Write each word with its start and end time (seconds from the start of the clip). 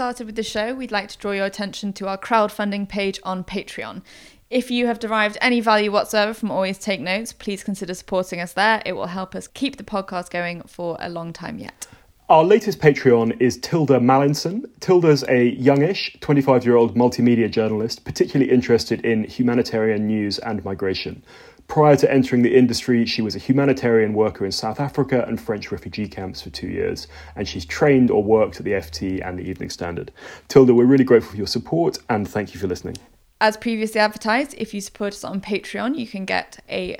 started 0.00 0.24
with 0.24 0.34
the 0.34 0.42
show, 0.42 0.72
we'd 0.74 0.90
like 0.90 1.10
to 1.10 1.18
draw 1.18 1.32
your 1.32 1.44
attention 1.44 1.92
to 1.92 2.08
our 2.08 2.16
crowdfunding 2.16 2.88
page 2.88 3.20
on 3.22 3.44
Patreon. 3.44 4.00
If 4.48 4.70
you 4.70 4.86
have 4.86 4.98
derived 4.98 5.36
any 5.42 5.60
value 5.60 5.92
whatsoever 5.92 6.32
from 6.32 6.50
Always 6.50 6.78
Take 6.78 7.02
Notes, 7.02 7.34
please 7.34 7.62
consider 7.62 7.92
supporting 7.92 8.40
us 8.40 8.54
there. 8.54 8.80
It 8.86 8.94
will 8.94 9.08
help 9.08 9.34
us 9.34 9.46
keep 9.46 9.76
the 9.76 9.84
podcast 9.84 10.30
going 10.30 10.62
for 10.62 10.96
a 11.00 11.10
long 11.10 11.34
time 11.34 11.58
yet. 11.58 11.86
Our 12.30 12.44
latest 12.44 12.78
Patreon 12.78 13.38
is 13.42 13.58
Tilda 13.58 13.98
Mallinson. 13.98 14.64
Tilda's 14.80 15.22
a 15.28 15.50
youngish, 15.50 16.16
25 16.20 16.64
year 16.64 16.76
old 16.76 16.96
multimedia 16.96 17.50
journalist, 17.50 18.02
particularly 18.06 18.50
interested 18.50 19.04
in 19.04 19.24
humanitarian 19.24 20.06
news 20.06 20.38
and 20.38 20.64
migration. 20.64 21.22
Prior 21.70 21.94
to 21.94 22.12
entering 22.12 22.42
the 22.42 22.56
industry, 22.56 23.06
she 23.06 23.22
was 23.22 23.36
a 23.36 23.38
humanitarian 23.38 24.12
worker 24.12 24.44
in 24.44 24.50
South 24.50 24.80
Africa 24.80 25.24
and 25.28 25.40
French 25.40 25.70
refugee 25.70 26.08
camps 26.08 26.42
for 26.42 26.50
two 26.50 26.66
years, 26.66 27.06
and 27.36 27.46
she's 27.46 27.64
trained 27.64 28.10
or 28.10 28.24
worked 28.24 28.56
at 28.56 28.64
the 28.64 28.72
FT 28.72 29.24
and 29.24 29.38
the 29.38 29.48
Evening 29.48 29.70
Standard. 29.70 30.10
Tilda, 30.48 30.74
we're 30.74 30.84
really 30.84 31.04
grateful 31.04 31.30
for 31.30 31.36
your 31.36 31.46
support 31.46 31.96
and 32.08 32.28
thank 32.28 32.52
you 32.52 32.58
for 32.58 32.66
listening. 32.66 32.96
As 33.40 33.56
previously 33.56 34.00
advertised, 34.00 34.56
if 34.58 34.74
you 34.74 34.80
support 34.80 35.12
us 35.12 35.22
on 35.22 35.40
Patreon, 35.40 35.96
you 35.96 36.08
can 36.08 36.24
get 36.24 36.58
a 36.68 36.98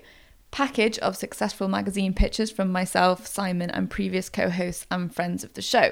package 0.53 1.01
of 1.01 1.17
successful 1.17 1.67
magazine 1.67 2.15
pictures 2.15 2.53
from 2.53 2.71
myself, 2.71 3.27
Simon, 3.27 3.71
and 3.71 3.91
previous 3.91 4.29
co 4.29 4.51
hosts 4.51 4.87
and 4.89 5.13
friends 5.13 5.43
of 5.43 5.55
the 5.55 5.63
show. 5.63 5.91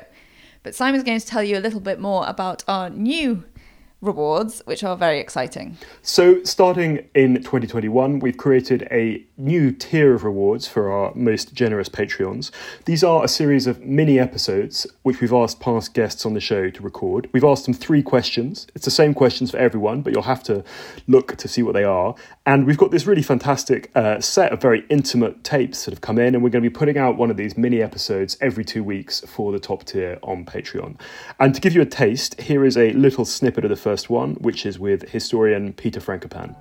But 0.63 0.77
Simon's 0.77 1.03
going 1.03 1.19
to 1.19 1.27
tell 1.27 1.43
you 1.43 1.59
a 1.59 1.61
little 1.61 1.81
bit 1.81 1.99
more 1.99 2.25
about 2.29 2.63
our 2.69 2.91
new 2.91 3.43
rewards, 4.01 4.63
which 4.65 4.85
are 4.85 4.97
very 4.97 5.19
exciting. 5.19 5.77
So, 6.03 6.43
starting 6.45 7.09
in 7.15 7.37
2021, 7.37 8.21
we've 8.21 8.37
created 8.37 8.87
a 8.91 9.25
new 9.37 9.73
tier 9.73 10.15
of 10.15 10.25
rewards 10.25 10.69
for 10.69 10.91
our 10.91 11.13
most 11.15 11.53
generous 11.53 11.89
Patreons. 11.89 12.51
These 12.85 13.03
are 13.03 13.25
a 13.25 13.29
series 13.29 13.67
of 13.67 13.81
mini 13.81 14.19
episodes 14.19 14.87
which 15.03 15.21
we've 15.21 15.33
asked 15.33 15.61
past 15.61 15.95
guests 15.95 16.25
on 16.25 16.35
the 16.35 16.41
show 16.41 16.71
to 16.71 16.83
record. 16.83 17.29
We've 17.33 17.45
asked 17.45 17.65
them 17.65 17.75
three 17.75 18.03
questions. 18.03 18.67
It's 18.75 18.85
the 18.85 18.91
same 18.91 19.15
questions 19.15 19.51
for 19.51 19.57
everyone, 19.57 20.03
but 20.03 20.13
you'll 20.13 20.23
have 20.23 20.43
to 20.45 20.63
look 21.09 21.37
to 21.37 21.49
see 21.49 21.63
what 21.63 21.75
they 21.75 21.85
are. 21.85 22.15
And 22.47 22.67
we've 22.67 22.79
got 22.79 22.91
this 22.91 23.07
really 23.07 23.23
fantastic 23.23 23.91
uh, 23.95 24.21
set 24.21 24.53
of 24.53 24.61
very 24.61 24.85
intimate 24.89 25.45
tapes 25.45 25.85
that 25.85 25.93
have 25.93 26.01
come 26.01 26.19
in, 26.19 26.35
and 26.35 26.43
we're 26.43 26.51
going 26.51 26.63
to 26.63 26.71
be 26.71 26.75
putting 26.75 26.99
out 26.99 27.17
one 27.17 27.31
of 27.31 27.37
these 27.37 27.59
mini 27.59 27.83
episodes 27.83 28.39
every 28.41 28.65
two 28.65 28.85
weeks 28.85 29.21
for 29.21 29.53
the 29.53 29.59
top 29.59 29.85
tier 29.85 30.19
on 30.23 30.45
Patreon. 30.45 30.99
And 31.41 31.55
to 31.55 31.61
give 31.61 31.75
you 31.75 31.83
a 31.83 31.87
taste, 31.87 32.41
here 32.41 32.65
is 32.65 32.77
a 32.77 32.93
little 32.93 33.25
snippet 33.25 33.65
of 33.65 33.71
the 33.71 33.77
first 33.89 34.11
one, 34.11 34.35
which 34.35 34.67
is 34.67 34.79
with 34.79 35.09
historian 35.09 35.73
Peter 35.73 35.99
Frankopan. 35.99 36.55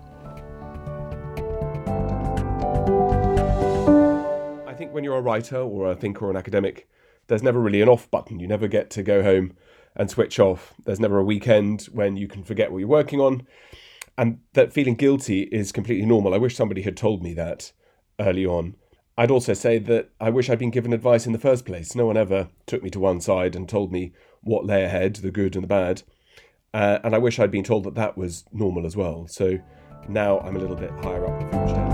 I 4.66 4.74
think 4.74 4.94
when 4.94 5.04
you're 5.04 5.18
a 5.18 5.22
writer 5.22 5.58
or 5.58 5.92
a 5.92 5.96
thinker 5.98 6.26
or 6.26 6.30
an 6.30 6.38
academic, 6.38 6.88
there's 7.28 7.44
never 7.44 7.60
really 7.60 7.82
an 7.82 7.90
off 7.90 8.10
button. 8.10 8.40
You 8.40 8.48
never 8.48 8.70
get 8.70 8.90
to 8.92 9.04
go 9.04 9.24
home 9.24 9.58
and 9.94 10.10
switch 10.10 10.40
off. 10.40 10.74
There's 10.86 11.02
never 11.02 11.18
a 11.18 11.24
weekend 11.26 11.90
when 11.92 12.16
you 12.16 12.30
can 12.30 12.46
forget 12.46 12.72
what 12.72 12.78
you're 12.78 12.88
working 12.88 13.20
on. 13.20 13.46
And 14.18 14.40
that 14.54 14.72
feeling 14.72 14.96
guilty 14.96 15.42
is 15.52 15.74
completely 15.74 16.06
normal. 16.06 16.34
I 16.34 16.38
wish 16.38 16.56
somebody 16.56 16.84
had 16.84 16.96
told 16.96 17.22
me 17.22 17.34
that 17.34 17.74
early 18.22 18.46
on. 18.46 18.78
I'd 19.18 19.32
also 19.32 19.54
say 19.54 19.80
that 19.80 20.12
I 20.22 20.30
wish 20.30 20.50
I'd 20.50 20.60
been 20.60 20.72
given 20.72 20.94
advice 20.94 21.26
in 21.26 21.34
the 21.34 21.40
first 21.40 21.66
place. 21.66 21.94
No 21.94 22.06
one 22.06 22.16
ever 22.16 22.48
took 22.68 22.84
me 22.84 22.90
to 22.92 23.02
one 23.02 23.20
side 23.20 23.54
and 23.54 23.68
told 23.68 23.92
me 23.92 24.14
what 24.40 24.66
lay 24.66 24.86
ahead, 24.86 25.18
the 25.18 25.30
good 25.30 25.56
and 25.56 25.64
the 25.64 25.68
bad. 25.68 26.04
Uh, 26.74 27.00
and 27.04 27.16
I 27.16 27.18
wish 27.18 27.40
I'd 27.40 27.52
been 27.52 27.64
told 27.64 27.84
that 27.86 27.96
that 27.96 28.18
was 28.18 28.44
normal 28.52 28.86
as 28.86 28.96
well. 28.96 29.28
So 29.28 29.60
now 30.08 30.40
I'm 30.40 30.56
a 30.56 30.60
little 30.60 30.76
bit 30.76 30.92
higher 30.92 31.26
up 31.26 31.40
the 31.40 31.46
food 31.46 31.68
chain. 31.68 31.88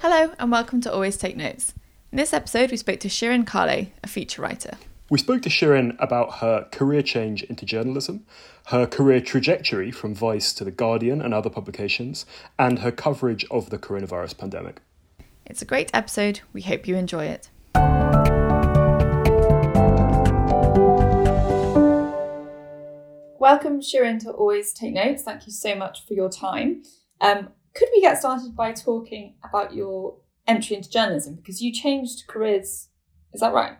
Hello, 0.00 0.32
and 0.38 0.50
welcome 0.50 0.80
to 0.82 0.92
Always 0.92 1.16
Take 1.16 1.36
Notes. 1.36 1.74
In 2.10 2.16
this 2.16 2.32
episode, 2.32 2.70
we 2.70 2.76
spoke 2.76 3.00
to 3.00 3.08
Shirin 3.08 3.46
Kale, 3.46 3.88
a 4.02 4.06
feature 4.06 4.42
writer. 4.42 4.76
We 5.10 5.18
spoke 5.18 5.42
to 5.42 5.48
Shirin 5.48 5.96
about 5.98 6.36
her 6.38 6.68
career 6.70 7.02
change 7.02 7.42
into 7.44 7.64
journalism, 7.64 8.26
her 8.66 8.86
career 8.86 9.20
trajectory 9.20 9.90
from 9.90 10.14
Vice 10.14 10.52
to 10.54 10.64
The 10.64 10.70
Guardian 10.70 11.22
and 11.22 11.32
other 11.32 11.48
publications, 11.48 12.26
and 12.58 12.80
her 12.80 12.92
coverage 12.92 13.46
of 13.50 13.70
the 13.70 13.78
coronavirus 13.78 14.36
pandemic. 14.36 14.80
It's 15.46 15.62
a 15.62 15.64
great 15.64 15.90
episode. 15.94 16.40
We 16.52 16.60
hope 16.62 16.86
you 16.86 16.96
enjoy 16.96 17.24
it. 17.26 17.48
Welcome, 23.40 23.80
Shirin, 23.80 24.18
to 24.24 24.32
Always 24.32 24.72
Take 24.72 24.94
Notes. 24.94 25.22
Thank 25.22 25.46
you 25.46 25.52
so 25.52 25.76
much 25.76 26.04
for 26.04 26.14
your 26.14 26.28
time. 26.28 26.82
Um, 27.20 27.50
could 27.72 27.88
we 27.94 28.00
get 28.00 28.18
started 28.18 28.56
by 28.56 28.72
talking 28.72 29.34
about 29.44 29.72
your 29.72 30.16
entry 30.48 30.74
into 30.74 30.90
journalism? 30.90 31.36
Because 31.36 31.62
you 31.62 31.72
changed 31.72 32.26
careers, 32.26 32.88
is 33.32 33.40
that 33.40 33.54
right? 33.54 33.76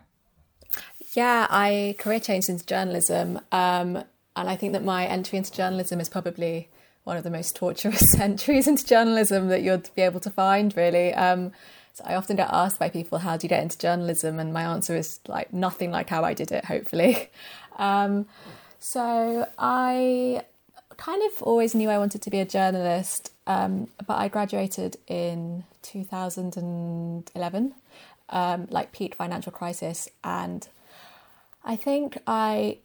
Yeah, 1.13 1.45
I 1.49 1.97
career 1.99 2.21
changed 2.21 2.47
into 2.47 2.65
journalism, 2.65 3.41
um, 3.51 4.05
and 4.33 4.49
I 4.49 4.55
think 4.55 4.71
that 4.71 4.85
my 4.85 5.05
entry 5.05 5.37
into 5.37 5.51
journalism 5.51 5.99
is 5.99 6.07
probably 6.07 6.69
one 7.03 7.17
of 7.17 7.25
the 7.25 7.29
most 7.29 7.57
torturous 7.57 8.15
entries 8.19 8.65
into 8.65 8.85
journalism 8.85 9.49
that 9.49 9.61
you'd 9.61 9.89
be 9.93 10.03
able 10.03 10.21
to 10.21 10.29
find. 10.29 10.73
Really, 10.77 11.13
um, 11.15 11.51
so 11.91 12.05
I 12.07 12.15
often 12.15 12.37
get 12.37 12.47
asked 12.49 12.79
by 12.79 12.87
people, 12.87 13.17
"How 13.17 13.35
do 13.35 13.43
you 13.43 13.49
get 13.49 13.61
into 13.61 13.77
journalism?" 13.77 14.39
and 14.39 14.53
my 14.53 14.63
answer 14.63 14.95
is 14.95 15.19
like 15.27 15.51
nothing 15.51 15.91
like 15.91 16.09
how 16.09 16.23
I 16.23 16.33
did 16.33 16.53
it. 16.53 16.63
Hopefully, 16.63 17.29
um, 17.77 18.25
so 18.79 19.47
I 19.57 20.43
kind 20.97 21.21
of 21.23 21.41
always 21.43 21.75
knew 21.75 21.89
I 21.89 21.97
wanted 21.97 22.21
to 22.23 22.29
be 22.29 22.39
a 22.39 22.45
journalist, 22.45 23.31
um, 23.47 23.87
but 24.05 24.17
I 24.17 24.27
graduated 24.27 24.97
in 25.07 25.63
2011, 25.81 27.73
um, 28.29 28.67
like 28.69 28.91
peak 28.91 29.15
financial 29.15 29.51
crisis, 29.51 30.09
and 30.23 30.67
I 31.63 31.75
think 31.75 32.17
I 32.25 32.77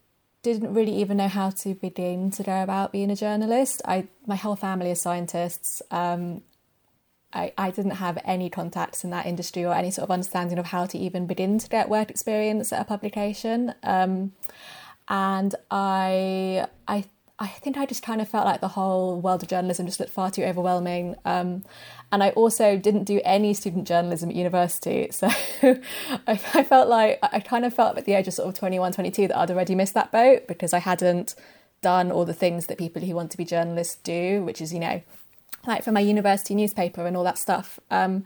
didn't 0.42 0.74
really 0.74 0.94
even 0.96 1.16
know 1.16 1.28
how 1.28 1.50
to 1.50 1.74
begin 1.74 2.30
to 2.32 2.42
go 2.42 2.62
about 2.62 2.92
being 2.92 3.10
a 3.10 3.16
journalist. 3.16 3.80
I 3.84 4.06
my 4.26 4.36
whole 4.36 4.56
family 4.56 4.90
is 4.90 5.00
scientists. 5.00 5.82
Um, 5.90 6.42
I, 7.32 7.52
I 7.58 7.70
didn't 7.72 7.92
have 7.92 8.18
any 8.24 8.48
contacts 8.48 9.02
in 9.02 9.10
that 9.10 9.26
industry 9.26 9.64
or 9.64 9.74
any 9.74 9.90
sort 9.90 10.04
of 10.04 10.10
understanding 10.12 10.58
of 10.58 10.66
how 10.66 10.86
to 10.86 10.98
even 10.98 11.26
begin 11.26 11.58
to 11.58 11.68
get 11.68 11.88
work 11.88 12.08
experience 12.10 12.72
at 12.72 12.80
a 12.80 12.84
publication. 12.84 13.74
Um, 13.82 14.32
and 15.08 15.54
I 15.70 16.66
I 16.88 17.04
I 17.38 17.48
think 17.48 17.76
I 17.76 17.84
just 17.84 18.02
kind 18.02 18.20
of 18.20 18.28
felt 18.28 18.44
like 18.46 18.60
the 18.60 18.68
whole 18.68 19.20
world 19.20 19.42
of 19.42 19.48
journalism 19.48 19.86
just 19.86 19.98
looked 19.98 20.12
far 20.12 20.30
too 20.30 20.44
overwhelming. 20.44 21.16
Um, 21.24 21.64
and 22.12 22.22
I 22.22 22.30
also 22.30 22.76
didn't 22.76 23.04
do 23.04 23.20
any 23.24 23.54
student 23.54 23.88
journalism 23.88 24.30
at 24.30 24.36
university. 24.36 25.10
So 25.12 25.28
I, 26.28 26.40
I, 26.54 26.62
felt 26.62 26.88
like 26.88 27.18
I 27.22 27.40
kind 27.40 27.64
of 27.64 27.74
felt 27.74 27.98
at 27.98 28.04
the 28.04 28.14
age 28.14 28.28
of 28.28 28.34
sort 28.34 28.48
of 28.48 28.54
21, 28.54 28.92
22 28.92 29.28
that 29.28 29.36
I'd 29.36 29.50
already 29.50 29.74
missed 29.74 29.94
that 29.94 30.12
boat 30.12 30.46
because 30.46 30.72
I 30.72 30.78
hadn't 30.78 31.34
done 31.82 32.12
all 32.12 32.24
the 32.24 32.34
things 32.34 32.66
that 32.66 32.78
people 32.78 33.02
who 33.02 33.14
want 33.14 33.32
to 33.32 33.36
be 33.36 33.44
journalists 33.44 33.96
do, 33.96 34.44
which 34.44 34.60
is, 34.60 34.72
you 34.72 34.78
know, 34.78 35.02
like 35.66 35.82
for 35.82 35.90
my 35.90 36.00
university 36.00 36.54
newspaper 36.54 37.04
and 37.04 37.16
all 37.16 37.24
that 37.24 37.38
stuff. 37.38 37.80
Um, 37.90 38.24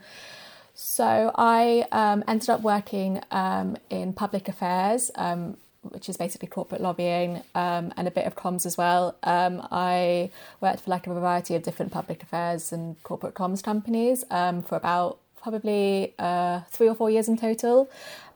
so 0.75 1.31
I 1.35 1.85
um, 1.91 2.23
ended 2.27 2.49
up 2.49 2.61
working 2.61 3.21
um, 3.31 3.75
in 3.89 4.13
public 4.13 4.47
affairs 4.47 5.09
um, 5.15 5.57
which 5.81 6.09
is 6.09 6.17
basically 6.17 6.47
corporate 6.47 6.81
lobbying 6.81 7.41
um, 7.55 7.93
and 7.95 8.07
a 8.07 8.11
bit 8.11 8.25
of 8.25 8.35
comms 8.35 8.65
as 8.65 8.77
well. 8.77 9.15
Um, 9.23 9.65
I 9.71 10.31
worked 10.61 10.81
for 10.81 10.89
like 10.89 11.07
a 11.07 11.13
variety 11.13 11.55
of 11.55 11.63
different 11.63 11.91
public 11.91 12.21
affairs 12.21 12.71
and 12.71 13.01
corporate 13.03 13.33
comms 13.33 13.63
companies 13.63 14.23
um, 14.29 14.61
for 14.61 14.75
about 14.75 15.19
probably 15.41 16.13
uh, 16.19 16.61
three 16.69 16.89
or 16.89 16.95
four 16.95 17.09
years 17.09 17.27
in 17.27 17.37
total. 17.37 17.89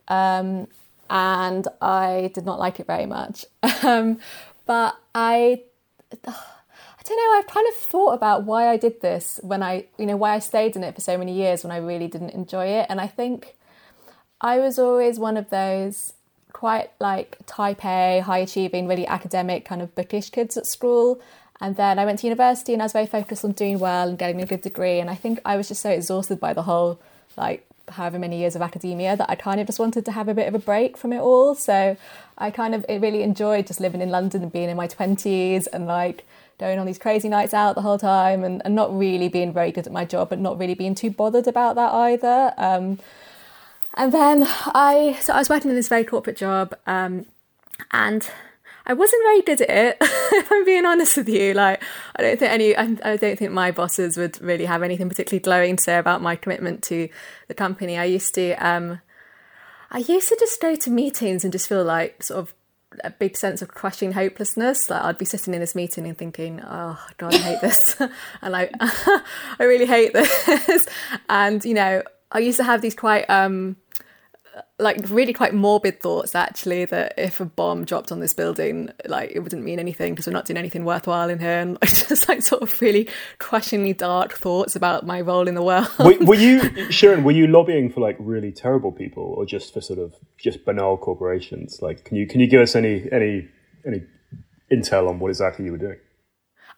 Um, 0.07 0.67
and 1.09 1.67
I 1.81 2.31
did 2.33 2.45
not 2.45 2.59
like 2.59 2.79
it 2.79 2.87
very 2.87 3.05
much. 3.05 3.45
Um, 3.83 4.19
but 4.65 4.95
I. 5.13 5.63
I 6.25 7.09
don't 7.09 7.17
know, 7.17 7.37
I've 7.37 7.47
kind 7.47 7.67
of 7.67 7.73
thought 7.73 8.13
about 8.13 8.45
why 8.45 8.69
I 8.69 8.77
did 8.77 9.01
this 9.01 9.37
when 9.43 9.61
I, 9.61 9.87
you 9.97 10.05
know, 10.05 10.15
why 10.15 10.35
I 10.35 10.39
stayed 10.39 10.77
in 10.77 10.85
it 10.85 10.95
for 10.95 11.01
so 11.01 11.17
many 11.17 11.33
years 11.33 11.61
when 11.61 11.71
I 11.71 11.77
really 11.77 12.07
didn't 12.07 12.29
enjoy 12.29 12.67
it. 12.67 12.85
And 12.87 13.01
I 13.01 13.07
think 13.07 13.57
I 14.39 14.59
was 14.59 14.79
always 14.79 15.19
one 15.19 15.35
of 15.35 15.49
those 15.49 16.13
quite 16.53 16.91
like 16.99 17.37
type 17.45 17.83
A, 17.83 18.21
high 18.21 18.37
achieving, 18.37 18.87
really 18.87 19.05
academic, 19.05 19.65
kind 19.65 19.81
of 19.81 19.93
bookish 19.95 20.29
kids 20.29 20.55
at 20.55 20.65
school. 20.65 21.19
And 21.59 21.75
then 21.75 21.99
I 21.99 22.05
went 22.05 22.19
to 22.19 22.27
university 22.27 22.73
and 22.73 22.81
I 22.81 22.85
was 22.85 22.93
very 22.93 23.05
focused 23.05 23.43
on 23.43 23.51
doing 23.51 23.79
well 23.79 24.07
and 24.09 24.17
getting 24.17 24.41
a 24.41 24.45
good 24.45 24.61
degree. 24.61 24.99
And 24.99 25.09
I 25.09 25.15
think 25.15 25.39
I 25.45 25.57
was 25.57 25.67
just 25.67 25.81
so 25.81 25.89
exhausted 25.89 26.39
by 26.39 26.53
the 26.53 26.63
whole, 26.63 26.99
like, 27.37 27.65
however 27.89 28.17
many 28.17 28.39
years 28.39 28.55
of 28.55 28.61
academia 28.61 29.15
that 29.17 29.29
I 29.29 29.35
kind 29.35 29.59
of 29.59 29.67
just 29.67 29.79
wanted 29.79 30.05
to 30.05 30.11
have 30.11 30.27
a 30.27 30.33
bit 30.33 30.47
of 30.47 30.55
a 30.55 30.59
break 30.59 30.97
from 30.97 31.11
it 31.11 31.19
all. 31.19 31.53
So 31.55 31.97
I 32.37 32.51
kind 32.51 32.73
of 32.73 32.85
really 32.89 33.23
enjoyed 33.23 33.67
just 33.67 33.79
living 33.79 34.01
in 34.01 34.09
London 34.09 34.41
and 34.41 34.51
being 34.51 34.69
in 34.69 34.77
my 34.77 34.87
20s 34.87 35.67
and 35.71 35.85
like 35.85 36.25
going 36.59 36.79
on 36.79 36.85
these 36.85 36.97
crazy 36.97 37.29
nights 37.29 37.53
out 37.53 37.75
the 37.75 37.81
whole 37.81 37.97
time 37.97 38.43
and, 38.43 38.61
and 38.63 38.75
not 38.75 38.97
really 38.97 39.27
being 39.27 39.51
very 39.51 39.71
good 39.71 39.85
at 39.85 39.93
my 39.93 40.05
job, 40.05 40.29
but 40.29 40.39
not 40.39 40.57
really 40.57 40.75
being 40.75 40.95
too 40.95 41.09
bothered 41.11 41.47
about 41.47 41.75
that 41.75 41.93
either. 41.93 42.53
Um, 42.57 42.99
and 43.95 44.11
then 44.11 44.45
I, 44.47 45.17
so 45.21 45.33
I 45.33 45.39
was 45.39 45.49
working 45.49 45.69
in 45.69 45.75
this 45.75 45.87
very 45.87 46.03
corporate 46.03 46.37
job, 46.37 46.75
um, 46.87 47.25
and 47.91 48.29
I 48.85 48.93
wasn't 48.93 49.23
very 49.23 49.41
good 49.41 49.61
at 49.61 49.69
it. 49.69 49.97
if 50.01 50.51
I'm 50.51 50.65
being 50.65 50.85
honest 50.85 51.15
with 51.15 51.29
you, 51.29 51.53
like 51.53 51.81
I 52.15 52.21
don't 52.21 52.39
think 52.39 52.51
any, 52.51 52.75
I, 52.75 52.97
I, 53.03 53.17
don't 53.17 53.39
think 53.39 53.51
my 53.51 53.71
bosses 53.71 54.17
would 54.17 54.41
really 54.41 54.65
have 54.65 54.83
anything 54.83 55.09
particularly 55.09 55.41
glowing 55.41 55.77
to 55.77 55.83
say 55.83 55.97
about 55.97 56.21
my 56.21 56.35
commitment 56.35 56.83
to 56.83 57.07
the 57.47 57.53
company. 57.53 57.97
I 57.97 58.05
used 58.05 58.35
to, 58.35 58.53
um, 58.55 58.99
I 59.89 59.99
used 59.99 60.27
to 60.29 60.37
just 60.39 60.59
go 60.59 60.75
to 60.75 60.89
meetings 60.89 61.43
and 61.43 61.53
just 61.53 61.69
feel 61.69 61.83
like 61.83 62.23
sort 62.23 62.39
of 62.39 62.53
a 63.03 63.09
big 63.09 63.37
sense 63.37 63.61
of 63.61 63.69
crushing 63.69 64.11
hopelessness. 64.11 64.89
Like 64.89 65.03
I'd 65.03 65.17
be 65.17 65.25
sitting 65.25 65.53
in 65.53 65.59
this 65.61 65.75
meeting 65.75 66.05
and 66.05 66.17
thinking, 66.17 66.61
"Oh 66.61 66.99
God, 67.17 67.33
I 67.33 67.37
hate 67.37 67.61
this," 67.61 67.95
and 68.41 68.55
I, 68.55 68.69
I 68.79 69.63
really 69.63 69.85
hate 69.85 70.13
this. 70.13 70.87
and 71.29 71.63
you 71.63 71.73
know, 71.73 72.03
I 72.31 72.39
used 72.39 72.57
to 72.57 72.63
have 72.63 72.81
these 72.81 72.95
quite 72.95 73.29
um, 73.29 73.77
like 74.79 74.97
really 75.09 75.33
quite 75.33 75.53
morbid 75.53 75.99
thoughts 76.01 76.35
actually 76.35 76.85
that 76.85 77.13
if 77.17 77.39
a 77.39 77.45
bomb 77.45 77.85
dropped 77.85 78.11
on 78.11 78.19
this 78.19 78.33
building 78.33 78.89
like 79.05 79.31
it 79.31 79.39
wouldn't 79.39 79.63
mean 79.63 79.79
anything 79.79 80.13
because 80.13 80.27
we're 80.27 80.33
not 80.33 80.45
doing 80.45 80.57
anything 80.57 80.85
worthwhile 80.85 81.29
in 81.29 81.39
here 81.39 81.59
and 81.59 81.77
just 81.83 82.27
like 82.27 82.41
sort 82.41 82.61
of 82.61 82.81
really 82.81 83.07
crushingly 83.39 83.93
dark 83.93 84.33
thoughts 84.33 84.75
about 84.75 85.05
my 85.05 85.21
role 85.21 85.47
in 85.47 85.55
the 85.55 85.63
world 85.63 85.87
were, 85.99 86.17
were 86.25 86.35
you 86.35 86.91
sharon 86.91 87.23
were 87.23 87.31
you 87.31 87.47
lobbying 87.47 87.89
for 87.89 88.01
like 88.01 88.15
really 88.19 88.51
terrible 88.51 88.91
people 88.91 89.23
or 89.23 89.45
just 89.45 89.73
for 89.73 89.81
sort 89.81 89.99
of 89.99 90.13
just 90.37 90.65
banal 90.65 90.97
corporations 90.97 91.81
like 91.81 92.03
can 92.03 92.17
you 92.17 92.27
can 92.27 92.39
you 92.39 92.47
give 92.47 92.61
us 92.61 92.75
any 92.75 93.07
any 93.11 93.47
any 93.85 94.03
intel 94.71 95.09
on 95.09 95.19
what 95.19 95.29
exactly 95.29 95.65
you 95.65 95.71
were 95.71 95.77
doing 95.77 95.97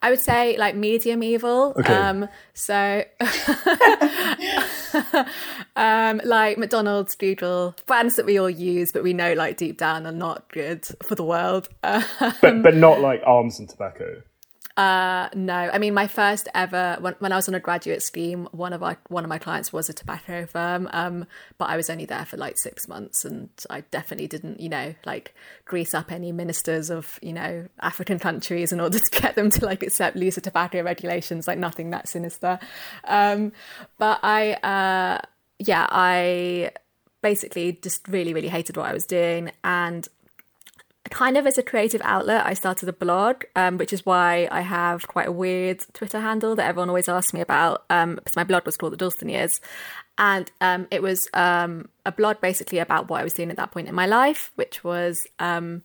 I 0.01 0.12
would 0.12 0.19
say 0.19 0.57
like 0.57 0.75
medium 0.75 1.24
evil. 1.24 1.74
Okay. 1.75 1.94
Um, 1.94 2.30
so, 2.54 3.04
um, 5.75 6.21
like 6.24 6.57
McDonald's, 6.57 7.15
Google, 7.15 7.75
brands 7.86 8.15
that 8.15 8.25
we 8.25 8.38
all 8.38 8.50
use, 8.50 8.92
but 8.92 9.03
we 9.03 9.13
know 9.13 9.33
like 9.33 9.57
deep 9.57 9.77
down 9.77 10.06
are 10.06 10.12
not 10.12 10.50
good 10.51 10.86
for 11.03 11.15
the 11.15 11.24
world. 11.24 11.69
But 12.42 12.62
but 12.63 12.75
not 12.75 13.00
like 13.01 13.21
arms 13.25 13.59
and 13.59 13.69
tobacco. 13.69 14.21
Uh, 14.77 15.30
no, 15.33 15.54
I 15.56 15.77
mean 15.77 15.94
my 15.94 16.06
first 16.07 16.50
ever 16.54 16.98
when, 17.00 17.16
when 17.19 17.31
I 17.31 17.38
was 17.38 17.48
on 17.48 17.56
a 17.56 17.62
graduate 17.62 18.04
scheme, 18.04 18.50
one 18.51 18.74
of 18.74 18.81
my 18.81 18.98
one 19.07 19.24
of 19.24 19.30
my 19.30 19.38
clients 19.38 19.72
was 19.72 19.88
a 19.88 19.94
tobacco 19.94 20.45
firm, 20.45 20.89
um, 20.92 21.27
but 21.57 21.69
I 21.69 21.77
was 21.77 21.89
only 21.89 22.04
there 22.04 22.25
for 22.25 22.36
like 22.36 22.57
six 22.57 22.86
months, 22.86 23.24
and 23.24 23.50
I 23.69 23.81
definitely 23.92 24.27
didn't, 24.27 24.60
you 24.60 24.68
know, 24.68 24.94
like 25.06 25.33
grease 25.63 25.94
up 25.94 26.12
any 26.12 26.33
ministers 26.33 26.89
of 26.89 27.19
you 27.22 27.31
know 27.31 27.69
African 27.80 28.19
countries 28.19 28.74
in 28.74 28.81
order 28.81 29.00
to 29.00 29.22
get 29.22 29.36
them 29.36 29.50
to 29.51 29.66
like 29.66 29.81
accept 29.81 30.18
looser 30.18 30.42
tobacco 30.42 30.83
regulations, 30.83 31.48
like 31.48 31.57
nothing 31.57 31.92
that 31.92 32.10
sinister. 32.10 32.60
Um, 33.06 33.54
but 33.98 34.19
I, 34.24 34.56
uh, 34.56 35.22
yeah, 35.57 35.88
I 35.89 36.72
basically 37.22 37.80
just 37.81 38.06
really 38.10 38.33
really 38.33 38.50
hated 38.50 38.75
what 38.75 38.88
I 38.88 38.94
was 38.94 39.06
doing, 39.06 39.51
and 39.63 40.06
kind 41.10 41.38
of 41.38 41.46
as 41.46 41.57
a 41.57 41.63
creative 41.63 42.02
outlet, 42.04 42.46
I 42.46 42.54
started 42.54 42.90
a 42.90 42.94
blog, 42.94 43.44
um, 43.56 43.78
which 43.78 43.94
is 43.94 44.06
why 44.06 44.48
I 44.52 44.62
have 44.62 45.07
quite 45.07 45.28
a 45.28 45.31
weird 45.31 45.86
Twitter 45.94 46.19
handle 46.19 46.56
that 46.56 46.68
everyone 46.68 46.90
always 46.90 47.10
asks 47.10 47.34
me 47.34 47.42
about. 47.42 47.86
Um, 47.90 48.16
because 48.16 48.36
my 48.36 48.44
blog 48.44 48.66
was 48.66 48.78
called 48.78 48.94
The 48.94 48.98
Dalston 48.98 49.30
Years, 49.30 49.62
and 50.18 50.52
um, 50.62 50.88
it 50.92 51.02
was 51.02 51.28
um, 51.34 51.90
a 52.06 52.12
blog 52.12 52.42
basically 52.42 52.80
about 52.80 53.10
what 53.10 53.22
I 53.22 53.24
was 53.24 53.34
doing 53.34 53.50
at 53.52 53.57
that 53.57 53.72
point 53.72 53.88
in 53.88 53.96
my 53.96 54.06
life, 54.06 54.52
which 54.56 54.84
was 54.84 55.28
um, 55.40 55.84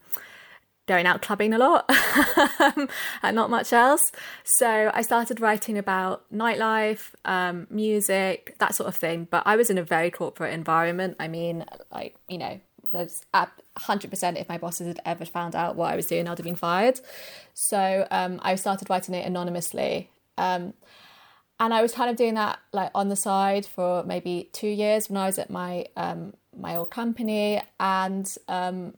going 0.87 1.07
out 1.07 1.23
clubbing 1.23 1.53
a 1.53 1.59
lot 1.59 1.89
and 3.23 3.37
not 3.37 3.51
much 3.51 3.73
else. 3.73 4.11
So 4.43 4.91
I 4.93 5.03
started 5.03 5.41
writing 5.41 5.79
about 5.79 6.25
nightlife, 6.33 7.13
um, 7.25 7.67
music, 7.71 8.57
that 8.59 8.75
sort 8.75 8.89
of 8.89 8.97
thing. 8.97 9.29
But 9.31 9.45
I 9.47 9.57
was 9.57 9.71
in 9.71 9.79
a 9.79 9.85
very 9.85 10.11
corporate 10.11 10.53
environment. 10.53 11.17
I 11.21 11.29
mean, 11.29 11.65
like 11.93 12.17
you 12.29 12.39
know 12.39 12.61
there's 12.93 13.25
hundred 13.77 14.11
percent 14.11 14.37
if 14.37 14.49
my 14.49 14.59
bosses 14.59 14.87
had 14.87 15.01
ever 15.05 15.25
found 15.25 15.55
out 15.55 15.77
what 15.77 15.93
I 15.93 15.97
was 15.97 16.07
doing, 16.07 16.29
I'd 16.29 16.39
have 16.39 16.45
been 16.45 16.55
fired. 16.57 17.01
So 17.55 18.07
um, 18.11 18.41
I 18.43 18.55
started 18.57 18.91
writing 18.91 19.15
it 19.15 19.27
anonymously. 19.27 20.11
Um, 20.39 20.75
and 21.59 21.75
I 21.75 21.83
was 21.83 21.93
kind 21.93 22.09
of 22.11 22.17
doing 22.17 22.35
that 22.35 22.59
like 22.73 22.91
on 22.95 23.09
the 23.09 23.17
side 23.17 23.67
for 23.67 24.03
maybe 24.05 24.49
two 24.53 24.69
years 24.69 25.11
when 25.11 25.19
I 25.19 25.27
was 25.27 25.39
at 25.39 25.51
my 25.51 25.87
um, 25.97 26.35
my 26.57 26.75
old 26.77 26.91
company, 26.91 27.63
and 27.79 28.35
um, 28.49 28.95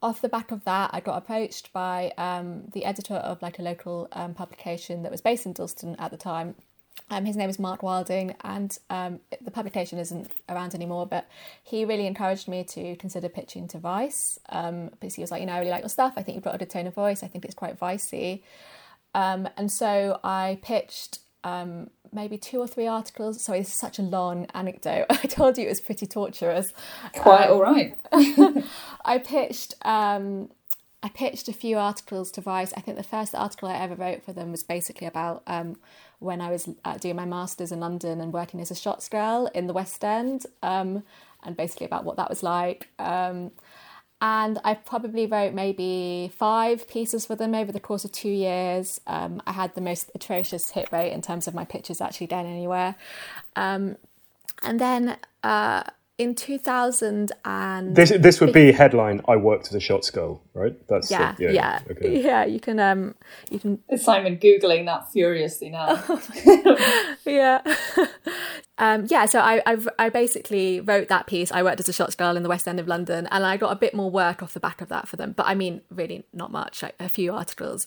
off 0.00 0.20
the 0.20 0.28
back 0.28 0.50
of 0.52 0.64
that, 0.64 0.90
I 0.92 1.00
got 1.00 1.18
approached 1.18 1.72
by 1.72 2.12
um, 2.16 2.64
the 2.72 2.84
editor 2.84 3.14
of 3.14 3.42
like 3.42 3.58
a 3.58 3.62
local 3.62 4.08
um, 4.12 4.32
publication 4.34 5.02
that 5.02 5.12
was 5.12 5.20
based 5.20 5.44
in 5.44 5.52
Dalston 5.52 5.96
at 5.98 6.10
the 6.10 6.16
time, 6.16 6.54
um, 7.10 7.24
his 7.24 7.36
name 7.36 7.50
is 7.50 7.58
Mark 7.58 7.82
Wilding, 7.82 8.34
and 8.42 8.76
um, 8.88 9.20
the 9.40 9.50
publication 9.50 9.98
isn't 9.98 10.30
around 10.48 10.74
anymore. 10.74 11.06
But 11.06 11.28
he 11.62 11.84
really 11.84 12.06
encouraged 12.06 12.48
me 12.48 12.64
to 12.64 12.96
consider 12.96 13.28
pitching 13.28 13.68
to 13.68 13.78
Vice 13.78 14.38
um, 14.48 14.90
because 15.00 15.14
he 15.14 15.20
was 15.20 15.30
like, 15.30 15.40
you 15.40 15.46
know, 15.46 15.52
I 15.52 15.58
really 15.58 15.70
like 15.70 15.82
your 15.82 15.88
stuff. 15.88 16.14
I 16.16 16.22
think 16.22 16.36
you've 16.36 16.44
got 16.44 16.54
a 16.54 16.58
good 16.58 16.70
tone 16.70 16.86
of 16.86 16.94
voice. 16.94 17.22
I 17.22 17.28
think 17.28 17.44
it's 17.44 17.54
quite 17.54 17.78
vicey. 17.78 18.42
Um, 19.14 19.48
and 19.56 19.70
so 19.70 20.18
I 20.24 20.58
pitched 20.62 21.20
um, 21.44 21.90
maybe 22.12 22.38
two 22.38 22.58
or 22.58 22.66
three 22.66 22.86
articles. 22.86 23.40
Sorry, 23.40 23.60
this 23.60 23.68
is 23.68 23.74
such 23.74 23.98
a 23.98 24.02
long 24.02 24.46
anecdote. 24.54 25.06
I 25.10 25.26
told 25.26 25.58
you 25.58 25.66
it 25.66 25.68
was 25.68 25.80
pretty 25.80 26.06
torturous. 26.06 26.72
Quite 27.16 27.48
all 27.48 27.60
right. 27.60 27.96
I 29.04 29.18
pitched. 29.18 29.74
I 31.04 31.10
pitched 31.10 31.48
a 31.48 31.52
few 31.52 31.76
articles 31.76 32.30
to 32.30 32.40
Vice. 32.40 32.72
I 32.74 32.80
think 32.80 32.96
the 32.96 33.02
first 33.02 33.34
article 33.34 33.68
I 33.68 33.76
ever 33.76 33.94
wrote 33.94 34.24
for 34.24 34.32
them 34.32 34.50
was 34.50 34.62
basically 34.62 35.06
about 35.06 35.42
um, 35.46 35.76
when 36.18 36.40
I 36.40 36.50
was 36.50 36.66
uh, 36.82 36.96
doing 36.96 37.16
my 37.16 37.26
masters 37.26 37.70
in 37.70 37.78
London 37.78 38.22
and 38.22 38.32
working 38.32 38.58
as 38.58 38.70
a 38.70 38.74
shots 38.74 39.06
girl 39.10 39.50
in 39.54 39.66
the 39.66 39.74
West 39.74 40.02
End, 40.02 40.46
um, 40.62 41.02
and 41.42 41.58
basically 41.58 41.84
about 41.84 42.06
what 42.06 42.16
that 42.16 42.30
was 42.30 42.42
like. 42.42 42.88
Um, 42.98 43.50
and 44.22 44.58
I 44.64 44.72
probably 44.72 45.26
wrote 45.26 45.52
maybe 45.52 46.32
five 46.34 46.88
pieces 46.88 47.26
for 47.26 47.36
them 47.36 47.54
over 47.54 47.70
the 47.70 47.80
course 47.80 48.06
of 48.06 48.12
two 48.12 48.30
years. 48.30 48.98
Um, 49.06 49.42
I 49.46 49.52
had 49.52 49.74
the 49.74 49.82
most 49.82 50.10
atrocious 50.14 50.70
hit 50.70 50.90
rate 50.90 51.12
in 51.12 51.20
terms 51.20 51.46
of 51.46 51.52
my 51.52 51.66
pitches 51.66 52.00
actually 52.00 52.28
going 52.28 52.46
anywhere. 52.46 52.94
Um, 53.56 53.98
and 54.62 54.80
then 54.80 55.18
uh, 55.42 55.82
in 56.16 56.34
2000 56.34 57.32
and 57.44 57.96
this 57.96 58.10
this 58.20 58.40
would 58.40 58.52
be 58.52 58.70
headline 58.70 59.20
i 59.26 59.34
worked 59.34 59.66
as 59.66 59.74
a 59.74 59.80
shots 59.80 60.10
girl 60.10 60.40
right? 60.54 60.76
That's 60.86 61.10
yeah 61.10 61.34
yeah 61.40 61.50
yeah, 61.50 61.80
okay. 61.90 62.22
yeah 62.24 62.44
you 62.44 62.60
can 62.60 62.78
um 62.78 63.16
you 63.50 63.58
can 63.58 63.80
simon 63.98 64.36
googling 64.36 64.86
that 64.86 65.10
furiously 65.12 65.70
now. 65.70 66.02
Yeah. 67.26 67.62
Um 68.76 69.06
yeah 69.08 69.26
so 69.26 69.38
I, 69.38 69.62
I 69.66 69.76
i 70.00 70.08
basically 70.08 70.80
wrote 70.80 71.06
that 71.06 71.28
piece 71.28 71.52
i 71.52 71.62
worked 71.62 71.78
as 71.78 71.88
a 71.88 71.92
shots 71.92 72.16
girl 72.16 72.36
in 72.36 72.42
the 72.42 72.48
west 72.48 72.66
end 72.66 72.80
of 72.80 72.88
london 72.88 73.28
and 73.30 73.46
i 73.46 73.56
got 73.56 73.70
a 73.70 73.76
bit 73.76 73.94
more 73.94 74.10
work 74.10 74.42
off 74.42 74.52
the 74.52 74.58
back 74.58 74.80
of 74.80 74.88
that 74.88 75.06
for 75.06 75.14
them 75.14 75.30
but 75.30 75.46
i 75.46 75.54
mean 75.54 75.80
really 75.90 76.24
not 76.32 76.50
much 76.50 76.82
like 76.82 76.96
a 76.98 77.08
few 77.08 77.32
articles. 77.32 77.86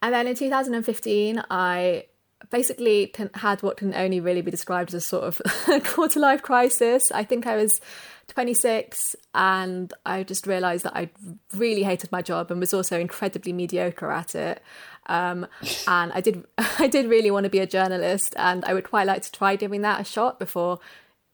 And 0.00 0.14
then 0.14 0.28
in 0.28 0.36
2015 0.36 1.42
i 1.50 2.04
basically 2.50 3.12
had 3.34 3.62
what 3.62 3.76
can 3.76 3.94
only 3.94 4.20
really 4.20 4.42
be 4.42 4.50
described 4.50 4.90
as 4.90 4.94
a 4.94 5.00
sort 5.00 5.24
of 5.24 5.84
quarter 5.84 6.20
life 6.20 6.42
crisis. 6.42 7.10
I 7.10 7.24
think 7.24 7.46
I 7.46 7.56
was 7.56 7.80
26 8.28 9.16
and 9.34 9.92
I 10.06 10.22
just 10.22 10.46
realised 10.46 10.84
that 10.84 10.96
I 10.96 11.10
really 11.54 11.82
hated 11.82 12.12
my 12.12 12.22
job 12.22 12.50
and 12.50 12.60
was 12.60 12.74
also 12.74 12.98
incredibly 12.98 13.52
mediocre 13.52 14.10
at 14.10 14.34
it. 14.34 14.62
Um, 15.06 15.46
and 15.88 16.12
I 16.12 16.20
did 16.20 16.44
I 16.78 16.86
did 16.86 17.06
really 17.08 17.30
want 17.30 17.44
to 17.44 17.50
be 17.50 17.58
a 17.58 17.66
journalist 17.66 18.34
and 18.36 18.64
I 18.64 18.74
would 18.74 18.88
quite 18.88 19.06
like 19.06 19.22
to 19.22 19.32
try 19.32 19.56
giving 19.56 19.82
that 19.82 20.00
a 20.00 20.04
shot 20.04 20.38
before, 20.38 20.78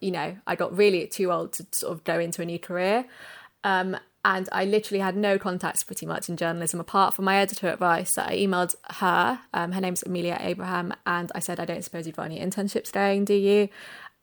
you 0.01 0.11
know, 0.11 0.37
I 0.47 0.57
got 0.57 0.77
really 0.77 1.07
too 1.07 1.31
old 1.31 1.53
to 1.55 1.67
sort 1.73 1.93
of 1.93 2.05
go 2.05 2.19
into 2.19 2.43
a 2.43 2.47
new 2.47 2.59
career. 2.59 3.07
Um, 3.63 3.97
and 4.25 4.49
I 4.53 4.65
literally 4.65 5.01
had 5.01 5.17
no 5.17 5.39
contacts 5.39 5.85
pretty 5.85 6.07
much 6.07 6.29
in 6.29 6.37
journalism 6.37 6.81
apart 6.81 7.15
from 7.15 7.27
my 7.27 7.37
editor 7.37 7.69
at 7.69 7.79
Vice. 7.79 8.17
I 8.17 8.37
emailed 8.37 8.75
her. 8.91 9.41
Um, 9.53 9.73
her 9.73 9.81
name's 9.81 10.03
Amelia 10.03 10.39
Abraham, 10.41 10.95
and 11.07 11.31
I 11.35 11.41
said, 11.41 11.61
"I 11.61 11.67
don't 11.67 11.85
suppose 11.85 12.07
you've 12.07 12.17
got 12.17 12.27
any 12.27 12.41
internships 12.41 12.91
going, 12.91 13.25
do 13.27 13.35
you?" 13.35 13.69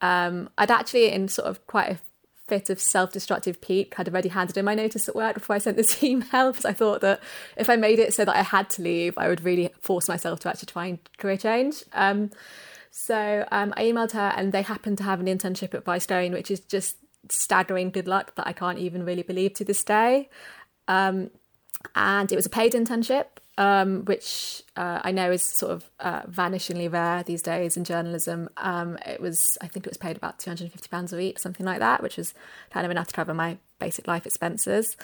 Um, 0.01 0.49
I'd 0.57 0.71
actually, 0.71 1.11
in 1.11 1.27
sort 1.27 1.47
of 1.47 1.65
quite 1.67 1.91
a 1.91 1.99
fit 2.47 2.71
of 2.71 2.81
self-destructive 2.81 3.61
peak, 3.61 3.93
had 3.95 4.09
already 4.09 4.29
handed 4.29 4.57
in 4.57 4.65
my 4.65 4.73
notice 4.73 5.07
at 5.07 5.15
work 5.15 5.35
before 5.35 5.55
I 5.55 5.59
sent 5.59 5.77
this 5.77 6.03
email 6.03 6.51
because 6.51 6.65
I 6.65 6.73
thought 6.73 7.01
that 7.01 7.21
if 7.55 7.69
I 7.69 7.75
made 7.75 7.99
it 7.99 8.13
so 8.13 8.25
that 8.25 8.35
I 8.35 8.41
had 8.41 8.69
to 8.71 8.81
leave, 8.81 9.17
I 9.17 9.27
would 9.27 9.43
really 9.43 9.69
force 9.79 10.07
myself 10.07 10.39
to 10.41 10.49
actually 10.49 10.65
try 10.67 10.87
and 10.87 10.99
career 11.19 11.37
change. 11.37 11.83
Um, 11.93 12.31
so 12.89 13.45
um, 13.51 13.73
I 13.77 13.83
emailed 13.83 14.13
her, 14.13 14.33
and 14.35 14.51
they 14.51 14.63
happened 14.63 14.97
to 14.97 15.03
have 15.03 15.19
an 15.19 15.27
internship 15.27 15.75
at 15.75 15.85
Vice 15.85 16.07
going, 16.07 16.31
which 16.33 16.49
is 16.49 16.59
just 16.59 16.97
staggering 17.29 17.91
good 17.91 18.07
luck 18.07 18.35
that 18.35 18.47
I 18.47 18.53
can't 18.53 18.79
even 18.79 19.03
really 19.05 19.23
believe 19.23 19.53
to 19.55 19.65
this 19.65 19.83
day. 19.83 20.29
Um, 20.87 21.29
and 21.95 22.31
it 22.31 22.35
was 22.35 22.45
a 22.45 22.49
paid 22.49 22.73
internship, 22.73 23.25
um, 23.57 24.05
which 24.05 24.63
uh, 24.75 24.99
I 25.03 25.11
know 25.11 25.31
is 25.31 25.43
sort 25.43 25.71
of 25.71 25.89
uh, 25.99 26.21
vanishingly 26.23 26.91
rare 26.91 27.23
these 27.23 27.41
days 27.41 27.77
in 27.77 27.83
journalism. 27.83 28.49
Um, 28.57 28.97
it 29.05 29.19
was, 29.19 29.57
I 29.61 29.67
think 29.67 29.85
it 29.85 29.89
was 29.89 29.97
paid 29.97 30.17
about 30.17 30.39
£250 30.39 31.13
a 31.13 31.15
week, 31.15 31.39
something 31.39 31.65
like 31.65 31.79
that, 31.79 32.01
which 32.01 32.17
was 32.17 32.33
kind 32.69 32.85
of 32.85 32.91
enough 32.91 33.07
to 33.07 33.13
cover 33.13 33.33
my 33.33 33.57
basic 33.79 34.07
life 34.07 34.25
expenses. 34.25 34.95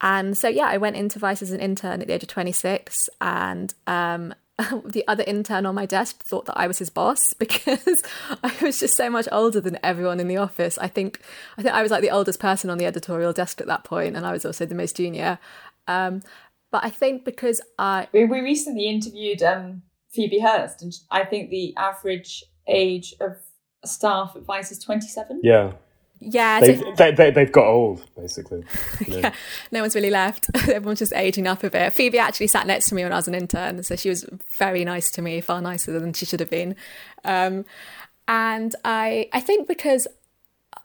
And 0.00 0.36
so, 0.36 0.48
yeah, 0.48 0.66
I 0.66 0.76
went 0.76 0.96
into 0.96 1.18
Vice 1.18 1.42
as 1.42 1.52
an 1.52 1.60
intern 1.60 2.00
at 2.00 2.06
the 2.06 2.14
age 2.14 2.22
of 2.22 2.28
26 2.28 3.08
and 3.20 3.72
um, 3.86 4.34
the 4.84 5.04
other 5.08 5.24
intern 5.26 5.66
on 5.66 5.74
my 5.74 5.86
desk 5.86 6.22
thought 6.22 6.46
that 6.46 6.58
I 6.58 6.66
was 6.66 6.78
his 6.78 6.90
boss 6.90 7.32
because 7.38 8.02
I 8.42 8.52
was 8.62 8.80
just 8.80 8.96
so 8.96 9.10
much 9.10 9.26
older 9.32 9.60
than 9.60 9.78
everyone 9.82 10.20
in 10.20 10.28
the 10.28 10.36
office. 10.36 10.78
I 10.78 10.88
think 10.88 11.20
I 11.58 11.62
think 11.62 11.74
I 11.74 11.82
was 11.82 11.90
like 11.90 12.02
the 12.02 12.10
oldest 12.10 12.40
person 12.40 12.70
on 12.70 12.78
the 12.78 12.86
editorial 12.86 13.32
desk 13.32 13.60
at 13.60 13.66
that 13.66 13.84
point, 13.84 14.16
and 14.16 14.24
I 14.24 14.32
was 14.32 14.44
also 14.44 14.66
the 14.66 14.74
most 14.74 14.96
junior. 14.96 15.38
Um, 15.88 16.22
but 16.70 16.84
I 16.84 16.90
think 16.90 17.24
because 17.24 17.60
I 17.78 18.08
we, 18.12 18.24
we 18.24 18.40
recently 18.40 18.88
interviewed 18.88 19.42
um, 19.42 19.82
Phoebe 20.10 20.40
Hurst, 20.40 20.82
and 20.82 20.92
I 21.10 21.24
think 21.24 21.50
the 21.50 21.74
average 21.76 22.44
age 22.66 23.14
of 23.20 23.36
staff 23.84 24.34
at 24.36 24.42
Vice 24.42 24.70
is 24.70 24.78
twenty 24.78 25.08
seven. 25.08 25.40
Yeah. 25.42 25.72
Yeah, 26.26 26.60
they've, 26.60 26.96
they, 26.96 27.12
they, 27.12 27.30
they've 27.30 27.52
got 27.52 27.66
old, 27.66 28.04
basically. 28.16 28.64
You 29.06 29.14
know? 29.14 29.18
yeah, 29.18 29.34
no 29.70 29.80
one's 29.82 29.94
really 29.94 30.10
left. 30.10 30.48
Everyone's 30.54 31.00
just 31.00 31.12
aging 31.12 31.46
up 31.46 31.62
a 31.62 31.70
bit. 31.70 31.92
Phoebe 31.92 32.18
actually 32.18 32.46
sat 32.46 32.66
next 32.66 32.88
to 32.88 32.94
me 32.94 33.02
when 33.02 33.12
I 33.12 33.16
was 33.16 33.28
an 33.28 33.34
intern, 33.34 33.82
so 33.82 33.96
she 33.96 34.08
was 34.08 34.24
very 34.56 34.84
nice 34.84 35.10
to 35.12 35.22
me, 35.22 35.40
far 35.40 35.60
nicer 35.60 35.98
than 35.98 36.12
she 36.12 36.24
should 36.24 36.40
have 36.40 36.50
been. 36.50 36.76
Um, 37.24 37.64
and 38.26 38.74
I, 38.84 39.28
I 39.32 39.40
think 39.40 39.68
because 39.68 40.06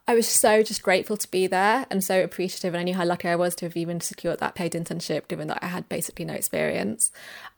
I 0.06 0.14
was 0.14 0.28
so 0.28 0.62
just 0.62 0.82
grateful 0.82 1.16
to 1.16 1.30
be 1.30 1.46
there 1.46 1.86
and 1.90 2.02
so 2.02 2.22
appreciative, 2.22 2.74
and 2.74 2.80
I 2.80 2.84
knew 2.84 2.94
how 2.94 3.04
lucky 3.04 3.28
I 3.28 3.36
was 3.36 3.54
to 3.56 3.66
have 3.66 3.76
even 3.76 4.00
secured 4.00 4.40
that 4.40 4.54
paid 4.54 4.72
internship, 4.72 5.28
given 5.28 5.48
that 5.48 5.60
I 5.62 5.66
had 5.66 5.88
basically 5.88 6.24
no 6.24 6.34
experience. 6.34 7.12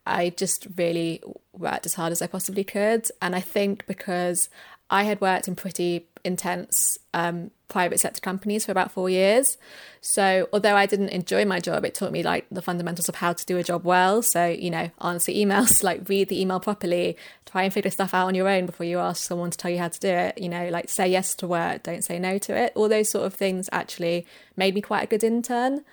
I 0.06 0.30
just 0.30 0.66
really 0.76 1.22
worked 1.52 1.86
as 1.86 1.94
hard 1.94 2.12
as 2.12 2.22
I 2.22 2.26
possibly 2.26 2.64
could, 2.64 3.08
and 3.20 3.34
I 3.34 3.40
think 3.40 3.86
because 3.86 4.48
I 4.90 5.04
had 5.04 5.20
worked 5.20 5.48
in 5.48 5.56
pretty 5.56 6.06
intense 6.24 6.98
um, 7.14 7.50
private 7.68 7.98
sector 7.98 8.20
companies 8.20 8.66
for 8.66 8.72
about 8.72 8.92
four 8.92 9.08
years. 9.08 9.56
So 10.00 10.48
although 10.52 10.76
I 10.76 10.86
didn't 10.86 11.08
enjoy 11.08 11.44
my 11.44 11.58
job, 11.58 11.84
it 11.84 11.94
taught 11.94 12.12
me 12.12 12.22
like 12.22 12.46
the 12.50 12.62
fundamentals 12.62 13.08
of 13.08 13.16
how 13.16 13.32
to 13.32 13.46
do 13.46 13.56
a 13.56 13.62
job 13.62 13.84
well. 13.84 14.22
So 14.22 14.46
you 14.46 14.70
know, 14.70 14.90
answer 15.00 15.32
emails, 15.32 15.82
like 15.84 16.08
read 16.08 16.28
the 16.28 16.40
email 16.40 16.60
properly, 16.60 17.16
try 17.46 17.62
and 17.64 17.72
figure 17.72 17.90
stuff 17.90 18.14
out 18.14 18.26
on 18.26 18.34
your 18.34 18.48
own 18.48 18.66
before 18.66 18.86
you 18.86 18.98
ask 18.98 19.24
someone 19.24 19.50
to 19.50 19.58
tell 19.58 19.70
you 19.70 19.78
how 19.78 19.88
to 19.88 20.00
do 20.00 20.08
it. 20.08 20.38
You 20.38 20.48
know, 20.48 20.68
like 20.68 20.88
say 20.88 21.08
yes 21.08 21.34
to 21.36 21.46
work, 21.46 21.82
don't 21.82 22.02
say 22.04 22.18
no 22.18 22.38
to 22.38 22.56
it. 22.56 22.72
All 22.74 22.88
those 22.88 23.08
sort 23.08 23.26
of 23.26 23.34
things 23.34 23.68
actually 23.72 24.26
made 24.56 24.74
me 24.74 24.80
quite 24.80 25.04
a 25.04 25.06
good 25.06 25.24
intern. 25.24 25.84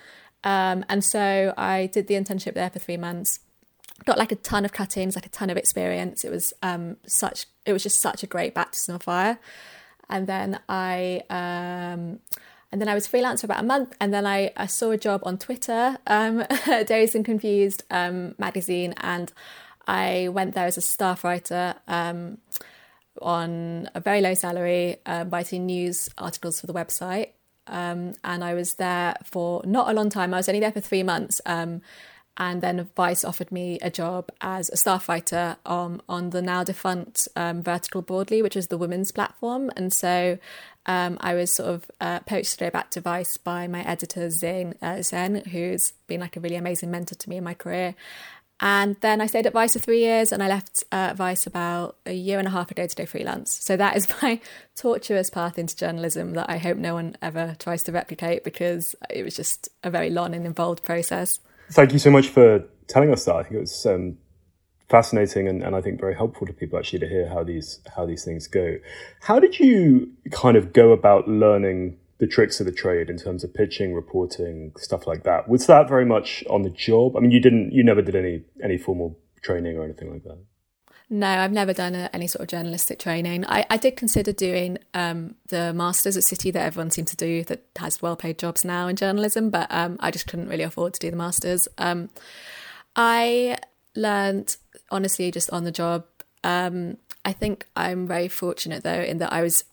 Um, 0.44 0.86
and 0.88 1.04
so 1.04 1.54
I 1.58 1.88
did 1.88 2.08
the 2.08 2.14
internship 2.14 2.54
there 2.54 2.70
for 2.70 2.80
three 2.80 2.98
months 2.98 3.40
got 4.06 4.18
like 4.18 4.32
a 4.32 4.36
ton 4.36 4.66
of 4.66 4.72
cuttings, 4.72 5.16
like 5.16 5.26
a 5.26 5.30
ton 5.30 5.50
of 5.50 5.58
experience. 5.58 6.24
It 6.24 6.32
was 6.32 6.54
um, 6.64 6.98
such, 7.06 7.48
it 7.66 7.74
was 7.74 7.84
just 7.84 8.00
such 8.00 8.24
a 8.24 8.28
great 8.28 8.54
baptism 8.54 8.96
of 8.96 9.04
fire. 9.04 9.40
And 10.10 10.28
then 10.28 10.60
I, 10.68 11.22
um, 11.30 12.20
and 12.72 12.80
then 12.82 12.88
I 12.88 12.94
was 12.94 13.08
freelance 13.08 13.42
for 13.42 13.48
about 13.48 13.60
a 13.60 13.66
month, 13.66 13.96
and 14.00 14.14
then 14.14 14.26
I, 14.26 14.52
I 14.58 14.66
saw 14.66 14.92
a 14.92 14.98
job 14.98 15.22
on 15.24 15.38
Twitter, 15.38 15.98
um, 16.08 16.46
Dazed 16.66 17.16
and 17.16 17.26
Confused 17.26 17.84
um, 17.90 18.36
magazine, 18.38 18.94
and 18.98 19.32
I 19.88 20.30
went 20.30 20.54
there 20.54 20.66
as 20.66 20.78
a 20.78 20.82
staff 20.82 21.24
writer 21.24 21.76
um, 21.88 22.38
on 23.22 23.90
a 23.96 24.00
very 24.00 24.22
low 24.22 24.36
salary, 24.36 24.98
uh, 25.06 25.26
writing 25.28 25.66
news 25.66 26.10
articles 26.18 26.60
for 26.60 26.68
the 26.68 26.74
website. 26.74 27.30
Um, 27.66 28.14
and 28.24 28.44
I 28.44 28.54
was 28.54 28.76
there 28.76 29.16
for 29.24 29.62
not 29.66 29.90
a 29.90 29.94
long 29.94 30.10
time. 30.10 30.34
I 30.34 30.38
was 30.38 30.50
only 30.50 30.60
there 30.60 30.72
for 30.72 30.80
three 30.80 31.04
months. 31.04 31.40
Um, 31.46 31.82
and 32.38 32.62
then 32.62 32.90
Vice 32.96 33.26
offered 33.26 33.52
me 33.52 33.80
a 33.82 33.90
job 33.90 34.30
as 34.40 34.70
a 34.70 34.78
staff 34.78 35.10
writer 35.10 35.58
um, 35.66 36.02
on 36.08 36.30
the 36.30 36.42
now 36.42 36.64
defunct 36.64 37.28
um, 37.36 37.62
Vertical 37.62 38.02
Broadly, 38.02 38.42
which 38.42 38.56
is 38.56 38.68
the 38.68 38.78
women's 38.78 39.12
platform. 39.12 39.70
And 39.76 39.92
so 39.92 40.38
um, 40.86 41.18
I 41.20 41.34
was 41.34 41.54
sort 41.54 41.70
of 41.70 41.92
uh, 42.00 42.22
poached 42.22 42.58
to 42.60 42.72
back 42.72 42.92
to 42.92 43.02
Vice 43.02 43.38
by 43.38 43.68
my 43.68 43.82
editor, 43.84 44.30
Zane 44.30 44.76
uh, 44.82 45.02
Zen, 45.02 45.44
who's 45.52 45.92
been 46.08 46.22
like 46.22 46.38
a 46.38 46.40
really 46.40 46.56
amazing 46.56 46.90
mentor 46.90 47.16
to 47.16 47.30
me 47.30 47.38
in 47.38 47.44
my 47.44 47.54
career. 47.54 47.96
And 48.62 48.98
then 49.00 49.22
I 49.22 49.28
stayed 49.28 49.46
at 49.46 49.54
Vice 49.54 49.74
for 49.74 49.80
three 49.80 50.00
years 50.00 50.32
and 50.32 50.44
I 50.44 50.48
left 50.48 50.84
uh, 50.92 51.14
Vice 51.16 51.48
about 51.48 51.96
a 52.06 52.14
year 52.14 52.40
and 52.40 52.48
a 52.48 52.52
half 52.52 52.72
ago 52.72 52.86
to 52.86 52.96
go 52.96 53.06
freelance. 53.06 53.52
So 53.52 53.78
that 53.78 53.96
is 53.96 54.08
my 54.22 54.42
tortuous 54.76 55.30
path 55.30 55.58
into 55.58 55.76
journalism 55.76 56.34
that 56.34 56.50
I 56.50 56.58
hope 56.58 56.78
no 56.78 56.94
one 56.94 57.16
ever 57.22 57.56
tries 57.60 57.84
to 57.84 57.92
replicate 57.92 58.44
because 58.44 58.96
it 59.10 59.24
was 59.24 59.36
just 59.36 59.70
a 59.84 59.90
very 59.90 60.10
long 60.10 60.34
and 60.34 60.46
involved 60.46 60.84
process. 60.84 61.40
Thank 61.72 61.94
you 61.94 62.00
so 62.00 62.10
much 62.10 62.30
for 62.30 62.64
telling 62.88 63.12
us 63.12 63.26
that. 63.26 63.36
I 63.36 63.44
think 63.44 63.56
it 63.56 63.60
was 63.60 63.86
um, 63.86 64.18
fascinating 64.90 65.48
and, 65.48 65.64
and 65.64 65.76
I 65.76 65.82
think 65.82 66.00
very 66.00 66.16
helpful 66.16 66.48
to 66.48 66.54
people 66.54 66.80
actually 66.80 67.00
to 67.00 67.08
hear 67.08 67.30
how 67.30 67.44
these 67.44 67.80
how 67.96 68.06
these 68.06 68.26
things 68.26 68.48
go. 68.48 68.78
How 69.22 69.40
did 69.40 69.60
you 69.60 70.12
kind 70.32 70.58
of 70.58 70.74
go 70.74 70.92
about 70.92 71.28
learning 71.28 71.98
the 72.18 72.28
tricks 72.28 72.60
of 72.60 72.66
the 72.66 72.72
trade 72.72 73.10
in 73.10 73.18
terms 73.18 73.44
of 73.44 73.54
pitching, 73.54 73.94
reporting, 73.94 74.74
stuff 74.78 75.06
like 75.06 75.24
that? 75.24 75.48
Was 75.48 75.68
that 75.68 75.88
very 75.88 76.06
much 76.06 76.44
on 76.50 76.64
the 76.64 76.70
job? 76.70 77.16
I 77.16 77.20
mean, 77.20 77.32
you 77.32 77.40
didn't, 77.40 77.72
you 77.72 77.84
never 77.84 78.02
did 78.02 78.16
any 78.16 78.44
any 78.64 78.78
formal 78.78 79.18
training 79.42 79.78
or 79.78 79.84
anything 79.84 80.12
like 80.12 80.24
that. 80.24 80.38
No, 81.12 81.28
I've 81.28 81.52
never 81.52 81.74
done 81.74 81.96
a, 81.96 82.10
any 82.14 82.28
sort 82.28 82.44
of 82.44 82.48
journalistic 82.50 83.00
training. 83.00 83.44
I, 83.48 83.66
I 83.70 83.78
did 83.78 83.96
consider 83.98 84.32
doing 84.32 84.78
um, 84.94 85.36
the 85.48 85.74
masters 85.74 86.16
at 86.16 86.24
City 86.24 86.52
that 86.52 86.64
everyone 86.64 86.92
seems 86.92 87.10
to 87.10 87.18
do 87.18 87.44
that 87.46 87.64
has 87.78 88.02
well 88.02 88.16
paid 88.16 88.38
jobs 88.38 88.64
now 88.64 88.88
in 88.88 88.96
journalism, 88.96 89.50
but 89.50 89.68
um, 89.72 89.98
I 90.00 90.12
just 90.12 90.28
couldn't 90.28 90.50
really 90.50 90.64
afford 90.64 90.94
to 90.94 91.00
do 91.00 91.10
the 91.10 91.18
masters. 91.18 91.68
Um, 91.80 92.10
I 92.96 93.58
learned 93.96 94.56
honestly 94.92 95.32
just 95.32 95.50
on 95.50 95.64
the 95.64 95.72
job. 95.72 96.06
Um, 96.44 96.98
I 97.26 97.34
think 97.34 97.66
I'm 97.76 98.08
very 98.08 98.28
fortunate 98.28 98.84
though 98.84 99.02
in 99.02 99.18
that 99.18 99.34
I 99.34 99.42
was 99.42 99.64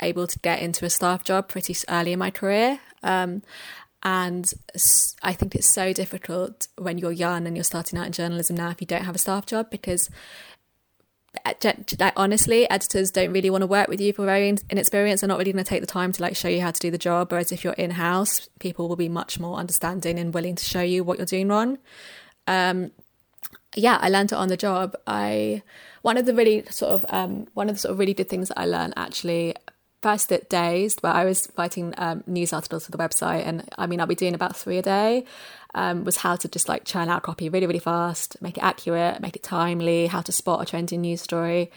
able 0.00 0.26
to 0.26 0.38
get 0.38 0.62
into 0.62 0.86
a 0.86 0.90
staff 0.90 1.22
job 1.22 1.48
pretty 1.48 1.76
early 1.90 2.12
in 2.12 2.18
my 2.18 2.30
career. 2.30 2.80
Um, 3.02 3.42
and 4.02 4.50
I 5.22 5.32
think 5.32 5.54
it's 5.54 5.68
so 5.68 5.92
difficult 5.92 6.68
when 6.78 6.98
you're 6.98 7.12
young 7.12 7.46
and 7.46 7.56
you're 7.56 7.64
starting 7.64 7.98
out 7.98 8.06
in 8.06 8.12
journalism 8.12 8.56
now 8.56 8.70
if 8.70 8.80
you 8.80 8.86
don't 8.86 9.04
have 9.04 9.16
a 9.16 9.18
staff 9.18 9.44
job 9.44 9.70
because 9.70 10.08
like 12.00 12.12
honestly 12.16 12.68
editors 12.70 13.10
don't 13.10 13.32
really 13.32 13.50
want 13.50 13.62
to 13.62 13.66
work 13.66 13.88
with 13.88 14.00
you 14.00 14.12
for 14.12 14.24
very 14.24 14.48
inexperienced 14.70 15.20
they're 15.20 15.28
not 15.28 15.38
really 15.38 15.52
going 15.52 15.62
to 15.62 15.68
take 15.68 15.80
the 15.80 15.86
time 15.86 16.10
to 16.10 16.22
like 16.22 16.34
show 16.34 16.48
you 16.48 16.60
how 16.60 16.70
to 16.70 16.80
do 16.80 16.90
the 16.90 16.98
job 16.98 17.30
whereas 17.30 17.52
if 17.52 17.62
you're 17.62 17.74
in-house 17.74 18.48
people 18.58 18.88
will 18.88 18.96
be 18.96 19.08
much 19.08 19.38
more 19.38 19.56
understanding 19.58 20.18
and 20.18 20.32
willing 20.32 20.54
to 20.54 20.64
show 20.64 20.80
you 20.80 21.04
what 21.04 21.18
you're 21.18 21.26
doing 21.26 21.48
wrong 21.48 21.78
um, 22.46 22.90
yeah 23.76 23.98
i 24.00 24.08
learned 24.08 24.32
it 24.32 24.36
on 24.36 24.48
the 24.48 24.56
job 24.56 24.96
i 25.06 25.62
one 26.02 26.16
of 26.16 26.24
the 26.26 26.34
really 26.34 26.64
sort 26.70 26.92
of 26.92 27.04
um, 27.10 27.46
one 27.54 27.68
of 27.68 27.76
the 27.76 27.80
sort 27.80 27.92
of 27.92 27.98
really 27.98 28.14
good 28.14 28.28
things 28.28 28.48
that 28.48 28.58
i 28.58 28.64
learned 28.64 28.94
actually 28.96 29.54
first 30.00 30.30
at 30.32 30.48
Dazed, 30.48 31.02
where 31.02 31.12
I 31.12 31.24
was 31.24 31.50
writing 31.56 31.94
um, 31.98 32.22
news 32.26 32.52
articles 32.52 32.84
for 32.84 32.92
the 32.92 32.98
website, 32.98 33.46
and 33.46 33.68
I 33.76 33.86
mean, 33.86 34.00
I'll 34.00 34.06
be 34.06 34.14
doing 34.14 34.34
about 34.34 34.56
three 34.56 34.78
a 34.78 34.82
day. 34.82 35.24
Um, 35.78 36.02
was 36.04 36.16
how 36.16 36.34
to 36.34 36.48
just 36.48 36.68
like 36.68 36.84
churn 36.84 37.08
out 37.08 37.22
copy 37.22 37.48
really, 37.48 37.68
really 37.70 37.78
fast, 37.78 38.36
make 38.42 38.56
it 38.58 38.64
accurate, 38.64 39.20
make 39.20 39.36
it 39.36 39.44
timely, 39.44 40.08
how 40.08 40.22
to 40.22 40.32
spot 40.32 40.62
a 40.62 40.64
trending 40.64 41.02
news 41.02 41.22
story. 41.22 41.70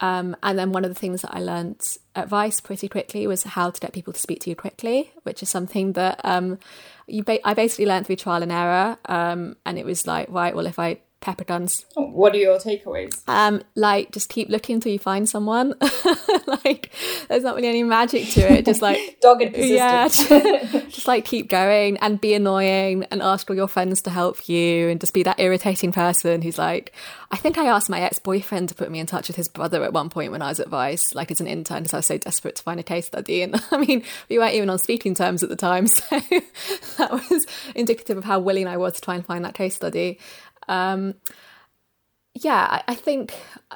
Um, 0.00 0.34
and 0.42 0.58
then 0.58 0.72
one 0.72 0.84
of 0.84 0.90
the 0.90 0.98
things 0.98 1.22
that 1.22 1.34
I 1.34 1.40
learned 1.40 1.80
at 2.16 2.28
Vice 2.28 2.60
pretty 2.60 2.88
quickly 2.88 3.26
was 3.26 3.44
how 3.44 3.70
to 3.70 3.80
get 3.80 3.92
people 3.92 4.12
to 4.12 4.20
speak 4.20 4.40
to 4.40 4.50
you 4.50 4.56
quickly, 4.56 5.12
which 5.22 5.42
is 5.42 5.48
something 5.48 5.92
that 5.92 6.20
um, 6.24 6.58
you 7.06 7.22
ba- 7.22 7.46
I 7.46 7.54
basically 7.54 7.86
learned 7.86 8.06
through 8.06 8.16
trial 8.16 8.42
and 8.42 8.50
error. 8.50 8.98
Um, 9.06 9.56
and 9.64 9.78
it 9.78 9.84
was 9.84 10.06
like, 10.06 10.28
right, 10.30 10.56
well, 10.56 10.66
if 10.66 10.78
I 10.78 10.98
pepper 11.22 11.44
guns. 11.44 11.86
What 11.94 12.34
are 12.34 12.38
your 12.38 12.58
takeaways? 12.58 13.22
Um, 13.26 13.62
like 13.74 14.12
just 14.12 14.28
keep 14.28 14.50
looking 14.50 14.74
until 14.74 14.92
you 14.92 14.98
find 14.98 15.26
someone. 15.26 15.74
like 16.64 16.92
there's 17.28 17.42
not 17.42 17.56
really 17.56 17.68
any 17.68 17.82
magic 17.82 18.28
to 18.30 18.40
it. 18.52 18.66
Just 18.66 18.82
like 18.82 19.18
dogged 19.22 19.54
persistence. 19.54 20.30
Yeah, 20.30 20.80
just 20.88 21.08
like 21.08 21.24
keep 21.24 21.48
going 21.48 21.96
and 21.98 22.20
be 22.20 22.34
annoying 22.34 23.04
and 23.10 23.22
ask 23.22 23.48
all 23.48 23.56
your 23.56 23.68
friends 23.68 24.02
to 24.02 24.10
help 24.10 24.48
you 24.48 24.88
and 24.88 25.00
just 25.00 25.14
be 25.14 25.22
that 25.22 25.40
irritating 25.40 25.92
person 25.92 26.42
who's 26.42 26.58
like, 26.58 26.92
I 27.30 27.36
think 27.36 27.56
I 27.56 27.66
asked 27.66 27.88
my 27.88 28.00
ex 28.00 28.18
boyfriend 28.18 28.68
to 28.68 28.74
put 28.74 28.90
me 28.90 28.98
in 28.98 29.06
touch 29.06 29.28
with 29.28 29.36
his 29.36 29.48
brother 29.48 29.82
at 29.84 29.94
one 29.94 30.10
point 30.10 30.32
when 30.32 30.42
I 30.42 30.48
was 30.48 30.60
at 30.60 30.68
Vice, 30.68 31.14
like 31.14 31.30
as 31.30 31.40
an 31.40 31.46
intern, 31.46 31.78
because 31.78 31.94
I 31.94 31.98
was 31.98 32.06
so 32.06 32.18
desperate 32.18 32.56
to 32.56 32.62
find 32.62 32.78
a 32.78 32.82
case 32.82 33.06
study. 33.06 33.42
And 33.42 33.62
I 33.70 33.78
mean, 33.78 34.04
we 34.28 34.38
weren't 34.38 34.54
even 34.54 34.68
on 34.68 34.78
speaking 34.78 35.14
terms 35.14 35.42
at 35.42 35.48
the 35.48 35.56
time, 35.56 35.86
so 35.86 36.20
that 36.98 37.10
was 37.10 37.46
indicative 37.74 38.18
of 38.18 38.24
how 38.24 38.38
willing 38.38 38.66
I 38.66 38.76
was 38.76 38.94
to 38.94 39.00
try 39.00 39.14
and 39.14 39.24
find 39.24 39.44
that 39.44 39.54
case 39.54 39.74
study. 39.76 40.18
Um, 40.68 41.14
yeah, 42.34 42.82
I, 42.88 42.94
think 42.94 43.34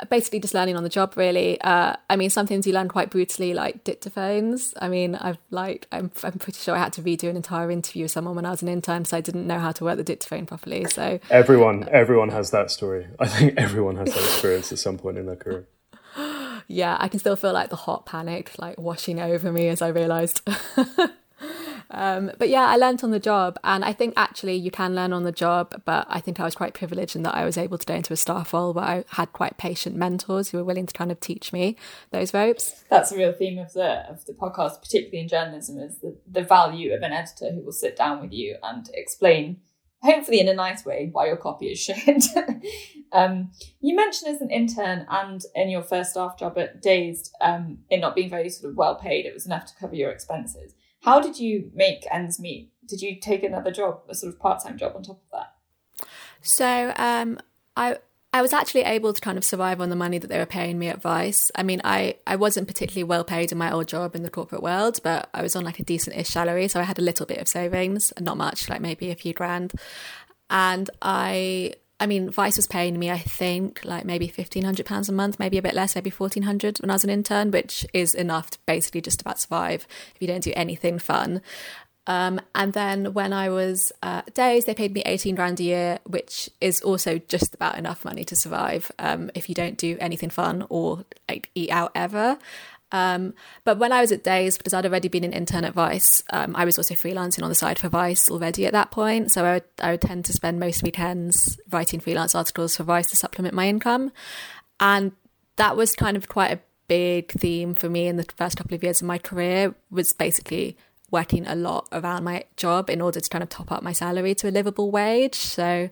basically 0.08 0.40
just 0.40 0.54
learning 0.54 0.76
on 0.76 0.82
the 0.82 0.88
job. 0.88 1.14
Really, 1.16 1.60
uh, 1.60 1.96
I 2.08 2.16
mean, 2.16 2.30
some 2.30 2.46
things 2.46 2.66
you 2.66 2.72
learn 2.72 2.88
quite 2.88 3.10
brutally, 3.10 3.52
like 3.52 3.84
dictaphones. 3.84 4.72
I 4.80 4.88
mean, 4.88 5.14
I've 5.14 5.36
like 5.50 5.86
I'm 5.92 6.10
I'm 6.22 6.38
pretty 6.38 6.58
sure 6.60 6.74
I 6.74 6.78
had 6.78 6.94
to 6.94 7.02
redo 7.02 7.28
an 7.28 7.36
entire 7.36 7.70
interview 7.70 8.04
with 8.04 8.12
someone 8.12 8.34
when 8.34 8.46
I 8.46 8.50
was 8.50 8.62
an 8.62 8.68
intern, 8.68 9.04
so 9.04 9.16
I 9.16 9.20
didn't 9.20 9.46
know 9.46 9.58
how 9.58 9.72
to 9.72 9.84
work 9.84 9.98
the 9.98 10.04
dictaphone 10.04 10.46
properly. 10.46 10.86
So 10.86 11.20
everyone, 11.28 11.86
everyone 11.90 12.30
has 12.30 12.50
that 12.52 12.70
story. 12.70 13.06
I 13.18 13.26
think 13.28 13.54
everyone 13.58 13.96
has 13.96 14.14
that 14.14 14.22
experience 14.22 14.72
at 14.72 14.78
some 14.78 14.96
point 14.96 15.18
in 15.18 15.26
their 15.26 15.36
career. 15.36 15.66
Yeah, 16.68 16.96
I 16.98 17.06
can 17.06 17.20
still 17.20 17.36
feel 17.36 17.52
like 17.52 17.70
the 17.70 17.76
hot 17.76 18.06
panic 18.06 18.58
like 18.58 18.76
washing 18.76 19.20
over 19.20 19.52
me 19.52 19.68
as 19.68 19.82
I 19.82 19.88
realised. 19.88 20.40
Um, 21.90 22.32
but 22.38 22.48
yeah, 22.48 22.66
I 22.66 22.76
learned 22.76 23.04
on 23.04 23.10
the 23.10 23.20
job, 23.20 23.58
and 23.64 23.84
I 23.84 23.92
think 23.92 24.14
actually 24.16 24.56
you 24.56 24.70
can 24.70 24.94
learn 24.94 25.12
on 25.12 25.24
the 25.24 25.32
job. 25.32 25.82
But 25.84 26.06
I 26.08 26.20
think 26.20 26.40
I 26.40 26.44
was 26.44 26.54
quite 26.54 26.74
privileged 26.74 27.16
in 27.16 27.22
that 27.22 27.34
I 27.34 27.44
was 27.44 27.56
able 27.56 27.78
to 27.78 27.86
go 27.86 27.94
into 27.94 28.12
a 28.12 28.16
staff 28.16 28.52
role 28.52 28.72
where 28.72 28.84
I 28.84 29.04
had 29.08 29.32
quite 29.32 29.58
patient 29.58 29.96
mentors 29.96 30.50
who 30.50 30.58
were 30.58 30.64
willing 30.64 30.86
to 30.86 30.94
kind 30.94 31.12
of 31.12 31.20
teach 31.20 31.52
me 31.52 31.76
those 32.10 32.34
ropes. 32.34 32.84
That's 32.90 33.12
a 33.12 33.16
real 33.16 33.32
theme 33.32 33.58
of 33.58 33.72
the 33.72 34.08
of 34.08 34.24
the 34.26 34.32
podcast, 34.32 34.80
particularly 34.80 35.20
in 35.20 35.28
journalism, 35.28 35.78
is 35.78 35.98
the 35.98 36.16
the 36.30 36.42
value 36.42 36.92
of 36.92 37.02
an 37.02 37.12
editor 37.12 37.52
who 37.52 37.62
will 37.62 37.72
sit 37.72 37.96
down 37.96 38.20
with 38.20 38.32
you 38.32 38.56
and 38.62 38.88
explain 38.94 39.60
hopefully 40.02 40.40
in 40.40 40.48
a 40.48 40.54
nice 40.54 40.84
way 40.84 41.08
why 41.12 41.26
your 41.26 41.36
copy 41.36 41.66
is 41.66 41.78
shit. 41.78 42.24
um, 43.12 43.50
you 43.80 43.94
mentioned 43.94 44.34
as 44.34 44.40
an 44.40 44.50
intern 44.50 45.06
and 45.10 45.42
in 45.54 45.68
your 45.68 45.82
first 45.82 46.10
staff 46.10 46.38
job 46.38 46.56
at 46.58 46.80
Dazed, 46.80 47.34
um, 47.40 47.78
it 47.90 47.98
not 47.98 48.14
being 48.14 48.30
very 48.30 48.48
sort 48.48 48.70
of 48.70 48.76
well 48.76 48.94
paid, 48.94 49.26
it 49.26 49.34
was 49.34 49.46
enough 49.46 49.66
to 49.66 49.74
cover 49.78 49.94
your 49.94 50.10
expenses. 50.10 50.74
How 51.06 51.20
did 51.20 51.38
you 51.38 51.70
make 51.72 52.04
ends 52.10 52.40
meet? 52.40 52.72
Did 52.84 53.00
you 53.00 53.20
take 53.20 53.44
another 53.44 53.70
job, 53.70 54.00
a 54.08 54.14
sort 54.14 54.34
of 54.34 54.40
part 54.40 54.60
time 54.60 54.76
job 54.76 54.96
on 54.96 55.04
top 55.04 55.22
of 55.22 55.30
that? 55.32 56.08
So 56.42 56.92
um, 56.96 57.38
I 57.76 57.98
I 58.32 58.42
was 58.42 58.52
actually 58.52 58.82
able 58.82 59.12
to 59.12 59.20
kind 59.20 59.38
of 59.38 59.44
survive 59.44 59.80
on 59.80 59.88
the 59.88 59.96
money 59.96 60.18
that 60.18 60.26
they 60.26 60.38
were 60.38 60.46
paying 60.46 60.80
me 60.80 60.88
at 60.88 61.00
Vice. 61.00 61.50
I 61.54 61.62
mean, 61.62 61.80
I, 61.84 62.16
I 62.26 62.34
wasn't 62.36 62.66
particularly 62.66 63.04
well 63.04 63.24
paid 63.24 63.50
in 63.50 63.56
my 63.56 63.70
old 63.70 63.86
job 63.86 64.14
in 64.16 64.24
the 64.24 64.30
corporate 64.30 64.64
world, 64.64 64.98
but 65.02 65.30
I 65.32 65.42
was 65.42 65.56
on 65.56 65.64
like 65.64 65.78
a 65.78 65.84
decent 65.84 66.16
ish 66.16 66.28
salary. 66.28 66.68
So 66.68 66.80
I 66.80 66.82
had 66.82 66.98
a 66.98 67.02
little 67.02 67.24
bit 67.24 67.38
of 67.38 67.48
savings, 67.48 68.12
not 68.20 68.36
much, 68.36 68.68
like 68.68 68.80
maybe 68.80 69.10
a 69.10 69.14
few 69.14 69.32
grand. 69.32 69.72
And 70.50 70.90
I, 71.00 71.74
I 71.98 72.06
mean, 72.06 72.30
Vice 72.30 72.56
was 72.56 72.66
paying 72.66 72.98
me, 72.98 73.10
I 73.10 73.18
think, 73.18 73.84
like 73.84 74.04
maybe 74.04 74.28
£1,500 74.28 75.08
a 75.08 75.12
month, 75.12 75.38
maybe 75.38 75.56
a 75.56 75.62
bit 75.62 75.74
less, 75.74 75.94
maybe 75.94 76.10
1400 76.10 76.78
when 76.78 76.90
I 76.90 76.94
was 76.94 77.04
an 77.04 77.10
intern, 77.10 77.50
which 77.50 77.86
is 77.94 78.14
enough 78.14 78.50
to 78.50 78.58
basically 78.66 79.00
just 79.00 79.22
about 79.22 79.40
survive 79.40 79.86
if 80.14 80.20
you 80.20 80.28
don't 80.28 80.42
do 80.42 80.52
anything 80.54 80.98
fun. 80.98 81.40
Um, 82.06 82.40
and 82.54 82.72
then 82.72 83.14
when 83.14 83.32
I 83.32 83.48
was 83.48 83.92
uh, 84.02 84.22
Dazed, 84.34 84.66
they 84.66 84.74
paid 84.74 84.94
me 84.94 85.02
18 85.04 85.34
grand 85.34 85.58
a 85.58 85.64
year, 85.64 85.98
which 86.04 86.48
is 86.60 86.80
also 86.82 87.18
just 87.18 87.54
about 87.54 87.78
enough 87.78 88.04
money 88.04 88.24
to 88.26 88.36
survive 88.36 88.92
um, 88.98 89.30
if 89.34 89.48
you 89.48 89.54
don't 89.54 89.76
do 89.76 89.96
anything 89.98 90.30
fun 90.30 90.66
or 90.68 91.04
like 91.28 91.50
eat 91.54 91.70
out 91.70 91.92
ever. 91.94 92.38
Um, 92.92 93.34
but 93.64 93.78
when 93.78 93.92
I 93.92 94.00
was 94.00 94.12
at 94.12 94.22
Dazed, 94.22 94.58
because 94.58 94.72
I'd 94.72 94.86
already 94.86 95.08
been 95.08 95.24
an 95.24 95.32
intern 95.32 95.64
at 95.64 95.74
Vice, 95.74 96.22
um, 96.30 96.54
I 96.54 96.64
was 96.64 96.78
also 96.78 96.94
freelancing 96.94 97.42
on 97.42 97.48
the 97.48 97.54
side 97.54 97.78
for 97.78 97.88
Vice 97.88 98.30
already 98.30 98.66
at 98.66 98.72
that 98.72 98.90
point. 98.90 99.32
So 99.32 99.44
I 99.44 99.54
would, 99.54 99.64
I 99.80 99.90
would 99.92 100.00
tend 100.00 100.24
to 100.26 100.32
spend 100.32 100.60
most 100.60 100.82
weekends 100.82 101.58
writing 101.70 102.00
freelance 102.00 102.34
articles 102.34 102.76
for 102.76 102.84
Vice 102.84 103.08
to 103.10 103.16
supplement 103.16 103.54
my 103.54 103.68
income. 103.68 104.12
And 104.78 105.12
that 105.56 105.76
was 105.76 105.94
kind 105.94 106.16
of 106.16 106.28
quite 106.28 106.52
a 106.52 106.60
big 106.88 107.32
theme 107.32 107.74
for 107.74 107.88
me 107.88 108.06
in 108.06 108.16
the 108.16 108.26
first 108.36 108.56
couple 108.56 108.74
of 108.74 108.82
years 108.82 109.00
of 109.00 109.08
my 109.08 109.18
career 109.18 109.74
was 109.90 110.12
basically 110.12 110.76
working 111.10 111.46
a 111.46 111.54
lot 111.54 111.88
around 111.92 112.24
my 112.24 112.44
job 112.56 112.90
in 112.90 113.00
order 113.00 113.20
to 113.20 113.30
kind 113.30 113.42
of 113.42 113.48
top 113.48 113.72
up 113.72 113.82
my 113.82 113.92
salary 113.92 114.34
to 114.34 114.48
a 114.48 114.50
livable 114.50 114.90
wage. 114.90 115.34
So 115.34 115.88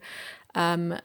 um, 0.53 0.99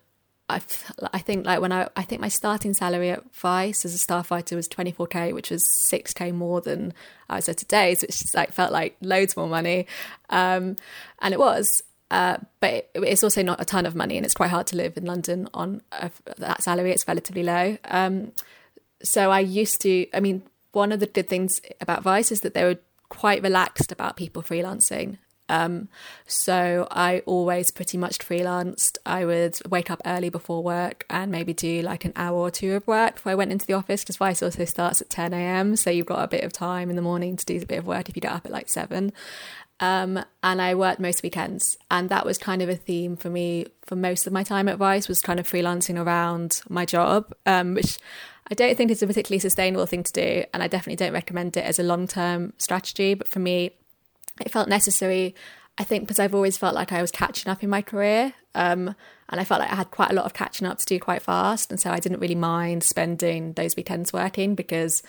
I 0.50 1.09
I 1.12 1.19
think 1.19 1.47
like 1.47 1.61
when 1.61 1.73
I 1.73 1.88
I 1.97 2.02
think 2.02 2.21
my 2.21 2.28
starting 2.28 2.75
salary 2.75 3.11
at 3.11 3.35
Vice 3.35 3.85
as 3.85 3.95
a 3.95 3.99
staff 3.99 4.30
writer 4.30 4.57
was 4.57 4.69
24k, 4.69 5.33
which 5.33 5.50
was 5.50 5.64
6k 5.64 6.35
more 6.35 6.61
than 6.61 6.92
I 7.28 7.37
was 7.37 7.49
at 7.49 7.57
today's, 7.57 8.02
which 8.02 8.19
just 8.19 8.35
like 8.35 8.52
felt 8.52 8.73
like 8.73 8.97
loads 9.00 9.37
more 9.37 9.49
money, 9.49 9.87
um, 10.28 10.76
and 11.21 11.35
it 11.35 11.40
was. 11.40 11.83
Uh, 12.11 12.38
but 12.59 12.75
it, 12.75 12.90
it's 12.95 13.23
also 13.23 13.40
not 13.40 13.61
a 13.61 13.64
ton 13.64 13.87
of 13.87 13.95
money, 13.95 14.16
and 14.16 14.26
it's 14.26 14.35
quite 14.35 14.50
hard 14.50 14.66
to 14.66 14.76
live 14.76 14.97
in 14.97 15.07
London 15.07 15.49
on 15.54 15.80
a, 15.92 16.11
that 16.38 16.61
salary. 16.61 16.90
It's 16.90 17.07
relatively 17.07 17.45
low. 17.45 17.78
Um, 17.85 18.33
so 19.02 19.30
I 19.30 19.40
used 19.40 19.80
to. 19.83 20.07
I 20.12 20.21
mean, 20.21 20.42
one 20.73 20.90
of 20.90 21.00
the 21.00 21.07
good 21.07 21.28
things 21.28 21.61
about 21.80 22.02
Vice 22.02 22.33
is 22.33 22.40
that 22.40 22.54
they 22.54 22.64
were 22.64 22.78
quite 23.09 23.42
relaxed 23.42 23.92
about 23.92 24.16
people 24.16 24.42
freelancing. 24.42 25.19
Um, 25.50 25.88
so 26.26 26.87
I 26.92 27.23
always 27.26 27.73
pretty 27.73 27.99
much 27.99 28.19
freelanced. 28.21 28.99
I 29.04 29.25
would 29.25 29.59
wake 29.69 29.90
up 29.90 30.00
early 30.07 30.28
before 30.28 30.62
work 30.62 31.04
and 31.11 31.33
maybe 31.33 31.52
do 31.52 31.83
like 31.83 32.04
an 32.04 32.12
hour 32.14 32.37
or 32.37 32.52
two 32.52 32.75
of 32.75 32.87
work 32.87 33.16
before 33.16 33.33
I 33.33 33.35
went 33.35 33.50
into 33.50 33.66
the 33.66 33.73
office 33.73 34.02
because 34.02 34.16
Vice 34.16 34.45
also 34.45 34.64
starts 34.64 35.00
at 35.00 35.11
10 35.11 35.35
a.m. 35.35 35.75
So 35.75 35.90
you've 35.90 36.07
got 36.07 36.23
a 36.23 36.28
bit 36.28 36.45
of 36.45 36.52
time 36.52 36.88
in 36.88 36.95
the 36.95 37.02
morning 37.02 37.37
to 37.37 37.45
do 37.45 37.61
a 37.61 37.66
bit 37.66 37.80
of 37.80 37.87
work 37.87 38.09
if 38.09 38.14
you 38.14 38.23
get 38.23 38.30
up 38.30 38.47
at 38.47 38.52
like 38.52 38.69
seven. 38.69 39.12
Um, 39.80 40.23
and 40.42 40.62
I 40.62 40.75
worked 40.76 41.00
most 41.00 41.23
weekends, 41.23 41.78
and 41.90 42.11
that 42.11 42.26
was 42.26 42.38
kind 42.38 42.61
of 42.62 42.69
a 42.69 42.76
theme 42.76 43.16
for 43.16 43.30
me 43.30 43.66
for 43.87 43.97
most 43.97 44.26
of 44.26 44.33
my 44.33 44.45
time 44.45 44.69
at 44.69 44.76
Vice 44.76 45.09
was 45.09 45.23
kind 45.23 45.40
of 45.40 45.49
freelancing 45.49 45.99
around 45.99 46.61
my 46.69 46.85
job, 46.85 47.35
um, 47.47 47.75
which 47.75 47.99
I 48.50 48.54
don't 48.54 48.76
think 48.76 48.90
is 48.90 49.02
a 49.02 49.07
particularly 49.07 49.40
sustainable 49.40 49.87
thing 49.87 50.02
to 50.02 50.12
do, 50.12 50.45
and 50.52 50.62
I 50.62 50.69
definitely 50.69 50.97
don't 50.97 51.15
recommend 51.15 51.56
it 51.56 51.65
as 51.65 51.78
a 51.78 51.82
long 51.82 52.06
term 52.06 52.52
strategy. 52.58 53.15
But 53.15 53.28
for 53.28 53.39
me, 53.39 53.71
it 54.41 54.50
felt 54.50 54.69
necessary. 54.69 55.35
I 55.79 55.85
think 55.85 56.05
because 56.05 56.19
I've 56.19 56.35
always 56.35 56.57
felt 56.57 56.75
like 56.75 56.93
I 56.93 57.00
was 57.00 57.11
catching 57.11 57.50
up 57.50 57.63
in 57.63 57.71
my 57.71 57.83
career, 57.83 58.35
um, 58.55 58.95
and 59.29 59.41
I 59.41 59.45
felt 59.45 59.61
like 59.61 59.73
I 59.73 59.76
had 59.76 59.91
quite 59.91 60.11
a 60.11 60.15
lot 60.15 60.26
of 60.26 60.35
catching 60.35 60.67
up 60.67 60.79
to 60.79 60.87
do 60.87 60.99
quite 60.99 61.23
fast, 61.23 61.71
and 61.71 61.81
so 61.81 61.91
I 61.91 62.00
didn't 62.00 62.21
really 62.21 62.35
mind 62.35 62.83
spending 62.83 63.53
those 63.55 63.76
weekends 63.76 64.13
working 64.13 64.55
because 64.55 65.03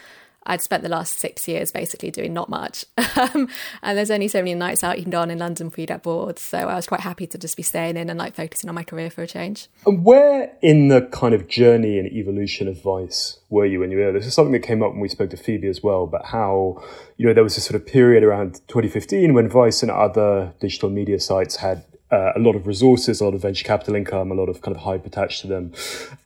I'd 0.46 0.62
spent 0.62 0.84
the 0.84 0.90
last 0.90 1.20
six 1.20 1.48
years 1.48 1.72
basically 1.72 2.12
doing 2.12 2.34
not 2.34 2.50
much. 2.50 2.86
Um, 3.18 3.50
and 3.84 3.98
there's 3.98 4.10
only 4.10 4.30
so 4.30 4.40
many 4.40 4.56
nights 4.56 4.84
out 4.84 4.98
you 4.98 5.04
can 5.04 5.12
go 5.12 5.20
on 5.20 5.30
in 5.30 5.38
London 5.38 5.68
before 5.68 5.82
you 5.82 5.88
get 5.88 6.02
bored. 6.02 6.40
So 6.40 6.58
I 6.58 6.76
was 6.76 6.88
quite 6.88 7.02
happy 7.02 7.28
to 7.28 7.38
just 7.38 7.56
be 7.56 7.62
staying 7.62 7.98
in 7.98 8.10
and 8.10 8.18
like 8.18 8.36
focusing 8.36 8.70
on 8.70 8.74
my 8.74 8.84
career 8.84 9.10
for 9.10 9.22
a 9.22 9.28
change. 9.28 9.68
And 9.86 10.04
where 10.04 10.52
in 10.62 10.88
the 10.88 11.02
kind 11.12 11.34
of 11.34 11.48
journey 11.48 12.00
and 12.00 12.08
evolution 12.08 12.68
of 12.68 12.82
Vice 12.82 13.40
were 13.50 13.66
you 13.66 13.82
when 13.82 13.92
you 13.92 13.98
were? 13.98 14.12
This 14.14 14.26
is 14.26 14.34
something 14.34 14.54
that 14.54 14.64
came 14.64 14.82
up 14.82 14.92
when 14.92 15.02
we 15.02 15.10
spoke 15.10 15.30
to 15.32 15.38
Phoebe 15.38 15.68
as 15.68 15.84
well, 15.84 16.08
but 16.08 16.26
how, 16.28 16.82
you 17.18 17.28
know, 17.28 17.34
there 17.34 17.44
was 17.44 17.58
a 17.58 17.62
sort 17.62 17.76
of 17.76 17.86
period 17.86 18.24
around 18.24 18.56
2015 18.70 19.34
when 19.34 19.50
Vice 19.50 19.84
and 19.84 19.92
other 19.92 20.54
digital 20.60 20.90
media 20.90 21.20
sites 21.20 21.58
had 21.58 21.84
uh, 22.12 22.34
a 22.36 22.40
lot 22.40 22.56
of 22.56 22.68
resources, 22.68 23.22
a 23.22 23.26
lot 23.26 23.34
of 23.34 23.42
venture 23.42 23.64
capital 23.64 23.96
income, 23.96 24.32
a 24.32 24.36
lot 24.36 24.50
of 24.50 24.62
kind 24.62 24.76
of 24.76 24.84
hype 24.84 25.06
attached 25.06 25.42
to 25.42 25.48
them, 25.48 25.72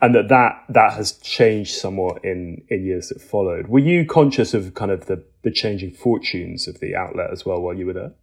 and 0.01 0.15
that 0.15 0.29
that, 0.29 0.63
that 0.69 0.93
has 0.93 1.13
changed 1.13 1.75
somewhat 1.75 2.23
in 2.23 2.63
in 2.69 2.85
years 2.85 3.09
that 3.09 3.21
followed. 3.21 3.67
Were 3.67 3.79
you 3.79 4.05
conscious 4.05 4.53
of 4.53 4.73
kind 4.73 4.91
of 4.91 5.05
the 5.05 5.23
the 5.43 5.51
changing 5.51 5.91
fortunes 5.91 6.67
of 6.67 6.79
the 6.79 6.95
outlet 6.95 7.31
as 7.31 7.45
well 7.45 7.61
while 7.61 7.75
you 7.75 7.85
were 7.85 7.93
there? 7.93 8.13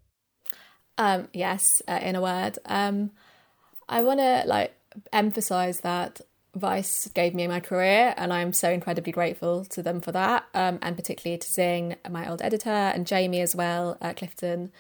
Um, 0.99 1.29
yes, 1.33 1.81
uh, 1.89 2.01
in 2.03 2.17
a 2.17 2.21
word, 2.21 2.59
um, 2.67 3.13
I 3.89 4.03
want 4.03 4.21
to 4.21 4.43
like 4.47 4.75
emphasize 5.13 5.81
that 5.81 6.21
Vice 6.55 7.09
gave 7.15 7.35
me 7.35 7.47
my 7.47 7.61
career, 7.61 8.13
and 8.17 8.33
I'm 8.33 8.53
so 8.53 8.71
incredibly 8.71 9.13
grateful 9.13 9.65
to 9.67 9.83
them 9.83 10.01
for 10.01 10.13
that, 10.13 10.45
um, 10.53 10.79
and 10.83 10.97
particularly 10.97 11.39
to 11.39 11.49
Zing, 11.49 11.97
my 12.11 12.29
old 12.29 12.43
editor, 12.43 12.69
and 12.69 13.07
Jamie 13.07 13.41
as 13.41 13.57
well, 13.57 13.97
uh, 14.03 14.13
Clifton 14.13 14.71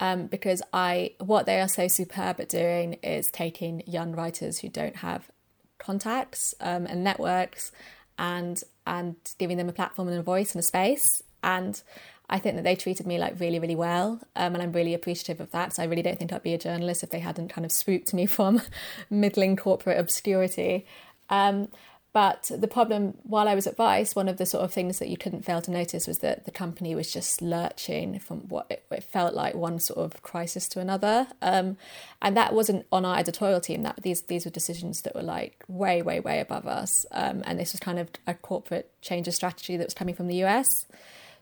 um, 0.00 0.26
because 0.26 0.62
I 0.72 1.12
what 1.18 1.46
they 1.46 1.60
are 1.60 1.68
so 1.68 1.86
superb 1.86 2.40
at 2.40 2.48
doing 2.48 2.94
is 3.02 3.30
taking 3.30 3.82
young 3.86 4.12
writers 4.12 4.58
who 4.58 4.68
don't 4.68 4.96
have 4.96 5.30
contacts 5.78 6.54
um, 6.60 6.86
and 6.86 7.04
networks 7.04 7.70
and 8.18 8.62
and 8.86 9.16
giving 9.38 9.58
them 9.58 9.68
a 9.68 9.72
platform 9.72 10.08
and 10.08 10.18
a 10.18 10.22
voice 10.22 10.52
and 10.54 10.60
a 10.60 10.66
space. 10.66 11.22
And 11.42 11.80
I 12.28 12.38
think 12.38 12.56
that 12.56 12.62
they 12.62 12.76
treated 12.76 13.06
me 13.06 13.18
like 13.18 13.38
really 13.38 13.58
really 13.58 13.76
well 13.76 14.20
um, 14.34 14.54
and 14.54 14.62
I'm 14.62 14.72
really 14.72 14.94
appreciative 14.94 15.40
of 15.40 15.50
that. 15.50 15.74
So 15.74 15.82
I 15.82 15.86
really 15.86 16.02
don't 16.02 16.18
think 16.18 16.32
I'd 16.32 16.42
be 16.42 16.54
a 16.54 16.58
journalist 16.58 17.02
if 17.02 17.10
they 17.10 17.20
hadn't 17.20 17.48
kind 17.48 17.66
of 17.66 17.70
swooped 17.70 18.14
me 18.14 18.26
from 18.36 18.62
middling 19.10 19.56
corporate 19.56 19.98
obscurity. 19.98 20.86
Um, 21.28 21.68
but 22.12 22.50
the 22.52 22.66
problem 22.66 23.18
while 23.22 23.46
I 23.46 23.54
was 23.54 23.68
at 23.68 23.76
Vice, 23.76 24.16
one 24.16 24.28
of 24.28 24.36
the 24.36 24.44
sort 24.44 24.64
of 24.64 24.72
things 24.72 24.98
that 24.98 25.08
you 25.08 25.16
couldn't 25.16 25.44
fail 25.44 25.62
to 25.62 25.70
notice 25.70 26.08
was 26.08 26.18
that 26.18 26.44
the 26.44 26.50
company 26.50 26.94
was 26.94 27.12
just 27.12 27.40
lurching 27.40 28.18
from 28.18 28.48
what 28.48 28.66
it, 28.68 28.84
it 28.90 29.04
felt 29.04 29.32
like 29.32 29.54
one 29.54 29.78
sort 29.78 30.00
of 30.00 30.20
crisis 30.22 30.66
to 30.70 30.80
another. 30.80 31.28
Um, 31.40 31.76
and 32.20 32.36
that 32.36 32.52
wasn't 32.52 32.86
on 32.90 33.04
our 33.04 33.16
editorial 33.16 33.60
team. 33.60 33.82
That 33.82 34.02
these 34.02 34.22
these 34.22 34.44
were 34.44 34.50
decisions 34.50 35.02
that 35.02 35.14
were 35.14 35.22
like 35.22 35.62
way, 35.68 36.02
way, 36.02 36.18
way 36.18 36.40
above 36.40 36.66
us. 36.66 37.06
Um, 37.12 37.44
and 37.46 37.60
this 37.60 37.72
was 37.72 37.80
kind 37.80 38.00
of 38.00 38.10
a 38.26 38.34
corporate 38.34 38.90
change 39.02 39.28
of 39.28 39.34
strategy 39.34 39.76
that 39.76 39.86
was 39.86 39.94
coming 39.94 40.16
from 40.16 40.26
the 40.26 40.42
US. 40.44 40.86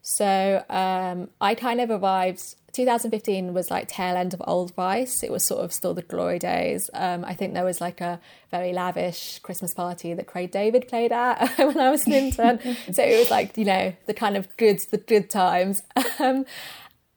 So 0.03 0.65
um, 0.69 1.31
I 1.41 1.55
kind 1.55 1.81
of 1.81 1.91
arrived 1.91 2.57
2015 2.73 3.55
was 3.55 3.71
like 3.71 3.89
tail 3.89 4.17
end 4.17 4.35
of 4.35 4.43
old 4.47 4.75
Vice. 4.75 5.23
It 5.23 5.33
was 5.33 5.45
sort 5.45 5.65
of 5.65 5.73
still 5.73 5.95
the 5.95 6.03
glory 6.03 6.39
days. 6.39 6.91
Um, 6.93 7.25
I 7.25 7.35
think 7.35 7.55
there 7.55 7.65
was 7.65 7.81
like 7.81 8.01
a 8.01 8.21
very 8.51 8.73
lavish 8.73 9.39
Christmas 9.41 9.73
party 9.73 10.15
that 10.15 10.27
Craig 10.27 10.51
David 10.51 10.87
played 10.87 11.13
at 11.13 11.49
when 11.59 11.79
I 11.79 11.91
was 11.91 12.07
an 12.07 12.13
intern. 12.13 12.61
so 12.93 13.03
it 13.03 13.19
was 13.19 13.31
like 13.31 13.57
you 13.57 13.65
know 13.65 13.95
the 14.07 14.15
kind 14.15 14.37
of 14.37 14.55
good 14.57 14.81
the 14.91 14.99
good 14.99 15.31
times. 15.31 15.83
Um, 16.21 16.47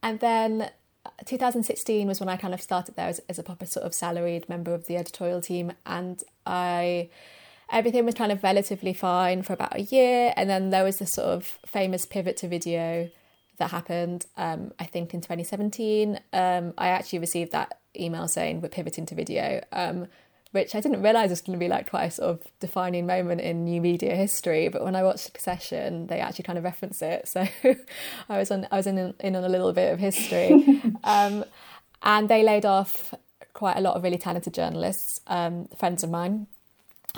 and 0.00 0.20
then 0.20 0.70
2016 1.24 2.06
was 2.06 2.20
when 2.20 2.28
I 2.28 2.36
kind 2.36 2.54
of 2.54 2.60
started 2.60 2.94
there 2.94 3.08
as, 3.08 3.20
as 3.28 3.38
a 3.38 3.42
proper 3.42 3.66
sort 3.66 3.84
of 3.84 3.94
salaried 3.94 4.48
member 4.48 4.74
of 4.74 4.86
the 4.86 4.96
editorial 4.96 5.40
team, 5.40 5.72
and 5.84 6.22
I 6.46 7.08
everything 7.70 8.04
was 8.04 8.14
kind 8.14 8.30
of 8.30 8.42
relatively 8.44 8.92
fine 8.92 9.42
for 9.42 9.54
about 9.54 9.74
a 9.74 9.82
year, 9.82 10.32
and 10.36 10.48
then 10.48 10.70
there 10.70 10.84
was 10.84 10.98
this 10.98 11.12
sort 11.12 11.28
of 11.28 11.58
famous 11.66 12.06
pivot 12.06 12.36
to 12.38 12.48
video 12.48 13.10
that 13.58 13.70
happened, 13.70 14.26
um, 14.36 14.72
I 14.78 14.84
think 14.84 15.14
in 15.14 15.20
2017. 15.20 16.18
Um, 16.32 16.74
I 16.78 16.88
actually 16.88 17.18
received 17.18 17.52
that 17.52 17.78
email 17.98 18.28
saying 18.28 18.60
we're 18.60 18.68
pivoting 18.68 19.06
to 19.06 19.14
video, 19.14 19.62
um, 19.72 20.08
which 20.52 20.74
I 20.74 20.80
didn't 20.80 21.02
realise 21.02 21.30
was 21.30 21.40
going 21.40 21.58
to 21.58 21.62
be 21.62 21.68
like 21.68 21.88
quite 21.88 22.04
a 22.04 22.10
sort 22.10 22.30
of 22.30 22.42
defining 22.60 23.06
moment 23.06 23.40
in 23.40 23.64
new 23.64 23.80
media 23.80 24.14
history. 24.16 24.68
But 24.68 24.84
when 24.84 24.96
I 24.96 25.02
watched 25.02 25.20
Succession, 25.20 26.06
they 26.06 26.20
actually 26.20 26.44
kind 26.44 26.58
of 26.58 26.64
reference 26.64 27.02
it, 27.02 27.28
so 27.28 27.46
I 28.28 28.38
was 28.38 28.50
on 28.50 28.66
I 28.70 28.76
was 28.76 28.86
in 28.86 29.14
in 29.20 29.36
on 29.36 29.44
a 29.44 29.48
little 29.48 29.72
bit 29.72 29.92
of 29.92 29.98
history, 29.98 30.82
um, 31.04 31.44
and 32.02 32.28
they 32.28 32.42
laid 32.42 32.64
off 32.66 33.14
quite 33.52 33.76
a 33.76 33.80
lot 33.80 33.96
of 33.96 34.02
really 34.02 34.18
talented 34.18 34.54
journalists, 34.54 35.20
um, 35.26 35.68
friends 35.76 36.02
of 36.02 36.10
mine. 36.10 36.46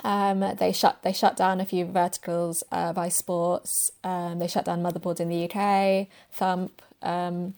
Um, 0.03 0.41
they 0.57 0.71
shut 0.71 1.01
they 1.03 1.13
shut 1.13 1.37
down 1.37 1.61
a 1.61 1.65
few 1.65 1.85
verticals 1.85 2.63
uh, 2.71 2.93
Vice 2.93 3.15
Sports. 3.15 3.91
Um, 4.03 4.39
they 4.39 4.47
shut 4.47 4.65
down 4.65 4.83
Motherboard 4.83 5.19
in 5.19 5.29
the 5.29 5.49
UK, 5.49 6.07
Thump, 6.31 6.81
um, 7.01 7.53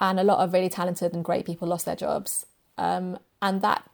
and 0.00 0.18
a 0.18 0.24
lot 0.24 0.38
of 0.38 0.52
really 0.52 0.70
talented 0.70 1.12
and 1.12 1.24
great 1.24 1.46
people 1.46 1.68
lost 1.68 1.84
their 1.86 1.96
jobs. 1.96 2.46
Um, 2.78 3.18
and 3.40 3.60
that 3.62 3.88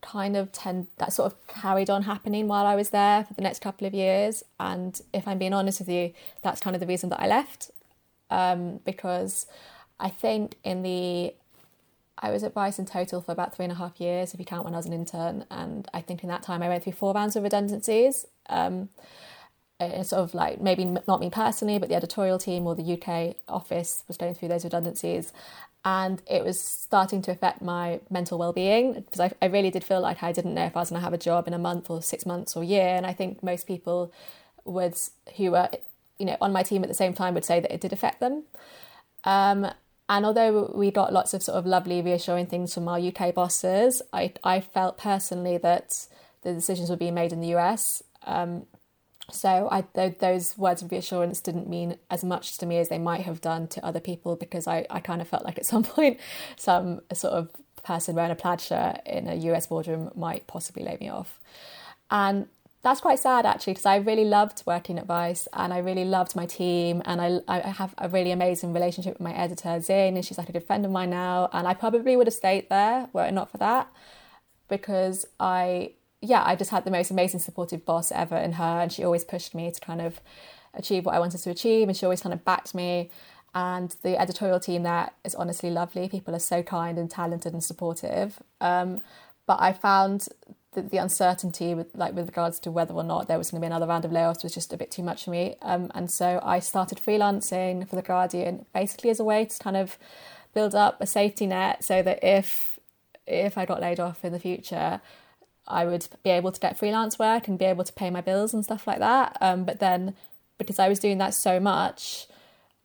kind 0.00 0.36
of 0.36 0.50
tend 0.52 0.88
that 0.98 1.12
sort 1.12 1.32
of 1.32 1.46
carried 1.46 1.88
on 1.88 2.02
happening 2.02 2.48
while 2.48 2.66
I 2.66 2.74
was 2.74 2.90
there 2.90 3.24
for 3.24 3.34
the 3.34 3.42
next 3.42 3.60
couple 3.60 3.86
of 3.86 3.94
years. 3.94 4.42
And 4.58 5.00
if 5.12 5.28
I'm 5.28 5.38
being 5.38 5.52
honest 5.52 5.80
with 5.80 5.88
you, 5.88 6.12
that's 6.42 6.60
kind 6.60 6.74
of 6.74 6.80
the 6.80 6.86
reason 6.86 7.10
that 7.10 7.20
I 7.20 7.26
left 7.26 7.70
um, 8.30 8.80
because 8.84 9.46
I 10.00 10.08
think 10.08 10.56
in 10.64 10.82
the 10.82 11.34
I 12.22 12.30
was 12.30 12.44
at 12.44 12.54
Vice 12.54 12.78
in 12.78 12.86
total 12.86 13.20
for 13.20 13.32
about 13.32 13.54
three 13.54 13.64
and 13.64 13.72
a 13.72 13.76
half 13.76 14.00
years, 14.00 14.32
if 14.32 14.38
you 14.38 14.46
count 14.46 14.64
when 14.64 14.74
I 14.74 14.76
was 14.76 14.86
an 14.86 14.92
intern. 14.92 15.44
And 15.50 15.88
I 15.92 16.00
think 16.00 16.22
in 16.22 16.28
that 16.28 16.44
time 16.44 16.62
I 16.62 16.68
went 16.68 16.84
through 16.84 16.92
four 16.92 17.12
rounds 17.12 17.34
of 17.34 17.42
redundancies. 17.42 18.26
Um, 18.48 18.90
it's 19.80 20.10
sort 20.10 20.22
of 20.22 20.32
like 20.32 20.60
maybe 20.60 20.84
not 20.84 21.18
me 21.18 21.28
personally, 21.28 21.80
but 21.80 21.88
the 21.88 21.96
editorial 21.96 22.38
team 22.38 22.66
or 22.66 22.76
the 22.76 22.92
UK 22.92 23.36
office 23.48 24.04
was 24.06 24.16
going 24.16 24.34
through 24.34 24.48
those 24.48 24.62
redundancies. 24.62 25.32
And 25.84 26.22
it 26.30 26.44
was 26.44 26.60
starting 26.60 27.22
to 27.22 27.32
affect 27.32 27.60
my 27.60 27.98
mental 28.08 28.38
well 28.38 28.52
being 28.52 28.92
because 28.92 29.18
I, 29.18 29.32
I 29.42 29.46
really 29.46 29.72
did 29.72 29.82
feel 29.82 30.00
like 30.00 30.22
I 30.22 30.30
didn't 30.30 30.54
know 30.54 30.64
if 30.64 30.76
I 30.76 30.80
was 30.80 30.90
going 30.90 31.00
to 31.00 31.04
have 31.04 31.12
a 31.12 31.18
job 31.18 31.48
in 31.48 31.54
a 31.54 31.58
month 31.58 31.90
or 31.90 32.00
six 32.00 32.24
months 32.24 32.54
or 32.56 32.62
year. 32.62 32.86
And 32.86 33.04
I 33.04 33.12
think 33.12 33.42
most 33.42 33.66
people 33.66 34.12
would, 34.64 34.94
who 35.36 35.50
were 35.50 35.68
you 36.18 36.26
know 36.26 36.36
on 36.40 36.52
my 36.52 36.62
team 36.62 36.84
at 36.84 36.88
the 36.88 36.94
same 36.94 37.14
time, 37.14 37.34
would 37.34 37.44
say 37.44 37.58
that 37.58 37.74
it 37.74 37.80
did 37.80 37.92
affect 37.92 38.20
them. 38.20 38.44
Um, 39.24 39.66
and 40.12 40.26
although 40.26 40.70
we 40.74 40.90
got 40.90 41.10
lots 41.10 41.32
of 41.32 41.42
sort 41.42 41.56
of 41.56 41.64
lovely, 41.64 42.02
reassuring 42.02 42.44
things 42.44 42.74
from 42.74 42.86
our 42.86 43.00
UK 43.00 43.34
bosses, 43.34 44.02
I, 44.12 44.34
I 44.44 44.60
felt 44.60 44.98
personally 44.98 45.56
that 45.56 46.06
the 46.42 46.52
decisions 46.52 46.90
were 46.90 46.98
being 46.98 47.14
made 47.14 47.32
in 47.32 47.40
the 47.40 47.54
US. 47.54 48.02
Um, 48.26 48.66
so 49.30 49.68
I, 49.72 49.86
th- 49.94 50.18
those 50.18 50.58
words 50.58 50.82
of 50.82 50.92
reassurance 50.92 51.40
didn't 51.40 51.66
mean 51.66 51.96
as 52.10 52.22
much 52.22 52.58
to 52.58 52.66
me 52.66 52.76
as 52.76 52.90
they 52.90 52.98
might 52.98 53.22
have 53.22 53.40
done 53.40 53.68
to 53.68 53.82
other 53.82 54.00
people 54.00 54.36
because 54.36 54.66
I, 54.66 54.84
I 54.90 55.00
kind 55.00 55.22
of 55.22 55.28
felt 55.28 55.46
like 55.46 55.56
at 55.56 55.64
some 55.64 55.82
point 55.96 56.20
some 56.56 57.00
sort 57.14 57.32
of 57.32 57.48
person 57.82 58.14
wearing 58.14 58.30
a 58.30 58.34
plaid 58.34 58.60
shirt 58.60 59.00
in 59.06 59.26
a 59.28 59.34
US 59.34 59.66
boardroom 59.66 60.10
might 60.14 60.46
possibly 60.46 60.84
lay 60.84 60.98
me 61.00 61.08
off. 61.08 61.40
And 62.10 62.48
that's 62.82 63.00
quite 63.00 63.18
sad 63.18 63.46
actually 63.46 63.74
because 63.74 63.86
I 63.86 63.96
really 63.96 64.24
loved 64.24 64.62
working 64.66 64.98
at 64.98 65.06
Vice 65.06 65.46
and 65.52 65.72
I 65.72 65.78
really 65.78 66.04
loved 66.04 66.34
my 66.34 66.46
team 66.46 67.00
and 67.04 67.20
I, 67.20 67.38
I 67.46 67.60
have 67.60 67.94
a 67.98 68.08
really 68.08 68.32
amazing 68.32 68.72
relationship 68.72 69.14
with 69.14 69.20
my 69.20 69.32
editor 69.32 69.80
Zing 69.80 70.16
and 70.16 70.24
she's 70.24 70.38
like 70.38 70.48
a 70.48 70.52
good 70.52 70.66
friend 70.66 70.84
of 70.84 70.90
mine 70.90 71.10
now 71.10 71.48
and 71.52 71.66
I 71.66 71.74
probably 71.74 72.16
would 72.16 72.26
have 72.26 72.34
stayed 72.34 72.68
there 72.68 73.08
were 73.12 73.26
it 73.26 73.32
not 73.32 73.50
for 73.50 73.58
that 73.58 73.88
because 74.68 75.26
I 75.38 75.92
yeah 76.20 76.42
I 76.44 76.56
just 76.56 76.70
had 76.70 76.84
the 76.84 76.90
most 76.90 77.10
amazing 77.10 77.40
supportive 77.40 77.84
boss 77.84 78.10
ever 78.10 78.36
in 78.36 78.52
her 78.52 78.80
and 78.80 78.92
she 78.92 79.04
always 79.04 79.24
pushed 79.24 79.54
me 79.54 79.70
to 79.70 79.80
kind 79.80 80.00
of 80.00 80.20
achieve 80.74 81.04
what 81.04 81.14
I 81.14 81.20
wanted 81.20 81.38
to 81.38 81.50
achieve 81.50 81.86
and 81.88 81.96
she 81.96 82.04
always 82.04 82.20
kind 82.20 82.32
of 82.32 82.44
backed 82.44 82.74
me 82.74 83.10
and 83.54 83.94
the 84.02 84.18
editorial 84.18 84.58
team 84.58 84.82
there 84.82 85.10
is 85.24 85.34
honestly 85.34 85.70
lovely. 85.70 86.08
People 86.08 86.34
are 86.34 86.40
so 86.40 86.62
kind 86.62 86.98
and 86.98 87.10
talented 87.10 87.52
and 87.52 87.62
supportive. 87.62 88.42
Um, 88.62 89.02
but 89.46 89.60
I 89.60 89.72
found 89.74 90.28
the, 90.74 90.82
the, 90.82 90.96
uncertainty 90.96 91.74
with 91.74 91.88
like 91.94 92.14
with 92.14 92.26
regards 92.26 92.58
to 92.60 92.70
whether 92.70 92.94
or 92.94 93.04
not 93.04 93.28
there 93.28 93.38
was 93.38 93.50
going 93.50 93.60
to 93.60 93.64
be 93.64 93.66
another 93.66 93.86
round 93.86 94.04
of 94.04 94.10
layoffs 94.10 94.42
was 94.42 94.54
just 94.54 94.72
a 94.72 94.76
bit 94.76 94.90
too 94.90 95.02
much 95.02 95.24
for 95.24 95.30
me. 95.30 95.56
Um, 95.62 95.90
and 95.94 96.10
so 96.10 96.40
I 96.42 96.60
started 96.60 96.98
freelancing 96.98 97.88
for 97.88 97.96
the 97.96 98.02
Guardian 98.02 98.66
basically 98.74 99.10
as 99.10 99.20
a 99.20 99.24
way 99.24 99.44
to 99.44 99.58
kind 99.58 99.76
of 99.76 99.98
build 100.54 100.74
up 100.74 101.00
a 101.00 101.06
safety 101.06 101.46
net 101.46 101.84
so 101.84 102.02
that 102.02 102.20
if 102.22 102.78
if 103.26 103.56
I 103.56 103.66
got 103.66 103.80
laid 103.80 104.00
off 104.00 104.24
in 104.24 104.32
the 104.32 104.38
future, 104.38 105.00
I 105.66 105.84
would 105.84 106.08
be 106.22 106.30
able 106.30 106.52
to 106.52 106.60
get 106.60 106.78
freelance 106.78 107.18
work 107.18 107.48
and 107.48 107.58
be 107.58 107.64
able 107.66 107.84
to 107.84 107.92
pay 107.92 108.10
my 108.10 108.20
bills 108.20 108.52
and 108.52 108.64
stuff 108.64 108.86
like 108.86 108.98
that. 108.98 109.36
Um, 109.40 109.64
but 109.64 109.78
then 109.78 110.14
because 110.58 110.78
I 110.78 110.88
was 110.88 110.98
doing 110.98 111.18
that 111.18 111.34
so 111.34 111.60
much, 111.60 112.26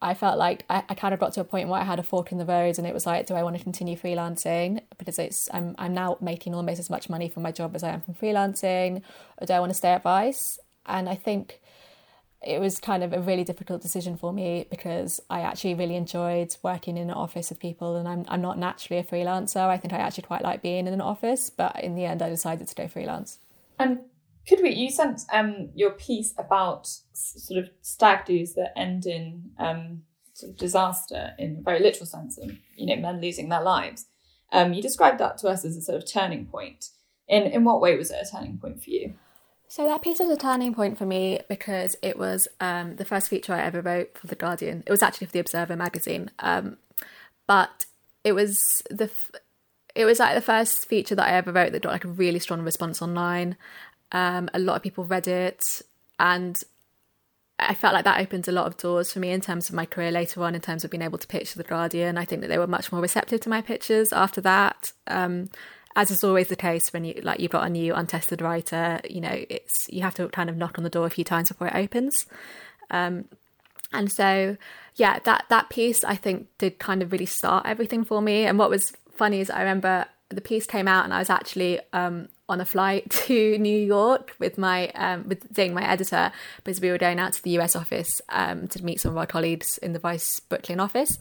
I 0.02 0.14
felt 0.14 0.38
like 0.38 0.64
I, 0.70 0.84
I 0.90 0.94
kind 0.94 1.14
of 1.14 1.20
got 1.20 1.34
to 1.34 1.42
a 1.42 1.44
point 1.44 1.70
where 1.70 1.82
I 1.82 1.84
had 1.84 2.00
a 2.00 2.04
fork 2.04 2.32
in 2.32 2.38
the 2.38 2.46
road, 2.46 2.78
and 2.78 2.86
it 2.86 2.94
was 2.94 3.06
like, 3.06 3.26
do 3.26 3.34
I 3.34 3.44
want 3.44 3.58
to 3.58 3.64
continue 3.64 3.98
freelancing 3.98 4.82
because 4.98 5.18
it's 5.18 5.50
I'm 5.54 5.76
I'm 5.78 5.94
now 5.94 6.18
making 6.22 6.54
almost 6.54 6.80
as 6.80 6.90
much 6.90 7.10
money 7.10 7.30
from 7.30 7.44
my 7.44 7.52
job 7.52 7.76
as 7.76 7.84
I 7.84 7.90
am 7.90 8.02
from 8.02 8.14
freelancing, 8.14 9.02
or 9.40 9.48
do 9.48 9.54
I 9.54 9.60
want 9.60 9.72
to 9.72 9.74
stay 9.74 9.90
at 9.90 10.04
Vice? 10.04 10.60
And 10.86 11.10
I 11.10 11.16
think 11.16 11.60
it 12.46 12.60
was 12.60 12.80
kind 12.80 13.04
of 13.04 13.14
a 13.14 13.20
really 13.20 13.44
difficult 13.44 13.82
decision 13.82 14.16
for 14.16 14.32
me 14.32 14.68
because 14.70 15.20
I 15.30 15.42
actually 15.42 15.74
really 15.74 15.96
enjoyed 15.96 16.56
working 16.62 16.98
in 16.98 17.10
an 17.10 17.16
office 17.16 17.50
with 17.50 17.60
people, 17.60 17.96
and 17.96 18.08
I'm 18.08 18.24
I'm 18.28 18.42
not 18.42 18.60
naturally 18.60 19.00
a 19.00 19.04
freelancer. 19.04 19.68
I 19.68 19.78
think 19.78 19.94
I 19.94 19.98
actually 19.98 20.26
quite 20.26 20.44
like 20.44 20.62
being 20.62 20.86
in 20.86 20.94
an 20.94 21.02
office, 21.02 21.50
but 21.50 21.84
in 21.84 21.96
the 21.96 22.06
end, 22.06 22.22
I 22.22 22.30
decided 22.30 22.68
to 22.68 22.76
go 22.76 22.88
freelance. 22.88 23.40
And 23.80 24.02
could 24.48 24.62
we? 24.62 24.74
You 24.74 24.90
sent 24.90 25.22
um, 25.32 25.70
your 25.76 25.92
piece 25.92 26.34
about 26.38 26.88
sort 27.14 27.64
of 27.64 27.70
stag 27.82 28.26
do's 28.26 28.54
that 28.54 28.78
end 28.78 29.06
in 29.06 29.52
um, 29.60 30.04
sort 30.34 30.52
of 30.52 30.58
disaster 30.58 31.34
in 31.38 31.58
a 31.60 31.62
very 31.62 31.80
literal 31.80 32.06
sense 32.06 32.38
of 32.38 32.52
you 32.76 32.86
know 32.88 33.02
men 33.02 33.22
losing 33.22 33.50
their 33.50 33.62
lives. 33.62 34.06
Um, 34.52 34.74
you 34.74 34.82
described 34.82 35.20
that 35.20 35.38
to 35.40 35.50
us 35.50 35.66
as 35.66 35.76
a 35.76 35.82
sort 35.82 35.98
of 35.98 36.10
turning 36.10 36.46
point. 36.46 36.90
In 37.28 37.44
in 37.44 37.66
what 37.66 37.82
way 37.82 37.98
was 37.98 38.12
it 38.12 38.26
a 38.26 38.32
turning 38.32 38.58
point 38.58 38.82
for 38.82 38.90
you? 38.90 39.16
So 39.68 39.86
that 39.86 40.02
piece 40.02 40.20
was 40.20 40.30
a 40.30 40.38
turning 40.38 40.74
point 40.74 40.98
for 40.98 41.06
me 41.06 41.42
because 41.50 41.98
it 42.02 42.18
was 42.18 42.48
um, 42.62 42.96
the 42.96 43.04
first 43.04 43.28
feature 43.28 43.54
I 43.54 43.64
ever 43.64 43.82
wrote 43.82 44.18
for 44.18 44.28
the 44.28 44.36
Guardian. 44.36 44.82
It 44.86 44.92
was 44.92 45.04
actually 45.04 45.28
for 45.28 45.34
the 45.34 45.40
Observer 45.40 45.76
magazine, 45.76 46.32
um, 46.40 46.78
but 47.48 47.86
it 48.24 48.32
was 48.32 48.82
the 48.90 49.12
it 49.98 50.06
was 50.06 50.20
like 50.20 50.36
the 50.36 50.42
first 50.42 50.88
feature 50.88 51.16
that 51.16 51.28
I 51.28 51.32
ever 51.32 51.52
wrote 51.52 51.72
that 51.72 51.82
got 51.82 51.92
like 51.92 52.06
a 52.06 52.10
really 52.10 52.38
strong 52.38 52.62
response 52.62 53.02
online. 53.02 53.58
Um, 54.12 54.50
a 54.54 54.60
lot 54.60 54.76
of 54.76 54.82
people 54.82 55.04
read 55.04 55.28
it, 55.28 55.82
and 56.20 56.62
I 57.60 57.74
felt 57.74 57.94
like 57.94 58.06
that 58.06 58.22
opened 58.22 58.48
a 58.48 58.52
lot 58.52 58.68
of 58.68 58.78
doors 58.78 59.12
for 59.12 59.20
me 59.20 59.32
in 59.32 59.42
terms 59.42 59.70
of 59.70 59.76
my 59.76 59.86
career 59.86 60.12
later 60.12 60.44
on, 60.44 60.56
in 60.56 60.62
terms 60.62 60.84
of 60.84 60.92
being 60.92 61.02
able 61.02 61.18
to 61.18 61.28
pitch 61.28 61.52
to 61.52 61.58
the 61.58 61.64
Guardian. 61.64 62.18
I 62.18 62.26
think 62.26 62.42
that 62.42 62.48
they 62.48 62.58
were 62.58 62.68
much 62.68 62.92
more 62.92 63.02
receptive 63.02 63.42
to 63.42 63.50
my 63.50 63.62
pitches 63.62 64.14
after 64.14 64.42
that. 64.42 64.92
Um, 65.08 65.50
as 65.98 66.12
is 66.12 66.24
always 66.24 66.48
the 66.48 66.56
case 66.56 66.94
when 66.94 67.04
you 67.04 67.20
like 67.24 67.40
you've 67.40 67.52
got 67.52 67.66
a 67.66 67.70
new 67.70 67.96
untested 67.96 68.40
writer, 68.40 69.02
you 69.10 69.20
know, 69.20 69.46
it's 69.50 69.90
you 69.90 70.04
have 70.04 70.14
to 70.16 70.30
kind 70.30 70.48
of 70.48 70.56
knock 70.56 70.78
on 70.78 70.84
the 70.84 70.92
door 70.92 71.08
a 71.08 71.10
few 71.10 71.24
times 71.24 71.50
before 71.50 71.68
it 71.68 71.76
opens. 71.76 72.28
Um, 72.92 73.26
and 73.92 74.12
so, 74.12 74.58
yeah, 74.96 75.18
that 75.20 75.46
that 75.50 75.70
piece 75.72 76.04
I 76.04 76.16
think 76.16 76.50
did 76.60 76.78
kind 76.78 77.02
of 77.02 77.12
really 77.12 77.26
start 77.26 77.66
everything 77.66 78.04
for 78.04 78.22
me. 78.22 78.46
And 78.46 78.60
what 78.60 78.70
was 78.70 78.94
funny 79.16 79.40
is 79.40 79.50
I 79.50 79.60
remember 79.60 80.06
the 80.30 80.42
piece 80.42 80.68
came 80.68 80.88
out 80.88 81.04
and 81.04 81.14
I 81.14 81.18
was 81.18 81.32
actually 81.32 81.80
um, 81.94 82.28
on 82.50 82.62
a 82.62 82.66
flight 82.66 83.10
to 83.28 83.58
New 83.58 83.78
York 83.78 84.36
with 84.40 84.58
my 84.58 84.90
um, 84.90 85.28
with 85.28 85.54
Zing, 85.56 85.74
my 85.74 85.88
editor, 85.88 86.32
because 86.64 86.82
we 86.82 86.90
were 86.90 86.98
going 86.98 87.20
out 87.20 87.34
to 87.34 87.44
the 87.44 87.52
US 87.60 87.76
office 87.76 88.22
um, 88.30 88.68
to 88.70 88.84
meet 88.84 89.00
some 89.02 89.12
of 89.12 89.18
our 89.18 89.28
colleagues 89.28 89.78
in 89.80 89.94
the 89.94 90.00
Vice 90.00 90.40
Brooklyn 90.40 90.80
office. 90.80 91.18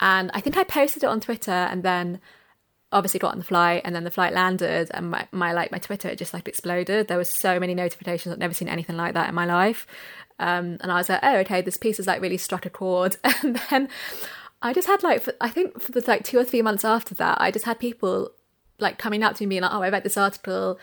And 0.00 0.30
I 0.34 0.40
think 0.40 0.56
I 0.56 0.64
posted 0.64 1.02
it 1.02 1.06
on 1.06 1.20
Twitter 1.20 1.50
and 1.50 1.82
then 1.82 2.20
obviously 2.92 3.20
got 3.20 3.32
on 3.32 3.38
the 3.38 3.44
flight 3.44 3.82
and 3.84 3.94
then 3.94 4.02
the 4.02 4.10
flight 4.10 4.32
landed 4.32 4.90
and 4.92 5.10
my, 5.10 5.26
my 5.30 5.52
like 5.52 5.70
my 5.70 5.78
Twitter 5.78 6.14
just 6.14 6.34
like 6.34 6.48
exploded. 6.48 7.08
There 7.08 7.18
was 7.18 7.30
so 7.30 7.60
many 7.60 7.74
notifications. 7.74 8.32
I've 8.32 8.38
never 8.38 8.54
seen 8.54 8.68
anything 8.68 8.96
like 8.96 9.14
that 9.14 9.28
in 9.28 9.34
my 9.34 9.46
life. 9.46 9.86
Um, 10.38 10.78
and 10.80 10.90
I 10.90 10.96
was 10.96 11.08
like, 11.08 11.20
oh, 11.22 11.36
okay, 11.38 11.60
this 11.60 11.76
piece 11.76 11.98
has 11.98 12.06
like 12.06 12.22
really 12.22 12.38
struck 12.38 12.66
a 12.66 12.70
chord. 12.70 13.16
And 13.42 13.60
then 13.70 13.88
I 14.62 14.72
just 14.72 14.86
had 14.86 15.02
like, 15.02 15.22
for, 15.22 15.34
I 15.40 15.48
think 15.50 15.80
for 15.80 15.92
the 15.92 16.02
like 16.06 16.24
two 16.24 16.38
or 16.38 16.44
three 16.44 16.62
months 16.62 16.84
after 16.84 17.14
that, 17.16 17.40
I 17.40 17.50
just 17.50 17.64
had 17.64 17.78
people 17.78 18.32
like 18.80 18.98
coming 18.98 19.22
up 19.22 19.36
to 19.36 19.46
me 19.46 19.56
and 19.56 19.64
like, 19.64 19.72
oh, 19.72 19.82
I 19.82 19.90
read 19.90 20.04
this 20.04 20.16
article. 20.16 20.78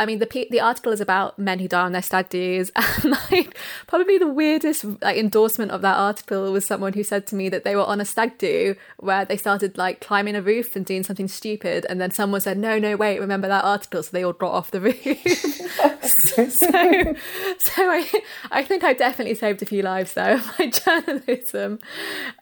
I 0.00 0.06
mean, 0.06 0.18
the 0.18 0.46
the 0.50 0.60
article 0.60 0.92
is 0.92 1.00
about 1.02 1.38
men 1.38 1.58
who 1.58 1.68
die 1.68 1.82
on 1.82 1.92
their 1.92 2.00
stag 2.00 2.30
do's, 2.30 2.72
and 2.76 3.10
like 3.30 3.54
probably 3.86 4.16
the 4.16 4.26
weirdest 4.26 4.86
like 5.02 5.18
endorsement 5.18 5.72
of 5.72 5.82
that 5.82 5.98
article 5.98 6.50
was 6.52 6.64
someone 6.64 6.94
who 6.94 7.02
said 7.02 7.26
to 7.26 7.36
me 7.36 7.50
that 7.50 7.64
they 7.64 7.76
were 7.76 7.84
on 7.84 8.00
a 8.00 8.06
stag 8.06 8.38
do 8.38 8.76
where 8.96 9.26
they 9.26 9.36
started 9.36 9.76
like 9.76 10.00
climbing 10.00 10.36
a 10.36 10.40
roof 10.40 10.74
and 10.74 10.86
doing 10.86 11.02
something 11.02 11.28
stupid, 11.28 11.84
and 11.90 12.00
then 12.00 12.10
someone 12.10 12.40
said, 12.40 12.56
"No, 12.56 12.78
no, 12.78 12.96
wait, 12.96 13.20
remember 13.20 13.46
that 13.48 13.62
article?" 13.62 14.02
So 14.02 14.08
they 14.12 14.24
all 14.24 14.32
got 14.32 14.52
off 14.52 14.70
the 14.70 14.80
roof. 14.80 14.96
so, 16.48 16.48
so 16.48 17.90
I 17.90 18.10
I 18.50 18.64
think 18.64 18.82
I 18.82 18.94
definitely 18.94 19.34
saved 19.34 19.60
a 19.60 19.66
few 19.66 19.82
lives 19.82 20.14
though 20.14 20.40
by 20.58 20.68
journalism. 20.68 21.78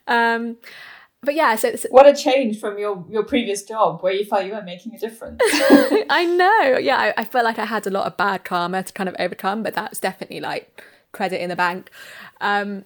Um, 0.07 0.55
but 1.21 1.35
yeah, 1.35 1.55
so, 1.55 1.75
so, 1.75 1.89
what 1.89 2.07
a 2.07 2.15
change 2.15 2.59
from 2.59 2.77
your 2.77 3.05
your 3.09 3.23
previous 3.23 3.63
job 3.63 4.01
where 4.01 4.13
you 4.13 4.23
felt 4.23 4.45
you 4.45 4.53
were 4.53 4.61
making 4.61 4.95
a 4.95 4.97
difference. 4.97 5.41
I 5.43 6.25
know. 6.25 6.77
Yeah, 6.77 6.97
I, 6.97 7.13
I 7.17 7.23
felt 7.25 7.43
like 7.43 7.59
I 7.59 7.65
had 7.65 7.85
a 7.85 7.89
lot 7.89 8.07
of 8.07 8.15
bad 8.15 8.45
karma 8.45 8.83
to 8.83 8.93
kind 8.93 9.09
of 9.09 9.15
overcome, 9.19 9.61
but 9.61 9.73
that's 9.73 9.99
definitely 9.99 10.39
like 10.39 10.83
credit 11.11 11.41
in 11.41 11.49
the 11.49 11.57
bank. 11.57 11.91
Um, 12.39 12.85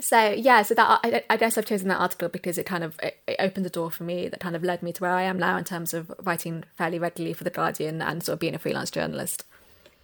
so 0.00 0.32
yeah, 0.32 0.62
so 0.62 0.74
that 0.74 1.00
I, 1.04 1.22
I, 1.30 1.36
guess 1.36 1.56
I've 1.56 1.66
chosen 1.66 1.86
that 1.88 2.00
article 2.00 2.28
because 2.28 2.58
it 2.58 2.66
kind 2.66 2.82
of 2.82 2.98
it, 3.00 3.18
it, 3.28 3.36
opened 3.38 3.64
the 3.64 3.70
door 3.70 3.90
for 3.92 4.02
me 4.02 4.26
that 4.26 4.40
kind 4.40 4.56
of 4.56 4.64
led 4.64 4.82
me 4.82 4.92
to 4.92 5.00
where 5.00 5.12
I 5.12 5.22
am 5.22 5.38
now 5.38 5.56
in 5.56 5.62
terms 5.62 5.94
of 5.94 6.10
writing 6.20 6.64
fairly 6.74 6.98
regularly 6.98 7.34
for 7.34 7.44
the 7.44 7.50
Guardian 7.50 8.02
and 8.02 8.24
sort 8.24 8.34
of 8.34 8.40
being 8.40 8.56
a 8.56 8.58
freelance 8.58 8.90
journalist. 8.90 9.44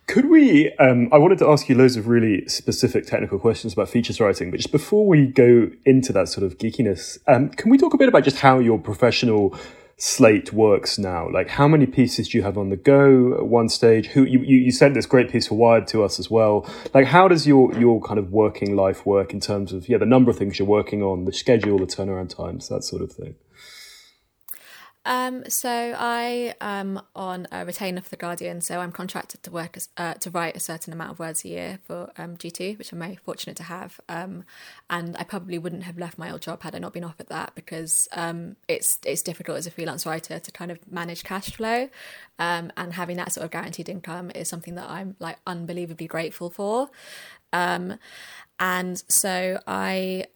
Could 0.08 0.30
we? 0.30 0.72
Um, 0.78 1.10
I 1.12 1.18
wanted 1.18 1.36
to 1.40 1.48
ask 1.48 1.68
you 1.68 1.74
loads 1.74 1.96
of 1.96 2.08
really 2.08 2.48
specific 2.48 3.06
technical 3.06 3.38
questions 3.38 3.74
about 3.74 3.90
features 3.90 4.18
writing, 4.20 4.50
but 4.50 4.56
just 4.56 4.72
before 4.72 5.06
we 5.06 5.26
go 5.26 5.70
into 5.84 6.14
that 6.14 6.28
sort 6.28 6.44
of 6.44 6.56
geekiness, 6.56 7.18
um, 7.26 7.50
can 7.50 7.70
we 7.70 7.76
talk 7.76 7.92
a 7.92 7.98
bit 7.98 8.08
about 8.08 8.24
just 8.24 8.38
how 8.38 8.58
your 8.58 8.78
professional 8.78 9.54
slate 9.98 10.50
works 10.50 10.98
now? 10.98 11.28
Like, 11.30 11.48
how 11.48 11.68
many 11.68 11.84
pieces 11.84 12.30
do 12.30 12.38
you 12.38 12.44
have 12.44 12.56
on 12.56 12.70
the 12.70 12.76
go 12.76 13.34
at 13.34 13.48
one 13.48 13.68
stage? 13.68 14.06
Who 14.06 14.24
you, 14.24 14.38
you, 14.38 14.56
you 14.56 14.72
sent 14.72 14.94
this 14.94 15.04
great 15.04 15.30
piece 15.30 15.48
for 15.48 15.56
Wired 15.56 15.86
to 15.88 16.02
us 16.02 16.18
as 16.18 16.30
well. 16.30 16.66
Like, 16.94 17.08
how 17.08 17.28
does 17.28 17.46
your 17.46 17.74
your 17.78 18.00
kind 18.00 18.18
of 18.18 18.32
working 18.32 18.74
life 18.74 19.04
work 19.04 19.34
in 19.34 19.40
terms 19.40 19.74
of 19.74 19.90
yeah 19.90 19.98
the 19.98 20.06
number 20.06 20.30
of 20.30 20.38
things 20.38 20.58
you're 20.58 20.66
working 20.66 21.02
on, 21.02 21.26
the 21.26 21.34
schedule, 21.34 21.78
the 21.78 21.86
turnaround 21.86 22.34
times, 22.34 22.70
that 22.70 22.82
sort 22.82 23.02
of 23.02 23.12
thing? 23.12 23.34
Um, 25.08 25.48
so 25.48 25.96
I 25.98 26.54
am 26.60 27.00
on 27.16 27.46
a 27.50 27.64
retainer 27.64 28.02
for 28.02 28.10
the 28.10 28.16
Guardian, 28.16 28.60
so 28.60 28.78
I'm 28.78 28.92
contracted 28.92 29.42
to 29.42 29.50
work 29.50 29.78
as, 29.78 29.88
uh, 29.96 30.12
to 30.14 30.30
write 30.30 30.54
a 30.54 30.60
certain 30.60 30.92
amount 30.92 31.12
of 31.12 31.18
words 31.18 31.46
a 31.46 31.48
year 31.48 31.78
for 31.82 32.12
um, 32.18 32.36
G2, 32.36 32.76
which 32.76 32.92
I'm 32.92 32.98
very 32.98 33.16
fortunate 33.16 33.56
to 33.56 33.62
have. 33.62 33.98
Um, 34.10 34.44
and 34.90 35.16
I 35.16 35.24
probably 35.24 35.56
wouldn't 35.56 35.84
have 35.84 35.96
left 35.96 36.18
my 36.18 36.30
old 36.30 36.42
job 36.42 36.62
had 36.62 36.74
I 36.74 36.78
not 36.78 36.92
been 36.92 37.04
offered 37.04 37.28
that 37.28 37.54
because 37.54 38.06
um, 38.12 38.56
it's 38.68 38.98
it's 39.06 39.22
difficult 39.22 39.56
as 39.56 39.66
a 39.66 39.70
freelance 39.70 40.04
writer 40.04 40.38
to 40.38 40.52
kind 40.52 40.70
of 40.70 40.78
manage 40.92 41.24
cash 41.24 41.52
flow, 41.52 41.88
um, 42.38 42.70
and 42.76 42.92
having 42.92 43.16
that 43.16 43.32
sort 43.32 43.46
of 43.46 43.50
guaranteed 43.50 43.88
income 43.88 44.30
is 44.34 44.46
something 44.46 44.74
that 44.74 44.90
I'm 44.90 45.16
like 45.20 45.38
unbelievably 45.46 46.08
grateful 46.08 46.50
for. 46.50 46.90
Um, 47.54 47.98
and 48.60 49.02
so 49.08 49.58
I 49.66 50.26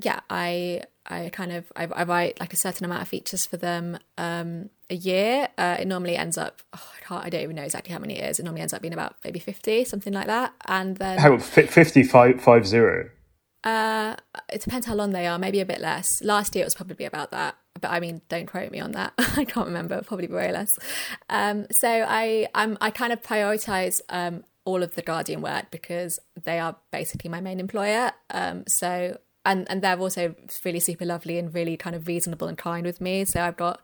yeah 0.00 0.20
I 0.30 0.84
I 1.06 1.30
kind 1.30 1.52
of 1.52 1.70
I, 1.74 1.86
I, 1.86 2.04
write 2.04 2.38
like 2.38 2.52
a 2.52 2.56
certain 2.56 2.84
amount 2.84 3.02
of 3.02 3.08
features 3.08 3.44
for 3.44 3.56
them 3.56 3.98
um, 4.18 4.70
a 4.88 4.94
year. 4.94 5.48
Uh, 5.58 5.76
it 5.80 5.86
normally 5.86 6.16
ends 6.16 6.38
up 6.38 6.62
oh, 6.72 6.92
I 6.96 7.04
can't 7.04 7.24
I 7.24 7.28
don't 7.28 7.42
even 7.42 7.56
know 7.56 7.62
exactly 7.62 7.92
how 7.92 7.98
many 7.98 8.18
it 8.18 8.30
is. 8.30 8.38
It 8.38 8.44
normally 8.44 8.62
ends 8.62 8.72
up 8.72 8.82
being 8.82 8.94
about 8.94 9.16
maybe 9.24 9.38
fifty 9.38 9.84
something 9.84 10.12
like 10.12 10.26
that. 10.26 10.54
And 10.66 10.96
then 10.96 11.18
how 11.18 11.38
fifty 11.38 12.02
five 12.02 12.40
five 12.40 12.66
zero. 12.66 13.10
Uh, 13.64 14.16
it 14.48 14.60
depends 14.60 14.86
how 14.86 14.94
long 14.94 15.10
they 15.10 15.26
are. 15.26 15.38
Maybe 15.38 15.60
a 15.60 15.66
bit 15.66 15.80
less. 15.80 16.22
Last 16.22 16.54
year 16.54 16.62
it 16.62 16.66
was 16.66 16.74
probably 16.74 17.06
about 17.06 17.30
that, 17.30 17.56
but 17.80 17.90
I 17.90 18.00
mean, 18.00 18.20
don't 18.28 18.46
quote 18.46 18.70
me 18.70 18.80
on 18.80 18.92
that. 18.92 19.12
I 19.18 19.44
can't 19.44 19.66
remember. 19.66 20.02
Probably 20.02 20.28
way 20.28 20.52
less. 20.52 20.78
Um, 21.30 21.66
so 21.70 21.88
I 21.88 22.48
I'm 22.54 22.78
I 22.80 22.90
kind 22.90 23.12
of 23.12 23.22
prioritize 23.22 24.00
um, 24.08 24.44
all 24.64 24.82
of 24.82 24.94
the 24.94 25.02
Guardian 25.02 25.42
work 25.42 25.70
because 25.70 26.20
they 26.44 26.58
are 26.58 26.76
basically 26.92 27.28
my 27.28 27.40
main 27.40 27.58
employer. 27.58 28.12
Um, 28.30 28.64
so 28.68 29.18
and 29.44 29.68
and 29.70 29.82
they're 29.82 29.98
also 29.98 30.34
really 30.64 30.80
super 30.80 31.04
lovely 31.04 31.38
and 31.38 31.54
really 31.54 31.76
kind 31.76 31.96
of 31.96 32.06
reasonable 32.06 32.48
and 32.48 32.58
kind 32.58 32.86
with 32.86 33.00
me. 33.00 33.24
So 33.24 33.42
I've 33.42 33.56
got 33.56 33.80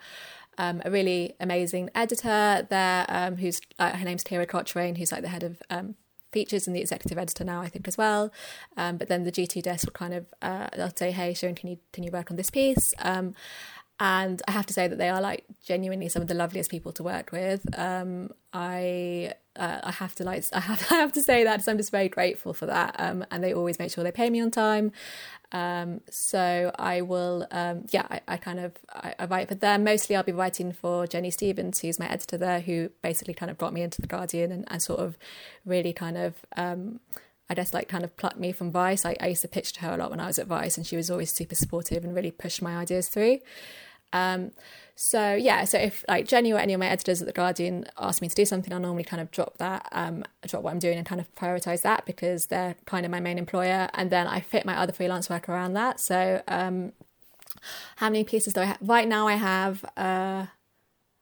um, 0.58 0.82
a 0.84 0.90
really 0.90 1.34
amazing 1.40 1.90
editor 1.94 2.66
there, 2.68 3.06
um, 3.08 3.36
who's 3.36 3.60
uh, 3.78 3.96
her 3.96 4.04
name's 4.04 4.24
Kira 4.24 4.46
Cochrane, 4.46 4.96
who's 4.96 5.12
like 5.12 5.22
the 5.22 5.28
head 5.28 5.44
of 5.44 5.62
um, 5.70 5.94
features 6.32 6.66
and 6.66 6.76
the 6.76 6.80
executive 6.80 7.16
editor 7.16 7.44
now, 7.44 7.60
I 7.60 7.68
think 7.68 7.88
as 7.88 7.96
well. 7.96 8.32
Um, 8.76 8.96
but 8.96 9.08
then 9.08 9.24
the 9.24 9.32
G2 9.32 9.62
desk 9.62 9.86
will 9.86 9.92
kind 9.92 10.14
of 10.14 10.26
uh, 10.42 10.68
they'll 10.76 10.94
say, 10.94 11.12
"Hey, 11.12 11.34
Sharon, 11.34 11.54
can 11.54 11.70
you 11.70 11.78
can 11.92 12.04
you 12.04 12.10
work 12.10 12.30
on 12.30 12.36
this 12.36 12.50
piece?" 12.50 12.94
And 14.00 14.40
I 14.46 14.52
have 14.52 14.66
to 14.66 14.72
say 14.72 14.86
that 14.86 14.96
they 14.96 15.08
are 15.08 15.20
like 15.20 15.44
genuinely 15.64 16.08
some 16.08 16.22
of 16.22 16.28
the 16.28 16.34
loveliest 16.34 16.70
people 16.70 16.92
to 16.92 17.02
work 17.02 17.32
with. 17.32 17.66
Um, 17.76 18.30
I 18.52 19.34
uh, 19.56 19.80
I 19.82 19.90
have 19.90 20.14
to 20.16 20.24
like 20.24 20.44
I 20.52 20.60
have 20.60 20.86
I 20.90 20.94
have 20.96 21.12
to 21.12 21.22
say 21.22 21.44
that 21.44 21.64
so 21.64 21.72
I'm 21.72 21.78
just 21.78 21.90
very 21.90 22.08
grateful 22.08 22.54
for 22.54 22.66
that. 22.66 22.94
Um, 22.98 23.24
and 23.30 23.42
they 23.42 23.52
always 23.52 23.78
make 23.78 23.90
sure 23.90 24.04
they 24.04 24.12
pay 24.12 24.30
me 24.30 24.40
on 24.40 24.50
time. 24.50 24.92
Um, 25.50 26.02
so 26.10 26.70
I 26.78 27.00
will, 27.00 27.46
um, 27.50 27.86
yeah, 27.90 28.06
I, 28.10 28.20
I, 28.28 28.36
kind 28.36 28.60
of 28.60 28.72
I, 28.92 29.14
I, 29.18 29.24
write 29.24 29.48
for 29.48 29.54
them. 29.54 29.82
Mostly, 29.82 30.14
I'll 30.14 30.22
be 30.22 30.30
writing 30.30 30.72
for 30.72 31.06
Jenny 31.06 31.30
Stevens, 31.30 31.80
who's 31.80 31.98
my 31.98 32.06
editor 32.06 32.36
there, 32.36 32.60
who 32.60 32.90
basically 33.00 33.32
kind 33.32 33.50
of 33.50 33.56
brought 33.56 33.72
me 33.72 33.80
into 33.80 34.02
the 34.02 34.06
Guardian 34.06 34.52
and, 34.52 34.66
and 34.70 34.82
sort 34.82 35.00
of 35.00 35.16
really 35.64 35.92
kind 35.92 36.16
of. 36.16 36.34
Um, 36.56 37.00
I 37.50 37.54
guess 37.54 37.72
like 37.72 37.88
kind 37.88 38.04
of 38.04 38.14
plucked 38.18 38.38
me 38.38 38.52
from 38.52 38.70
Vice. 38.70 39.06
I, 39.06 39.16
I 39.22 39.28
used 39.28 39.40
to 39.40 39.48
pitch 39.48 39.72
to 39.72 39.80
her 39.80 39.94
a 39.94 39.96
lot 39.96 40.10
when 40.10 40.20
I 40.20 40.26
was 40.26 40.38
at 40.38 40.46
Vice, 40.46 40.76
and 40.76 40.86
she 40.86 40.96
was 40.96 41.10
always 41.10 41.32
super 41.32 41.54
supportive 41.54 42.04
and 42.04 42.14
really 42.14 42.30
pushed 42.30 42.60
my 42.60 42.76
ideas 42.76 43.08
through. 43.08 43.38
Um, 44.12 44.52
so 44.94 45.34
yeah, 45.34 45.64
so 45.64 45.78
if 45.78 46.04
like 46.08 46.26
Jenny 46.26 46.52
or 46.52 46.58
any 46.58 46.72
of 46.72 46.80
my 46.80 46.88
editors 46.88 47.20
at 47.22 47.26
the 47.26 47.32
Guardian 47.32 47.86
ask 47.98 48.20
me 48.20 48.28
to 48.28 48.34
do 48.34 48.44
something, 48.44 48.72
I'll 48.72 48.80
normally 48.80 49.04
kind 49.04 49.20
of 49.22 49.30
drop 49.30 49.58
that, 49.58 49.88
um, 49.92 50.24
drop 50.46 50.62
what 50.62 50.72
I'm 50.72 50.80
doing 50.80 50.98
and 50.98 51.06
kind 51.06 51.20
of 51.20 51.32
prioritize 51.36 51.82
that 51.82 52.04
because 52.04 52.46
they're 52.46 52.74
kind 52.84 53.04
of 53.04 53.12
my 53.12 53.20
main 53.20 53.38
employer, 53.38 53.88
and 53.94 54.10
then 54.10 54.26
I 54.26 54.40
fit 54.40 54.64
my 54.66 54.76
other 54.76 54.92
freelance 54.92 55.30
work 55.30 55.48
around 55.48 55.74
that. 55.74 56.00
So 56.00 56.42
um, 56.48 56.92
how 57.96 58.08
many 58.08 58.24
pieces 58.24 58.54
do 58.54 58.60
I 58.62 58.64
have? 58.64 58.78
Right 58.80 59.06
now, 59.06 59.28
I 59.28 59.34
have 59.34 59.84
uh, 59.96 60.46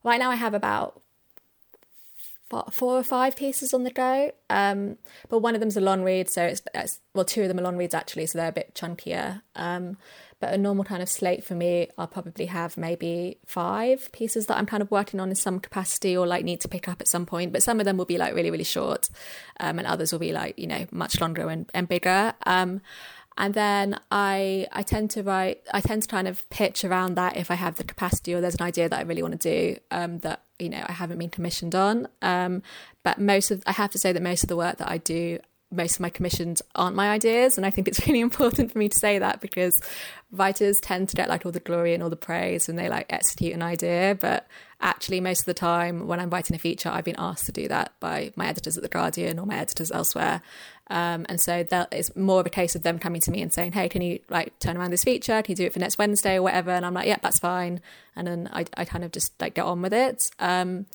right 0.03 0.19
now 0.19 0.31
I 0.31 0.37
have 0.37 0.55
about 0.55 1.03
four 2.71 2.97
or 2.97 3.03
five 3.03 3.35
pieces 3.37 3.75
on 3.75 3.83
the 3.83 3.91
go. 3.91 4.31
Um, 4.49 4.99
but 5.29 5.41
one 5.41 5.55
of 5.55 5.61
them's 5.61 5.77
a 5.77 5.81
long 5.81 6.03
read, 6.03 6.31
so 6.31 6.45
it's, 6.45 6.63
it's, 6.75 7.01
well, 7.13 7.25
two 7.25 7.43
of 7.43 7.49
them 7.49 7.59
are 7.59 7.63
long 7.63 7.77
reads 7.77 7.95
actually, 7.95 8.27
so 8.27 8.39
they're 8.39 8.49
a 8.49 8.53
bit 8.53 8.75
chunkier. 8.75 9.43
Um, 9.57 9.97
but 10.39 10.53
a 10.53 10.59
normal 10.59 10.85
kind 10.85 11.03
of 11.03 11.09
slate 11.09 11.43
for 11.45 11.55
me, 11.55 11.89
I'll 11.97 12.07
probably 12.07 12.47
have 12.47 12.77
maybe 12.77 13.39
five 13.47 14.11
pieces 14.13 14.47
that 14.47 14.59
I'm 14.59 14.67
kind 14.67 14.83
of 14.83 14.91
working 14.91 15.19
on 15.19 15.31
in 15.31 15.35
some 15.35 15.61
capacity 15.61 16.17
or 16.17 16.27
like 16.27 16.45
need 16.45 16.61
to 16.61 16.69
pick 16.69 16.89
up 16.89 17.01
at 17.01 17.09
some 17.09 17.25
point. 17.25 17.53
But 17.53 17.63
some 17.63 17.81
of 17.81 17.87
them 17.87 17.97
will 17.97 18.05
be 18.05 18.19
like 18.19 18.35
really, 18.35 18.51
really 18.51 18.65
short, 18.65 19.09
um, 19.61 19.79
and 19.79 19.87
others 19.87 20.13
will 20.13 20.19
be 20.19 20.33
like 20.33 20.59
you 20.59 20.67
know 20.67 20.87
much 20.91 21.21
longer 21.21 21.49
and, 21.49 21.71
and 21.73 21.89
bigger. 21.89 22.35
Um, 22.45 22.83
and 23.39 23.55
then 23.55 23.99
I 24.11 24.67
I 24.73 24.83
tend 24.83 25.11
to 25.13 25.23
write 25.23 25.63
I 25.73 25.81
tend 25.81 26.03
to 26.03 26.09
kind 26.09 26.29
of 26.29 26.49
pitch 26.51 26.85
around 26.85 27.15
that 27.17 27.37
if 27.37 27.51
I 27.51 27.55
have 27.55 27.77
the 27.77 27.85
capacity 27.85 28.35
or 28.35 28.41
there's 28.41 28.55
an 28.55 28.63
idea 28.63 28.89
that 28.89 28.99
I 28.99 29.03
really 29.03 29.23
want 29.23 29.41
to 29.41 29.51
do 29.51 29.81
um, 29.91 30.19
that 30.21 30.43
you 30.59 30.69
know 30.69 30.85
I 30.87 30.93
haven't 30.93 31.19
been 31.19 31.31
commissioned 31.31 31.75
on. 31.75 32.09
Um, 32.23 32.63
but 33.03 33.19
most 33.19 33.51
of 33.51 33.63
I 33.67 33.73
have 33.73 33.91
to 33.93 33.99
say 33.99 34.13
that 34.13 34.23
most 34.23 34.43
of 34.43 34.49
the 34.49 34.57
work 34.57 34.79
that 34.79 34.91
I 34.91 34.99
do 34.99 35.39
most 35.73 35.97
of 35.97 36.01
my 36.01 36.11
commissions 36.11 36.63
aren't 36.75 36.97
my 36.97 37.11
ideas 37.11 37.57
and 37.57 37.67
i 37.67 37.71
think 37.71 37.89
it's 37.89 38.07
really 38.07 38.21
important 38.21 38.73
for 38.73 38.79
me 38.79 38.89
to 38.89 38.99
say 38.99 39.19
that 39.19 39.41
because 39.41 39.77
writers 40.33 40.79
tend 40.81 41.09
to 41.09 41.17
get 41.17 41.29
like 41.29 41.45
all 41.45 41.53
the 41.53 41.61
glory 41.61 41.95
and 41.95 42.03
all 42.03 42.11
the 42.11 42.17
praise 42.17 42.69
when 42.69 42.77
they 42.77 42.89
like 42.89 43.07
execute 43.11 43.55
an 43.55 43.63
idea 43.63 44.17
but 44.21 44.47
actually 44.81 45.21
most 45.21 45.41
of 45.41 45.47
the 45.47 45.55
time 45.55 46.07
when 46.07 46.21
i'm 46.21 46.31
writing 46.31 46.55
a 46.55 46.59
feature 46.59 46.89
i've 46.89 47.05
been 47.05 47.17
asked 47.19 47.47
to 47.47 47.53
do 47.53 47.67
that 47.67 47.93
by 48.01 48.33
my 48.37 48.47
editors 48.47 48.77
at 48.77 48.83
the 48.83 48.89
guardian 48.89 49.39
or 49.39 49.47
my 49.47 49.57
editors 49.57 49.91
elsewhere. 49.91 50.43
Um, 50.89 51.27
and 51.29 51.41
so 51.41 51.65
that 51.65 51.93
is 51.93 52.15
more 52.15 52.39
of 52.39 52.47
a 52.47 52.51
case 52.51 52.77
of 52.77 52.85
them 52.85 53.01
coming 53.01 53.21
to 53.23 53.31
me 53.33 53.43
and 53.43 53.53
saying 53.53 53.73
hey 53.73 53.89
can 53.89 54.03
you 54.03 54.21
like 54.29 54.57
turn 54.61 54.77
around 54.77 54.93
this 54.93 55.03
feature? 55.03 55.43
Can 55.43 55.53
you 55.53 55.57
do 55.57 55.65
it 55.65 55.73
for 55.73 55.81
next 55.81 55.99
wednesday 55.99 56.37
or 56.37 56.43
whatever? 56.43 56.71
And 56.71 56.87
i'm 56.87 56.95
like 56.95 57.09
yeah 57.09 57.19
that's 57.21 57.41
fine. 57.41 57.81
And 58.15 58.27
then 58.27 58.49
i, 58.53 58.65
I 58.77 58.85
kind 58.85 59.03
of 59.03 59.13
just 59.13 59.41
like 59.41 59.55
get 59.55 59.65
on 59.65 59.83
with 59.83 59.93
it. 59.93 60.31
Um, 60.39 60.87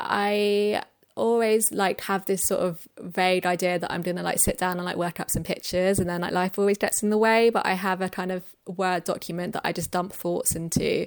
i 0.00 0.82
always 1.14 1.70
like 1.72 2.00
have 2.02 2.24
this 2.24 2.44
sort 2.44 2.60
of 2.60 2.88
vague 3.00 3.44
idea 3.44 3.78
that 3.78 3.92
I'm 3.92 4.02
gonna 4.02 4.22
like 4.22 4.38
sit 4.38 4.58
down 4.58 4.78
and 4.78 4.84
like 4.84 4.96
work 4.96 5.20
up 5.20 5.30
some 5.30 5.42
pictures 5.42 5.98
and 5.98 6.08
then 6.08 6.22
like 6.22 6.32
life 6.32 6.58
always 6.58 6.78
gets 6.78 7.02
in 7.02 7.10
the 7.10 7.18
way 7.18 7.50
but 7.50 7.66
I 7.66 7.74
have 7.74 8.00
a 8.00 8.08
kind 8.08 8.32
of 8.32 8.44
word 8.66 9.04
document 9.04 9.52
that 9.52 9.62
I 9.64 9.72
just 9.72 9.90
dump 9.90 10.12
thoughts 10.12 10.54
into 10.54 11.06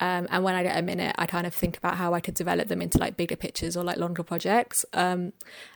um, 0.00 0.26
and 0.30 0.42
when 0.42 0.56
I 0.56 0.64
get 0.64 0.76
a 0.76 0.82
minute 0.82 1.14
I 1.18 1.26
kind 1.26 1.46
of 1.46 1.54
think 1.54 1.76
about 1.78 1.96
how 1.96 2.14
I 2.14 2.20
could 2.20 2.34
develop 2.34 2.66
them 2.66 2.82
into 2.82 2.98
like 2.98 3.16
bigger 3.16 3.36
pictures 3.36 3.76
or 3.76 3.84
like 3.84 3.96
longer 3.96 4.24
projects 4.24 4.84
um, 4.92 5.32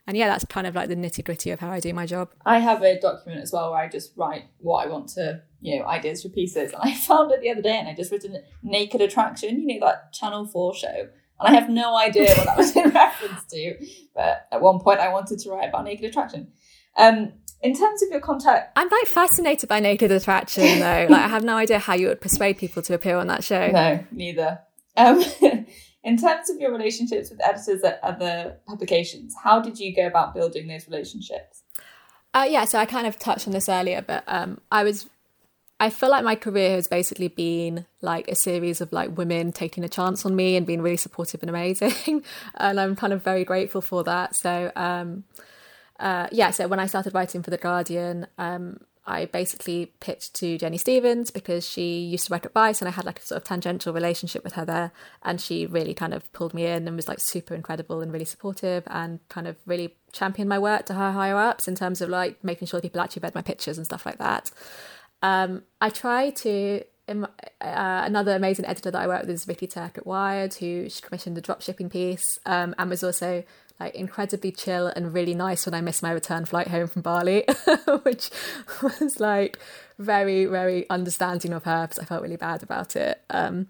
and 0.08 0.16
yeah 0.16 0.26
that's 0.26 0.44
kind 0.46 0.66
of 0.66 0.74
like 0.74 0.88
the 0.88 0.96
nitty 0.96 1.24
gritty 1.24 1.52
of 1.52 1.60
how 1.60 1.70
I 1.70 1.78
do 1.78 1.94
my 1.94 2.04
job. 2.04 2.30
I 2.44 2.58
have 2.58 2.82
a 2.82 2.98
document 2.98 3.42
as 3.42 3.52
well 3.52 3.70
where 3.70 3.80
I 3.80 3.88
just 3.88 4.12
write 4.16 4.46
what 4.58 4.84
I 4.84 4.88
want 4.88 5.08
to 5.10 5.42
you 5.60 5.78
know 5.78 5.86
ideas 5.86 6.22
for 6.24 6.30
pieces 6.30 6.72
and 6.72 6.82
I 6.82 6.94
found 6.96 7.30
it 7.30 7.40
the 7.40 7.50
other 7.50 7.62
day 7.62 7.78
and 7.78 7.88
I 7.88 7.94
just 7.94 8.10
written 8.10 8.42
naked 8.64 9.00
attraction 9.00 9.60
you 9.60 9.78
know 9.78 9.86
that 9.86 10.12
channel 10.12 10.46
4 10.46 10.74
show 10.74 11.08
and 11.40 11.56
I 11.56 11.58
have 11.58 11.68
no 11.68 11.96
idea 11.96 12.34
what 12.34 12.46
that 12.46 12.56
was 12.56 12.74
in 12.74 12.90
reference 12.94 13.44
to. 13.50 13.76
But 14.14 14.46
at 14.50 14.60
one 14.60 14.80
point, 14.80 15.00
I 15.00 15.12
wanted 15.12 15.38
to 15.40 15.50
write 15.50 15.68
about 15.68 15.84
naked 15.84 16.04
attraction. 16.04 16.48
Um, 16.96 17.32
in 17.60 17.76
terms 17.76 18.02
of 18.02 18.10
your 18.10 18.20
contact, 18.20 18.72
I'm 18.76 18.88
like 18.88 19.06
fascinated 19.06 19.68
by 19.68 19.80
naked 19.80 20.12
attraction, 20.12 20.62
though. 20.80 21.06
like, 21.08 21.10
I 21.10 21.28
have 21.28 21.44
no 21.44 21.56
idea 21.56 21.78
how 21.78 21.94
you 21.94 22.08
would 22.08 22.20
persuade 22.20 22.58
people 22.58 22.82
to 22.82 22.94
appear 22.94 23.16
on 23.16 23.26
that 23.28 23.44
show. 23.44 23.68
No, 23.68 24.04
neither. 24.12 24.60
Um, 24.96 25.22
in 26.04 26.16
terms 26.16 26.50
of 26.50 26.58
your 26.58 26.72
relationships 26.72 27.30
with 27.30 27.44
editors 27.44 27.82
at 27.82 28.00
other 28.02 28.58
publications, 28.66 29.34
how 29.42 29.60
did 29.60 29.78
you 29.78 29.94
go 29.94 30.06
about 30.06 30.34
building 30.34 30.68
those 30.68 30.86
relationships? 30.88 31.62
Uh, 32.34 32.46
yeah, 32.48 32.64
so 32.64 32.78
I 32.78 32.84
kind 32.84 33.06
of 33.06 33.18
touched 33.18 33.46
on 33.46 33.52
this 33.52 33.68
earlier, 33.68 34.02
but 34.02 34.22
um, 34.26 34.60
I 34.70 34.84
was 34.84 35.08
I 35.80 35.90
feel 35.90 36.10
like 36.10 36.24
my 36.24 36.34
career 36.34 36.72
has 36.72 36.88
basically 36.88 37.28
been 37.28 37.86
like 38.00 38.26
a 38.28 38.34
series 38.34 38.80
of 38.80 38.92
like 38.92 39.16
women 39.16 39.52
taking 39.52 39.84
a 39.84 39.88
chance 39.88 40.26
on 40.26 40.34
me 40.34 40.56
and 40.56 40.66
being 40.66 40.82
really 40.82 40.96
supportive 40.96 41.40
and 41.40 41.48
amazing. 41.48 42.24
and 42.56 42.80
I'm 42.80 42.96
kind 42.96 43.12
of 43.12 43.22
very 43.22 43.44
grateful 43.44 43.80
for 43.80 44.02
that. 44.04 44.34
So, 44.34 44.72
um, 44.74 45.24
uh, 46.00 46.28
yeah, 46.32 46.50
so 46.50 46.66
when 46.66 46.80
I 46.80 46.86
started 46.86 47.14
writing 47.14 47.42
for 47.42 47.50
The 47.50 47.58
Guardian, 47.58 48.26
um, 48.38 48.80
I 49.06 49.24
basically 49.24 49.92
pitched 50.00 50.34
to 50.34 50.58
Jenny 50.58 50.78
Stevens 50.78 51.30
because 51.30 51.66
she 51.66 52.00
used 52.00 52.26
to 52.26 52.32
work 52.32 52.44
at 52.44 52.52
Vice 52.52 52.82
and 52.82 52.88
I 52.88 52.92
had 52.92 53.06
like 53.06 53.20
a 53.20 53.22
sort 53.22 53.40
of 53.40 53.44
tangential 53.44 53.92
relationship 53.92 54.44
with 54.44 54.54
her 54.54 54.64
there. 54.64 54.92
And 55.22 55.40
she 55.40 55.64
really 55.64 55.94
kind 55.94 56.12
of 56.12 56.30
pulled 56.32 56.54
me 56.54 56.66
in 56.66 56.86
and 56.86 56.96
was 56.96 57.08
like 57.08 57.20
super 57.20 57.54
incredible 57.54 58.02
and 58.02 58.12
really 58.12 58.26
supportive 58.26 58.82
and 58.88 59.20
kind 59.28 59.46
of 59.46 59.56
really 59.64 59.94
championed 60.12 60.48
my 60.48 60.58
work 60.58 60.86
to 60.86 60.94
her 60.94 61.12
higher 61.12 61.36
ups 61.36 61.68
in 61.68 61.74
terms 61.74 62.00
of 62.00 62.10
like 62.10 62.42
making 62.42 62.66
sure 62.66 62.80
people 62.80 63.00
actually 63.00 63.20
read 63.20 63.34
my 63.34 63.42
pictures 63.42 63.78
and 63.78 63.86
stuff 63.86 64.04
like 64.04 64.18
that. 64.18 64.50
Um, 65.22 65.62
I 65.80 65.90
try 65.90 66.30
to. 66.30 66.84
Uh, 67.10 68.02
another 68.04 68.36
amazing 68.36 68.66
editor 68.66 68.90
that 68.90 69.00
I 69.00 69.06
work 69.06 69.22
with 69.22 69.30
is 69.30 69.46
Vicky 69.46 69.66
Turk 69.66 69.96
at 69.96 70.06
Wired, 70.06 70.52
who 70.52 70.90
she 70.90 71.00
commissioned 71.00 71.38
the 71.38 71.40
drop 71.40 71.62
shipping 71.62 71.88
piece 71.88 72.38
um, 72.44 72.74
and 72.76 72.90
was 72.90 73.02
also 73.02 73.44
like 73.80 73.94
incredibly 73.94 74.50
chill 74.50 74.88
and 74.88 75.14
really 75.14 75.34
nice 75.34 75.64
when 75.66 75.74
I 75.74 75.80
missed 75.80 76.02
my 76.02 76.10
return 76.10 76.44
flight 76.44 76.68
home 76.68 76.88
from 76.88 77.02
Bali, 77.02 77.44
which 78.02 78.30
was 78.82 79.20
like 79.20 79.58
very 79.98 80.44
very 80.46 80.88
understanding 80.90 81.52
of 81.52 81.64
her 81.64 81.86
because 81.86 81.98
I 81.98 82.04
felt 82.04 82.22
really 82.22 82.36
bad 82.36 82.62
about 82.62 82.96
it. 82.96 83.20
Um, 83.30 83.68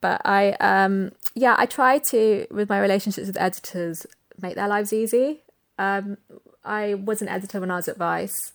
but 0.00 0.20
I 0.24 0.52
um, 0.60 1.12
yeah 1.34 1.54
I 1.58 1.66
try 1.66 1.98
to 1.98 2.46
with 2.50 2.68
my 2.68 2.80
relationships 2.80 3.26
with 3.26 3.40
editors 3.40 4.06
make 4.40 4.54
their 4.54 4.68
lives 4.68 4.92
easy. 4.92 5.40
Um, 5.78 6.18
I 6.64 6.94
was 6.94 7.22
an 7.22 7.28
editor 7.28 7.60
when 7.60 7.70
I 7.70 7.76
was 7.76 7.88
at 7.88 7.96
Vice, 7.96 8.52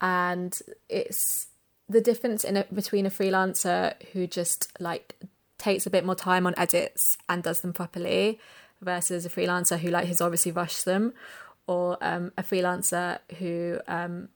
and 0.00 0.58
it's 0.90 1.46
the 1.88 2.00
difference 2.00 2.44
in 2.44 2.56
a, 2.56 2.64
between 2.72 3.06
a 3.06 3.10
freelancer 3.10 3.94
who 4.12 4.26
just 4.26 4.70
like 4.80 5.16
takes 5.58 5.86
a 5.86 5.90
bit 5.90 6.04
more 6.04 6.14
time 6.14 6.46
on 6.46 6.54
edits 6.56 7.16
and 7.28 7.42
does 7.42 7.60
them 7.60 7.72
properly 7.72 8.38
versus 8.80 9.24
a 9.24 9.30
freelancer 9.30 9.78
who 9.78 9.88
like 9.88 10.06
has 10.06 10.20
obviously 10.20 10.52
rushed 10.52 10.84
them 10.84 11.12
or 11.66 11.96
um, 12.00 12.32
a 12.36 12.42
freelancer 12.42 13.18
who 13.38 13.78
um, 13.88 14.28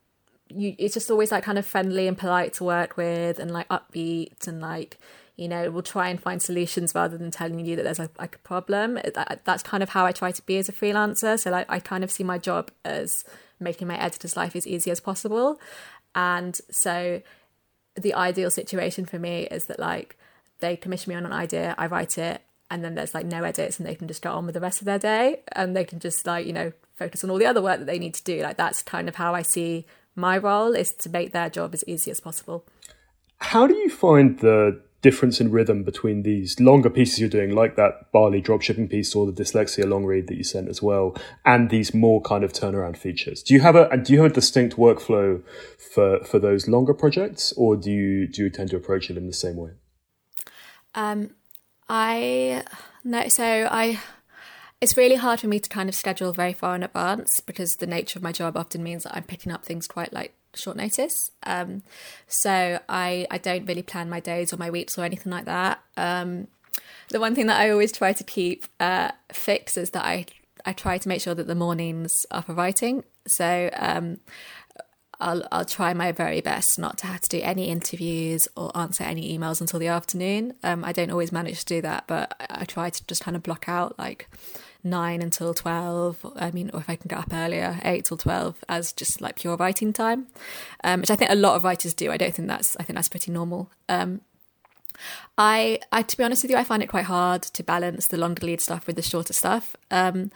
you 0.48 0.74
it's 0.78 0.94
just 0.94 1.10
always 1.10 1.30
like 1.30 1.44
kind 1.44 1.58
of 1.58 1.66
friendly 1.66 2.08
and 2.08 2.16
polite 2.18 2.52
to 2.54 2.64
work 2.64 2.96
with 2.96 3.38
and 3.38 3.50
like 3.50 3.68
upbeat 3.68 4.46
and 4.48 4.60
like 4.60 4.98
you 5.36 5.48
know 5.48 5.70
will 5.70 5.82
try 5.82 6.08
and 6.08 6.20
find 6.20 6.42
solutions 6.42 6.94
rather 6.94 7.16
than 7.16 7.30
telling 7.30 7.64
you 7.64 7.76
that 7.76 7.82
there's 7.82 7.98
like, 7.98 8.18
like 8.18 8.36
a 8.36 8.38
problem. 8.40 8.94
That, 8.94 9.42
that's 9.44 9.62
kind 9.62 9.82
of 9.82 9.90
how 9.90 10.06
i 10.06 10.12
try 10.12 10.32
to 10.32 10.42
be 10.42 10.58
as 10.58 10.68
a 10.68 10.72
freelancer. 10.72 11.38
So 11.38 11.50
like 11.50 11.66
i 11.68 11.78
kind 11.78 12.04
of 12.04 12.10
see 12.10 12.24
my 12.24 12.38
job 12.38 12.70
as 12.84 13.24
making 13.58 13.88
my 13.88 13.98
editor's 13.98 14.36
life 14.36 14.56
as 14.56 14.66
easy 14.66 14.90
as 14.90 15.00
possible. 15.00 15.60
And 16.14 16.58
so 16.70 17.22
the 17.98 18.14
ideal 18.14 18.50
situation 18.50 19.04
for 19.04 19.18
me 19.18 19.46
is 19.50 19.66
that 19.66 19.78
like 19.78 20.16
they 20.60 20.76
commission 20.76 21.10
me 21.10 21.16
on 21.16 21.26
an 21.26 21.32
idea 21.32 21.74
i 21.78 21.86
write 21.86 22.18
it 22.18 22.42
and 22.70 22.84
then 22.84 22.94
there's 22.94 23.14
like 23.14 23.26
no 23.26 23.42
edits 23.42 23.78
and 23.78 23.86
they 23.86 23.94
can 23.94 24.06
just 24.06 24.22
get 24.22 24.32
on 24.32 24.46
with 24.46 24.54
the 24.54 24.60
rest 24.60 24.80
of 24.80 24.84
their 24.84 24.98
day 24.98 25.40
and 25.52 25.76
they 25.76 25.84
can 25.84 25.98
just 25.98 26.26
like 26.26 26.46
you 26.46 26.52
know 26.52 26.72
focus 27.00 27.24
on 27.24 27.30
all 27.30 27.38
the 27.38 27.46
other 27.46 27.62
work 27.62 27.78
that 27.78 27.86
they 27.86 27.98
need 27.98 28.14
to 28.14 28.22
do. 28.22 28.42
Like 28.42 28.58
that's 28.58 28.82
kind 28.82 29.08
of 29.08 29.16
how 29.16 29.34
i 29.34 29.42
see 29.42 29.86
my 30.14 30.36
role 30.36 30.74
is 30.74 30.92
to 30.94 31.08
make 31.08 31.32
their 31.32 31.48
job 31.48 31.72
as 31.72 31.82
easy 31.86 32.10
as 32.10 32.20
possible. 32.20 32.64
How 33.38 33.66
do 33.66 33.74
you 33.74 33.88
find 33.88 34.38
the 34.38 34.82
difference 35.02 35.40
in 35.40 35.50
rhythm 35.50 35.82
between 35.82 36.22
these 36.22 36.60
longer 36.60 36.90
pieces 36.90 37.18
you're 37.18 37.28
doing, 37.28 37.54
like 37.54 37.76
that 37.76 38.12
Bali 38.12 38.42
dropshipping 38.42 38.90
piece 38.90 39.14
or 39.14 39.26
the 39.26 39.32
dyslexia 39.32 39.88
long 39.88 40.04
read 40.04 40.26
that 40.28 40.36
you 40.36 40.44
sent 40.44 40.68
as 40.68 40.82
well, 40.82 41.16
and 41.44 41.70
these 41.70 41.94
more 41.94 42.20
kind 42.20 42.44
of 42.44 42.52
turnaround 42.52 42.96
features? 42.96 43.42
Do 43.42 43.54
you 43.54 43.60
have 43.60 43.76
a 43.76 43.96
do 43.96 44.12
you 44.12 44.22
have 44.22 44.30
a 44.30 44.34
distinct 44.34 44.76
workflow 44.76 45.42
for 45.94 46.20
for 46.24 46.38
those 46.38 46.68
longer 46.68 46.94
projects, 46.94 47.52
or 47.56 47.76
do 47.76 47.90
you 47.90 48.26
do 48.26 48.44
you 48.44 48.50
tend 48.50 48.70
to 48.70 48.76
approach 48.76 49.10
it 49.10 49.16
in 49.16 49.26
the 49.26 49.32
same 49.32 49.56
way? 49.56 49.70
Um, 50.94 51.30
I 51.88 52.64
no, 53.04 53.28
so 53.28 53.68
I. 53.70 54.00
It's 54.80 54.96
really 54.96 55.16
hard 55.16 55.40
for 55.40 55.46
me 55.46 55.60
to 55.60 55.68
kind 55.68 55.90
of 55.90 55.94
schedule 55.94 56.32
very 56.32 56.54
far 56.54 56.74
in 56.74 56.82
advance 56.82 57.40
because 57.40 57.76
the 57.76 57.86
nature 57.86 58.18
of 58.18 58.22
my 58.22 58.32
job 58.32 58.56
often 58.56 58.82
means 58.82 59.02
that 59.02 59.14
I'm 59.14 59.24
picking 59.24 59.52
up 59.52 59.62
things 59.62 59.86
quite 59.86 60.10
like 60.10 60.34
short 60.54 60.76
notice. 60.76 61.30
Um, 61.44 61.82
so 62.26 62.78
I 62.88 63.26
I 63.30 63.38
don't 63.38 63.66
really 63.66 63.82
plan 63.82 64.08
my 64.10 64.20
days 64.20 64.52
or 64.52 64.56
my 64.56 64.70
weeks 64.70 64.98
or 64.98 65.04
anything 65.04 65.32
like 65.32 65.44
that. 65.44 65.80
Um, 65.96 66.48
the 67.10 67.20
one 67.20 67.34
thing 67.34 67.46
that 67.46 67.60
I 67.60 67.70
always 67.70 67.92
try 67.92 68.12
to 68.12 68.24
keep 68.24 68.64
uh, 68.78 69.10
fixed 69.32 69.76
is 69.76 69.90
that 69.90 70.04
I 70.04 70.26
I 70.64 70.72
try 70.72 70.98
to 70.98 71.08
make 71.08 71.20
sure 71.20 71.34
that 71.34 71.46
the 71.46 71.54
mornings 71.54 72.26
are 72.30 72.42
for 72.42 72.54
writing. 72.54 73.04
So 73.26 73.70
um, 73.74 74.20
I'll 75.20 75.46
I'll 75.52 75.64
try 75.64 75.92
my 75.94 76.12
very 76.12 76.40
best 76.40 76.78
not 76.78 76.98
to 76.98 77.06
have 77.06 77.20
to 77.20 77.28
do 77.28 77.40
any 77.42 77.68
interviews 77.68 78.48
or 78.56 78.76
answer 78.76 79.04
any 79.04 79.36
emails 79.36 79.60
until 79.60 79.78
the 79.78 79.88
afternoon. 79.88 80.54
Um, 80.62 80.84
I 80.84 80.92
don't 80.92 81.10
always 81.10 81.32
manage 81.32 81.60
to 81.60 81.66
do 81.66 81.82
that, 81.82 82.04
but 82.06 82.34
I, 82.40 82.62
I 82.62 82.64
try 82.64 82.90
to 82.90 83.06
just 83.06 83.22
kind 83.22 83.36
of 83.36 83.42
block 83.42 83.68
out 83.68 83.98
like 83.98 84.28
nine 84.82 85.22
until 85.22 85.54
12 85.54 86.34
i 86.36 86.50
mean 86.50 86.70
or 86.72 86.80
if 86.80 86.88
i 86.90 86.96
can 86.96 87.08
get 87.08 87.18
up 87.18 87.32
earlier 87.32 87.78
8 87.84 88.04
till 88.04 88.16
12 88.16 88.64
as 88.68 88.92
just 88.92 89.20
like 89.20 89.36
pure 89.36 89.56
writing 89.56 89.92
time 89.92 90.26
um, 90.84 91.00
which 91.00 91.10
i 91.10 91.16
think 91.16 91.30
a 91.30 91.34
lot 91.34 91.56
of 91.56 91.64
writers 91.64 91.94
do. 91.94 92.10
I 92.10 92.16
don't 92.16 92.34
think 92.34 92.48
that's 92.48 92.76
i 92.76 92.82
think 92.82 92.96
that's 92.96 93.08
pretty 93.08 93.32
normal. 93.32 93.70
Um, 93.88 94.20
I, 95.38 95.80
I 95.90 96.02
to 96.02 96.16
be 96.16 96.24
honest 96.24 96.42
with 96.44 96.50
you 96.50 96.56
i 96.56 96.64
find 96.64 96.82
it 96.82 96.88
quite 96.88 97.04
hard 97.06 97.42
to 97.42 97.62
balance 97.62 98.06
the 98.06 98.18
longer 98.18 98.46
lead 98.46 98.60
stuff 98.60 98.86
with 98.86 98.96
the 98.96 99.02
shorter 99.02 99.32
stuff. 99.32 99.76
Um, 99.90 100.30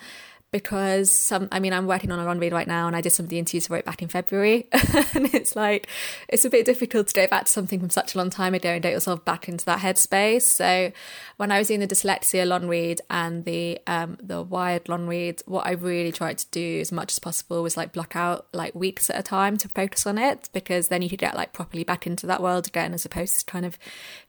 because 0.54 1.10
some 1.10 1.48
I 1.50 1.58
mean 1.58 1.72
I'm 1.72 1.88
working 1.88 2.12
on 2.12 2.20
a 2.20 2.24
long 2.24 2.38
read 2.38 2.52
right 2.52 2.68
now 2.68 2.86
and 2.86 2.94
I 2.94 3.00
did 3.00 3.10
some 3.10 3.24
of 3.24 3.30
the 3.30 3.40
interviews 3.40 3.66
for 3.66 3.76
it 3.76 3.84
back 3.84 4.02
in 4.02 4.08
February 4.08 4.68
and 5.12 5.34
it's 5.34 5.56
like 5.56 5.88
it's 6.28 6.44
a 6.44 6.48
bit 6.48 6.64
difficult 6.64 7.08
to 7.08 7.12
go 7.12 7.26
back 7.26 7.46
to 7.46 7.52
something 7.52 7.80
from 7.80 7.90
such 7.90 8.14
a 8.14 8.18
long 8.18 8.30
time 8.30 8.54
ago 8.54 8.68
and 8.68 8.80
get 8.80 8.92
yourself 8.92 9.24
back 9.24 9.48
into 9.48 9.64
that 9.64 9.80
headspace. 9.80 10.42
So 10.42 10.92
when 11.38 11.50
I 11.50 11.58
was 11.58 11.72
in 11.72 11.80
the 11.80 11.88
dyslexia 11.88 12.46
long 12.46 12.68
read 12.68 13.00
and 13.10 13.44
the 13.44 13.80
um 13.88 14.16
the 14.22 14.42
wired 14.42 14.88
long 14.88 15.08
read, 15.08 15.42
what 15.46 15.66
I 15.66 15.72
really 15.72 16.12
tried 16.12 16.38
to 16.38 16.46
do 16.52 16.78
as 16.80 16.92
much 16.92 17.10
as 17.10 17.18
possible 17.18 17.60
was 17.60 17.76
like 17.76 17.92
block 17.92 18.14
out 18.14 18.46
like 18.52 18.76
weeks 18.76 19.10
at 19.10 19.18
a 19.18 19.24
time 19.24 19.56
to 19.56 19.68
focus 19.68 20.06
on 20.06 20.18
it 20.18 20.50
because 20.52 20.86
then 20.86 21.02
you 21.02 21.08
could 21.08 21.18
get 21.18 21.34
like 21.34 21.52
properly 21.52 21.82
back 21.82 22.06
into 22.06 22.28
that 22.28 22.40
world 22.40 22.68
again 22.68 22.94
as 22.94 23.04
opposed 23.04 23.40
to 23.40 23.44
kind 23.44 23.66
of 23.66 23.76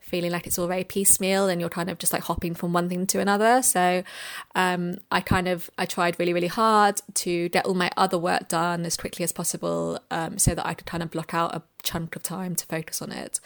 feeling 0.05 0.31
like 0.31 0.45
it's 0.45 0.59
all 0.59 0.67
very 0.67 0.83
piecemeal 0.83 1.49
and 1.49 1.59
you're 1.59 1.69
kind 1.69 1.89
of 1.89 1.97
just 1.97 2.13
like 2.13 2.21
hopping 2.21 2.53
from 2.53 2.73
one 2.73 2.87
thing 2.87 3.07
to 3.07 3.19
another. 3.19 3.63
So 3.63 4.03
um, 4.53 4.97
I 5.11 5.19
kind 5.19 5.47
of 5.47 5.69
I 5.77 5.85
tried 5.85 6.19
really 6.19 6.33
really 6.33 6.47
hard 6.47 7.01
to 7.15 7.49
get 7.49 7.65
all 7.65 7.73
my 7.73 7.89
other 7.97 8.17
work 8.17 8.47
done 8.47 8.85
as 8.85 8.97
quickly 8.97 9.23
as 9.23 9.31
possible 9.31 9.99
um, 10.11 10.37
so 10.37 10.53
that 10.53 10.65
I 10.65 10.75
could 10.75 10.85
kind 10.85 11.01
of 11.01 11.09
block 11.09 11.33
out 11.33 11.55
a 11.55 11.63
chunk 11.81 12.15
of 12.15 12.23
time 12.23 12.55
to 12.55 12.65
focus 12.67 13.01
on 13.01 13.11
it. 13.11 13.39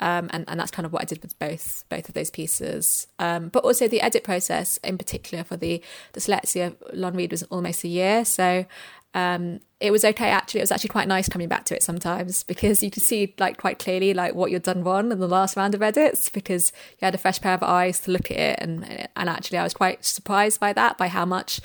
Um, 0.00 0.28
and, 0.32 0.44
and 0.48 0.58
that's 0.58 0.72
kind 0.72 0.86
of 0.86 0.92
what 0.92 1.02
I 1.02 1.04
did 1.04 1.22
with 1.22 1.38
both 1.38 1.84
both 1.88 2.08
of 2.08 2.14
those 2.14 2.30
pieces. 2.30 3.06
Um, 3.18 3.48
but 3.48 3.64
also 3.64 3.88
the 3.88 4.00
edit 4.00 4.24
process 4.24 4.76
in 4.78 4.98
particular 4.98 5.42
for 5.44 5.56
the 5.56 5.82
dyslexia 6.12 6.76
long 6.92 7.14
read 7.14 7.32
was 7.32 7.42
almost 7.44 7.84
a 7.84 7.88
year. 7.88 8.24
So 8.24 8.66
um, 9.14 9.60
it 9.80 9.92
was 9.92 10.04
okay 10.04 10.28
actually. 10.28 10.60
It 10.60 10.64
was 10.64 10.72
actually 10.72 10.88
quite 10.88 11.08
nice 11.08 11.28
coming 11.28 11.48
back 11.48 11.64
to 11.66 11.76
it 11.76 11.82
sometimes 11.82 12.42
because 12.42 12.82
you 12.82 12.90
could 12.90 13.02
see 13.02 13.34
like 13.38 13.58
quite 13.58 13.78
clearly 13.78 14.12
like 14.12 14.34
what 14.34 14.50
you'd 14.50 14.62
done 14.62 14.82
wrong 14.82 15.12
in 15.12 15.20
the 15.20 15.28
last 15.28 15.56
round 15.56 15.74
of 15.74 15.82
edits 15.82 16.28
because 16.28 16.72
you 16.92 17.04
had 17.04 17.14
a 17.14 17.18
fresh 17.18 17.40
pair 17.40 17.54
of 17.54 17.62
eyes 17.62 18.00
to 18.00 18.10
look 18.10 18.30
at 18.30 18.36
it 18.36 18.58
and 18.60 19.08
and 19.14 19.28
actually 19.28 19.58
I 19.58 19.62
was 19.62 19.74
quite 19.74 20.04
surprised 20.04 20.58
by 20.58 20.72
that 20.72 20.98
by 20.98 21.08
how 21.08 21.24
much 21.24 21.60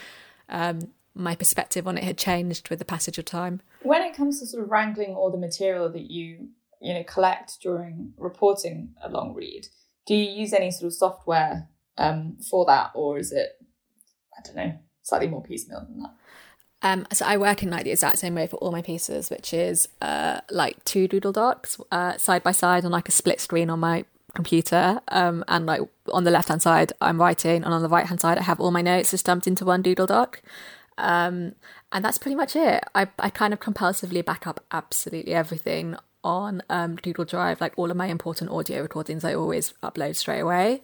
um, 0.48 0.92
my 1.16 1.36
perspective 1.36 1.88
on 1.88 1.98
it 1.98 2.04
had 2.04 2.18
changed 2.18 2.70
with 2.70 2.80
the 2.80 2.86
passage 2.86 3.18
of 3.18 3.26
time. 3.26 3.62
When 3.82 4.02
it 4.04 4.16
comes 4.16 4.40
to 4.40 4.46
sort 4.46 4.64
of 4.64 4.70
wrangling 4.70 5.16
all 5.16 5.32
the 5.32 5.38
material 5.38 5.92
that 5.92 6.12
you 6.12 6.50
you 6.82 6.94
know 6.94 7.04
collect 7.04 7.60
during 7.62 8.14
reporting 8.18 8.94
a 9.04 9.10
long 9.10 9.34
read, 9.34 9.68
do 10.06 10.14
you 10.14 10.30
use 10.30 10.54
any 10.54 10.70
sort 10.70 10.88
of 10.88 10.94
software 10.94 11.68
um, 11.98 12.38
for 12.50 12.66
that, 12.66 12.92
or 12.94 13.18
is 13.18 13.32
it 13.32 13.58
I 14.38 14.42
don't 14.46 14.56
know 14.56 14.78
slightly 15.02 15.28
more 15.28 15.42
piecemeal 15.42 15.86
than 15.90 16.00
that? 16.00 16.14
Um, 16.82 17.06
so 17.12 17.26
I 17.26 17.38
work 17.38 17.62
in 17.62 17.70
like 17.70 17.84
the 17.84 17.92
exact 17.92 18.20
same 18.20 18.36
way 18.36 18.48
for 18.48 18.56
all 18.58 18.72
my 18.72 18.82
pieces, 18.82 19.30
which 19.30 19.54
is 19.54 19.90
uh, 20.02 20.42
like 20.50 20.84
two 20.86 21.08
Google 21.08 21.32
Docs 21.32 21.80
uh, 21.92 22.18
side 22.18 22.44
by 22.44 22.52
side 22.52 22.86
on 22.86 22.92
like 22.92 23.10
a 23.10 23.12
split 23.12 23.42
screen 23.42 23.70
on 23.70 23.80
my 23.80 24.06
computer. 24.34 25.02
Um, 25.10 25.44
and 25.48 25.66
like 25.66 25.82
on 26.12 26.24
the 26.24 26.32
left 26.32 26.48
hand 26.48 26.62
side, 26.62 26.94
I'm 27.02 27.20
writing, 27.20 27.64
and 27.64 27.74
on 27.74 27.82
the 27.82 27.90
right 27.90 28.06
hand 28.06 28.22
side, 28.22 28.38
I 28.38 28.44
have 28.44 28.60
all 28.60 28.72
my 28.72 28.82
notes 28.82 29.12
just 29.12 29.26
dumped 29.26 29.48
into 29.48 29.66
one 29.66 29.82
Google 29.82 30.08
Doc. 30.08 30.42
Um, 30.98 31.56
and 31.92 32.06
that's 32.06 32.18
pretty 32.18 32.36
much 32.36 32.56
it. 32.56 32.84
I, 32.94 33.08
I 33.18 33.30
kind 33.30 33.54
of 33.54 33.60
compulsively 33.60 34.24
back 34.24 34.46
up 34.46 34.64
absolutely 34.72 35.34
everything 35.34 35.96
on 36.24 36.62
um, 36.70 36.96
Google 36.96 37.26
Drive, 37.26 37.62
like 37.62 37.74
all 37.78 37.92
of 37.92 37.98
my 37.98 38.08
important 38.08 38.52
audio 38.52 38.82
recordings, 38.82 39.24
I 39.24 39.34
always 39.34 39.74
upload 39.82 40.16
straight 40.16 40.42
away. 40.42 40.84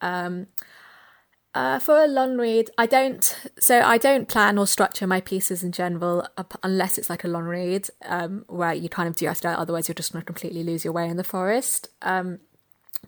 Um, 0.00 0.48
uh, 1.54 1.78
for 1.78 2.02
a 2.02 2.06
long 2.06 2.38
read, 2.38 2.70
I 2.78 2.86
don't. 2.86 3.38
So 3.60 3.80
I 3.80 3.98
don't 3.98 4.28
plan 4.28 4.56
or 4.58 4.66
structure 4.66 5.06
my 5.06 5.20
pieces 5.20 5.62
in 5.62 5.72
general, 5.72 6.26
unless 6.62 6.96
it's 6.96 7.10
like 7.10 7.24
a 7.24 7.28
long 7.28 7.44
read, 7.44 7.88
um, 8.06 8.44
where 8.48 8.72
you 8.72 8.88
kind 8.88 9.08
of 9.08 9.16
do 9.16 9.26
have 9.26 9.40
to. 9.42 9.48
Otherwise, 9.48 9.88
you're 9.88 9.94
just 9.94 10.12
going 10.12 10.22
to 10.22 10.26
completely 10.26 10.64
lose 10.64 10.84
your 10.84 10.94
way 10.94 11.08
in 11.08 11.18
the 11.18 11.24
forest. 11.24 11.88
Um, 12.00 12.40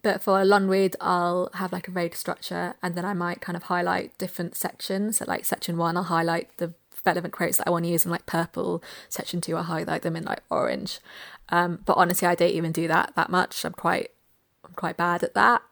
but 0.02 0.22
for 0.22 0.40
a 0.40 0.44
long 0.44 0.66
read, 0.66 0.94
I'll 1.00 1.48
have 1.54 1.72
like 1.72 1.88
a 1.88 1.90
vague 1.90 2.14
structure, 2.14 2.74
and 2.82 2.94
then 2.94 3.06
I 3.06 3.14
might 3.14 3.40
kind 3.40 3.56
of 3.56 3.64
highlight 3.64 4.16
different 4.18 4.56
sections. 4.56 5.18
So, 5.18 5.24
like 5.26 5.46
section 5.46 5.78
one, 5.78 5.96
I'll 5.96 6.02
highlight 6.04 6.54
the 6.58 6.74
relevant 7.06 7.32
quotes 7.32 7.56
that 7.58 7.66
I 7.66 7.70
want 7.70 7.86
to 7.86 7.90
use 7.90 8.04
in 8.04 8.10
like 8.10 8.26
purple. 8.26 8.82
Section 9.08 9.40
two, 9.40 9.56
I'll 9.56 9.62
highlight 9.62 10.02
them 10.02 10.16
in 10.16 10.24
like 10.24 10.42
orange. 10.50 10.98
Um, 11.48 11.80
but 11.86 11.96
honestly, 11.96 12.28
I 12.28 12.34
don't 12.34 12.50
even 12.50 12.72
do 12.72 12.88
that 12.88 13.14
that 13.16 13.30
much. 13.30 13.64
I'm 13.64 13.72
quite, 13.72 14.10
I'm 14.66 14.74
quite 14.74 14.98
bad 14.98 15.22
at 15.22 15.32
that. 15.32 15.62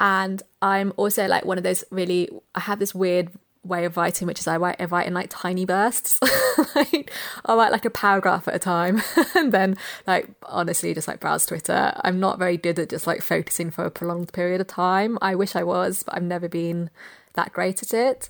And 0.00 0.42
I'm 0.62 0.92
also 0.96 1.26
like 1.26 1.44
one 1.44 1.58
of 1.58 1.64
those 1.64 1.84
really 1.90 2.28
I 2.54 2.60
have 2.60 2.78
this 2.78 2.94
weird 2.94 3.30
way 3.62 3.84
of 3.84 3.98
writing 3.98 4.26
which 4.26 4.40
is 4.40 4.48
I 4.48 4.56
write 4.56 4.80
I 4.80 4.86
write 4.86 5.06
in 5.06 5.14
like 5.14 5.28
tiny 5.30 5.64
bursts. 5.64 6.18
Like 6.74 7.10
I'll 7.46 7.56
write 7.56 7.72
like 7.72 7.86
a 7.86 7.90
paragraph 7.90 8.46
at 8.46 8.54
a 8.54 8.58
time 8.58 9.02
and 9.34 9.50
then 9.50 9.76
like 10.06 10.28
honestly 10.44 10.92
just 10.92 11.08
like 11.08 11.18
browse 11.18 11.46
Twitter. 11.46 11.92
I'm 12.04 12.20
not 12.20 12.38
very 12.38 12.58
good 12.58 12.78
at 12.78 12.90
just 12.90 13.06
like 13.06 13.22
focusing 13.22 13.70
for 13.70 13.84
a 13.84 13.90
prolonged 13.90 14.32
period 14.32 14.60
of 14.60 14.66
time. 14.66 15.16
I 15.22 15.34
wish 15.34 15.56
I 15.56 15.62
was 15.62 16.02
but 16.02 16.14
I've 16.14 16.22
never 16.22 16.48
been 16.48 16.90
that 17.34 17.52
great 17.52 17.82
at 17.82 17.94
it. 17.94 18.28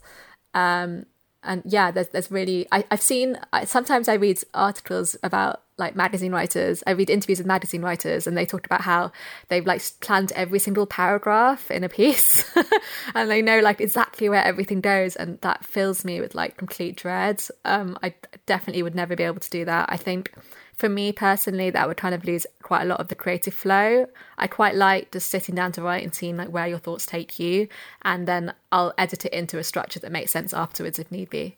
Um 0.55 1.07
and 1.43 1.63
yeah 1.65 1.91
there's 1.91 2.09
there's 2.09 2.31
really 2.31 2.67
I, 2.71 2.85
I've 2.91 3.03
seen 3.03 3.39
I, 3.53 3.65
sometimes 3.65 4.09
I 4.09 4.15
read 4.15 4.39
articles 4.55 5.17
about 5.23 5.63
like 5.81 5.97
magazine 5.97 6.31
writers. 6.31 6.85
I 6.87 6.93
read 6.93 7.11
interviews 7.11 7.39
with 7.39 7.47
magazine 7.47 7.83
writers, 7.83 8.27
and 8.27 8.37
they 8.37 8.47
talked 8.47 8.67
about 8.67 8.83
how 8.83 9.11
they've 9.49 9.67
like 9.67 9.83
planned 10.01 10.31
every 10.33 10.61
single 10.61 10.87
paragraph 10.87 11.71
in 11.71 11.83
a 11.83 11.89
piece, 11.89 12.45
and 13.15 13.29
they 13.29 13.43
know 13.43 13.59
like 13.59 13.81
exactly 13.81 14.29
where 14.29 14.45
everything 14.45 14.81
goes, 14.81 15.17
and 15.17 15.41
that 15.41 15.65
fills 15.65 16.05
me 16.05 16.21
with 16.21 16.37
like 16.37 16.57
complete 16.57 16.97
dread. 16.97 17.43
Um, 17.65 17.99
I 18.03 18.15
definitely 18.47 18.85
would 18.85 18.95
never 18.95 19.17
be 19.17 19.25
able 19.25 19.41
to 19.41 19.51
do 19.51 19.65
that. 19.65 19.87
I 19.91 19.97
think 19.97 20.33
for 20.77 20.89
me 20.89 21.13
personally, 21.13 21.71
that 21.71 21.89
would 21.89 21.97
kind 21.97 22.15
of 22.15 22.25
lose 22.25 22.47
quite 22.63 22.83
a 22.83 22.87
lot 22.87 23.01
of 23.01 23.09
the 23.09 23.15
creative 23.15 23.55
flow. 23.55 24.07
I 24.39 24.47
quite 24.47 24.75
like 24.75 25.11
just 25.11 25.29
sitting 25.29 25.55
down 25.55 25.73
to 25.73 25.83
write 25.83 26.05
and 26.05 26.15
seeing 26.15 26.37
like 26.37 26.51
where 26.51 26.69
your 26.69 26.79
thoughts 26.79 27.07
take 27.07 27.41
you, 27.41 27.69
and 28.03 28.29
then 28.29 28.55
I'll 28.71 28.95
edit 28.97 29.25
it 29.25 29.33
into 29.33 29.59
a 29.59 29.65
structure 29.65 29.99
that 30.01 30.13
makes 30.13 30.31
sense 30.31 30.55
afterwards 30.55 30.99
if 30.99 31.11
need 31.11 31.31
be. 31.31 31.57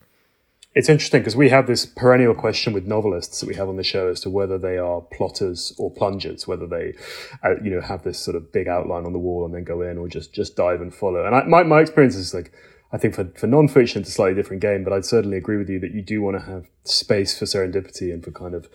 It's 0.75 0.89
interesting 0.89 1.21
because 1.21 1.37
we 1.37 1.51
have 1.51 1.67
this 1.67 1.85
perennial 1.85 2.35
question 2.35 2.73
with 2.73 2.87
novelists 2.87 3.41
that 3.41 3.47
we 3.47 3.57
have 3.57 3.69
on 3.69 3.77
the 3.77 3.83
show 3.83 4.09
as 4.09 4.21
to 4.21 4.31
whether 4.31 4.57
they 4.57 4.79
are 4.79 5.03
plotters 5.03 5.75
or 5.79 5.91
plungers, 5.91 6.49
whether 6.49 6.67
they, 6.67 6.95
uh, 7.45 7.61
you 7.63 7.71
know, 7.71 7.83
have 7.83 8.05
this 8.05 8.19
sort 8.19 8.37
of 8.37 8.53
big 8.53 8.69
outline 8.69 9.05
on 9.05 9.13
the 9.13 9.19
wall 9.19 9.45
and 9.45 9.55
then 9.55 9.65
go 9.65 9.83
in, 9.83 9.99
or 9.99 10.09
just 10.09 10.33
just 10.33 10.57
dive 10.57 10.81
and 10.81 10.95
follow. 10.95 11.27
And 11.27 11.35
I, 11.35 11.45
my 11.45 11.63
my 11.63 11.81
experience 11.81 12.17
is 12.17 12.33
like, 12.33 12.53
I 12.91 12.97
think 12.97 13.15
for 13.15 13.27
for 13.37 13.47
nonfiction 13.47 13.97
it's 13.97 14.09
a 14.09 14.13
slightly 14.13 14.35
different 14.35 14.63
game, 14.63 14.83
but 14.83 14.95
I'd 14.95 15.05
certainly 15.05 15.37
agree 15.37 15.59
with 15.59 15.69
you 15.69 15.79
that 15.81 15.93
you 15.93 16.01
do 16.01 16.23
want 16.23 16.39
to 16.39 16.47
have 16.47 16.67
space 16.85 17.39
for 17.39 17.45
serendipity 17.45 18.13
and 18.13 18.25
for 18.25 18.31
kind 18.31 18.55
of 18.55 18.67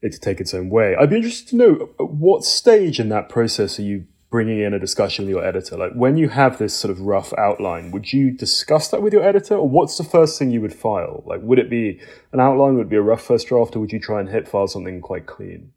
it 0.00 0.12
to 0.12 0.20
take 0.20 0.40
its 0.40 0.54
own 0.54 0.70
way. 0.70 0.96
I'd 0.96 1.10
be 1.10 1.16
interested 1.16 1.48
to 1.50 1.56
know 1.56 1.90
at 2.00 2.10
what 2.10 2.44
stage 2.44 2.98
in 2.98 3.10
that 3.10 3.28
process 3.28 3.78
are 3.78 3.82
you 3.82 4.06
bringing 4.34 4.58
in 4.58 4.74
a 4.74 4.80
discussion 4.80 5.26
with 5.26 5.30
your 5.30 5.44
editor? 5.44 5.76
Like 5.76 5.92
when 5.92 6.16
you 6.16 6.28
have 6.28 6.58
this 6.58 6.74
sort 6.74 6.90
of 6.90 7.00
rough 7.00 7.32
outline, 7.38 7.92
would 7.92 8.12
you 8.12 8.32
discuss 8.32 8.88
that 8.88 9.00
with 9.00 9.12
your 9.12 9.22
editor, 9.22 9.54
or 9.54 9.68
what's 9.68 9.96
the 9.96 10.02
first 10.02 10.40
thing 10.40 10.50
you 10.50 10.60
would 10.60 10.74
file? 10.74 11.22
Like, 11.24 11.40
would 11.42 11.60
it 11.60 11.70
be 11.70 12.00
an 12.32 12.40
outline? 12.40 12.74
Would 12.74 12.86
it 12.86 12.90
be 12.90 12.96
a 12.96 13.00
rough 13.00 13.22
first 13.22 13.46
draft, 13.46 13.76
or 13.76 13.78
would 13.78 13.92
you 13.92 14.00
try 14.00 14.18
and 14.18 14.28
hit 14.28 14.48
file 14.48 14.66
something 14.66 15.00
quite 15.00 15.26
clean? 15.26 15.70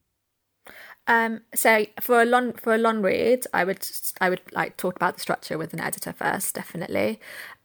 Um, 1.06 1.42
so 1.54 1.86
for 2.02 2.20
a 2.20 2.26
long 2.26 2.54
for 2.54 2.74
a 2.74 2.80
long 2.80 3.04
read, 3.04 3.46
I 3.54 3.64
would 3.64 3.88
I 4.20 4.32
would 4.32 4.42
like 4.52 4.76
talk 4.76 4.96
about 4.96 5.14
the 5.14 5.22
structure 5.22 5.60
with 5.60 5.74
an 5.74 5.80
editor 5.80 6.12
first, 6.12 6.56
definitely. 6.56 7.20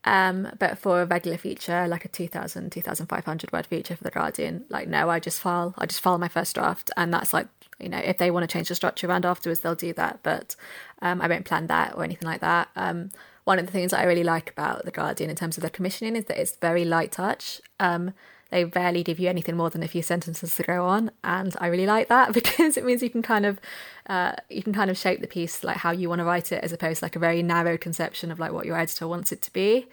Um, 0.04 0.48
but 0.58 0.76
for 0.76 1.00
a 1.00 1.06
regular 1.06 1.38
feature, 1.38 1.88
like 1.88 2.04
a 2.04 2.08
2000, 2.08 2.70
2500 2.70 3.50
word 3.50 3.66
feature 3.66 3.96
for 3.96 4.04
the 4.04 4.10
Guardian, 4.10 4.66
like 4.68 4.88
no, 4.88 5.08
I 5.08 5.20
just 5.20 5.40
file 5.40 5.74
I 5.78 5.86
just 5.86 6.02
file 6.02 6.18
my 6.18 6.28
first 6.28 6.54
draft, 6.54 6.90
and 6.98 7.14
that's 7.14 7.32
like 7.32 7.48
you 7.82 7.88
know, 7.88 7.98
if 7.98 8.18
they 8.18 8.30
want 8.30 8.48
to 8.48 8.52
change 8.52 8.68
the 8.68 8.74
structure 8.74 9.06
around 9.06 9.26
afterwards, 9.26 9.60
they'll 9.60 9.74
do 9.74 9.92
that. 9.94 10.20
But 10.22 10.56
um, 11.00 11.20
I 11.20 11.28
won't 11.28 11.44
plan 11.44 11.66
that 11.66 11.94
or 11.94 12.04
anything 12.04 12.28
like 12.28 12.40
that. 12.40 12.68
Um, 12.76 13.10
one 13.44 13.58
of 13.58 13.66
the 13.66 13.72
things 13.72 13.90
that 13.90 14.00
I 14.00 14.04
really 14.04 14.24
like 14.24 14.50
about 14.50 14.84
The 14.84 14.90
Guardian 14.90 15.28
in 15.28 15.36
terms 15.36 15.56
of 15.56 15.62
the 15.62 15.70
commissioning 15.70 16.16
is 16.16 16.26
that 16.26 16.40
it's 16.40 16.56
very 16.56 16.84
light 16.84 17.12
touch. 17.12 17.60
Um, 17.80 18.12
they 18.50 18.66
rarely 18.66 19.02
give 19.02 19.18
you 19.18 19.28
anything 19.28 19.56
more 19.56 19.70
than 19.70 19.82
a 19.82 19.88
few 19.88 20.02
sentences 20.02 20.54
to 20.56 20.62
go 20.62 20.84
on, 20.84 21.10
and 21.24 21.56
I 21.58 21.68
really 21.68 21.86
like 21.86 22.08
that 22.08 22.32
because 22.34 22.76
it 22.76 22.84
means 22.84 23.02
you 23.02 23.10
can 23.10 23.22
kind 23.22 23.46
of 23.46 23.58
uh, 24.06 24.34
you 24.50 24.62
can 24.62 24.74
kind 24.74 24.90
of 24.90 24.98
shape 24.98 25.20
the 25.20 25.26
piece 25.26 25.64
like 25.64 25.78
how 25.78 25.90
you 25.90 26.08
want 26.08 26.20
to 26.20 26.24
write 26.24 26.52
it, 26.52 26.62
as 26.62 26.72
opposed 26.72 27.00
to 27.00 27.06
like 27.06 27.16
a 27.16 27.18
very 27.18 27.42
narrow 27.42 27.78
conception 27.78 28.30
of 28.30 28.38
like 28.38 28.52
what 28.52 28.66
your 28.66 28.76
editor 28.76 29.08
wants 29.08 29.32
it 29.32 29.42
to 29.42 29.52
be. 29.52 29.86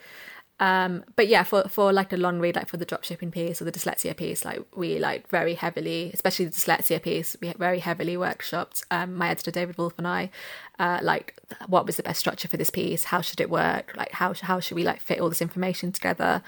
Um, 0.60 1.06
but 1.16 1.28
yeah, 1.28 1.44
for 1.44 1.64
for 1.70 1.94
like 1.94 2.12
a 2.12 2.18
long 2.18 2.40
read, 2.40 2.56
like 2.56 2.68
for 2.68 2.78
the 2.78 2.86
dropshipping 2.86 3.32
piece 3.32 3.62
or 3.62 3.66
the 3.66 3.72
dyslexia 3.72 4.16
piece, 4.16 4.44
like 4.44 4.62
we 4.76 5.00
like 5.00 5.30
very 5.30 5.54
heavily, 5.54 6.12
especially 6.14 6.46
the 6.46 6.52
dyslexia 6.52 7.02
piece, 7.02 7.38
we 7.42 7.54
very 7.54 7.80
heavily 7.80 8.16
workshopped. 8.16 8.84
Um, 8.92 9.16
my 9.16 9.30
editor 9.30 9.52
David 9.52 9.78
Wolf 9.78 9.94
and 9.98 10.08
I, 10.08 10.30
uh, 10.78 11.00
like 11.02 11.36
what 11.68 11.86
was 11.86 11.96
the 11.96 12.04
best 12.04 12.20
structure 12.20 12.48
for 12.48 12.58
this 12.58 12.70
piece? 12.70 13.06
How 13.06 13.22
should 13.22 13.40
it 13.40 13.50
work? 13.50 13.94
Like 13.96 14.12
how 14.12 14.34
how 14.34 14.60
should 14.60 14.76
we 14.76 14.84
like 14.84 15.02
fit 15.02 15.20
all 15.20 15.30
this 15.30 15.42
information 15.42 15.92
together? 15.94 16.42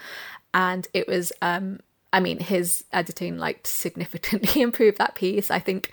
And 0.52 0.86
it 0.92 1.08
was, 1.08 1.32
um, 1.40 1.80
I 2.12 2.20
mean, 2.20 2.38
his 2.38 2.84
editing 2.92 3.38
like 3.38 3.66
significantly 3.66 4.60
improved 4.62 4.98
that 4.98 5.14
piece. 5.14 5.50
I 5.50 5.58
think 5.58 5.90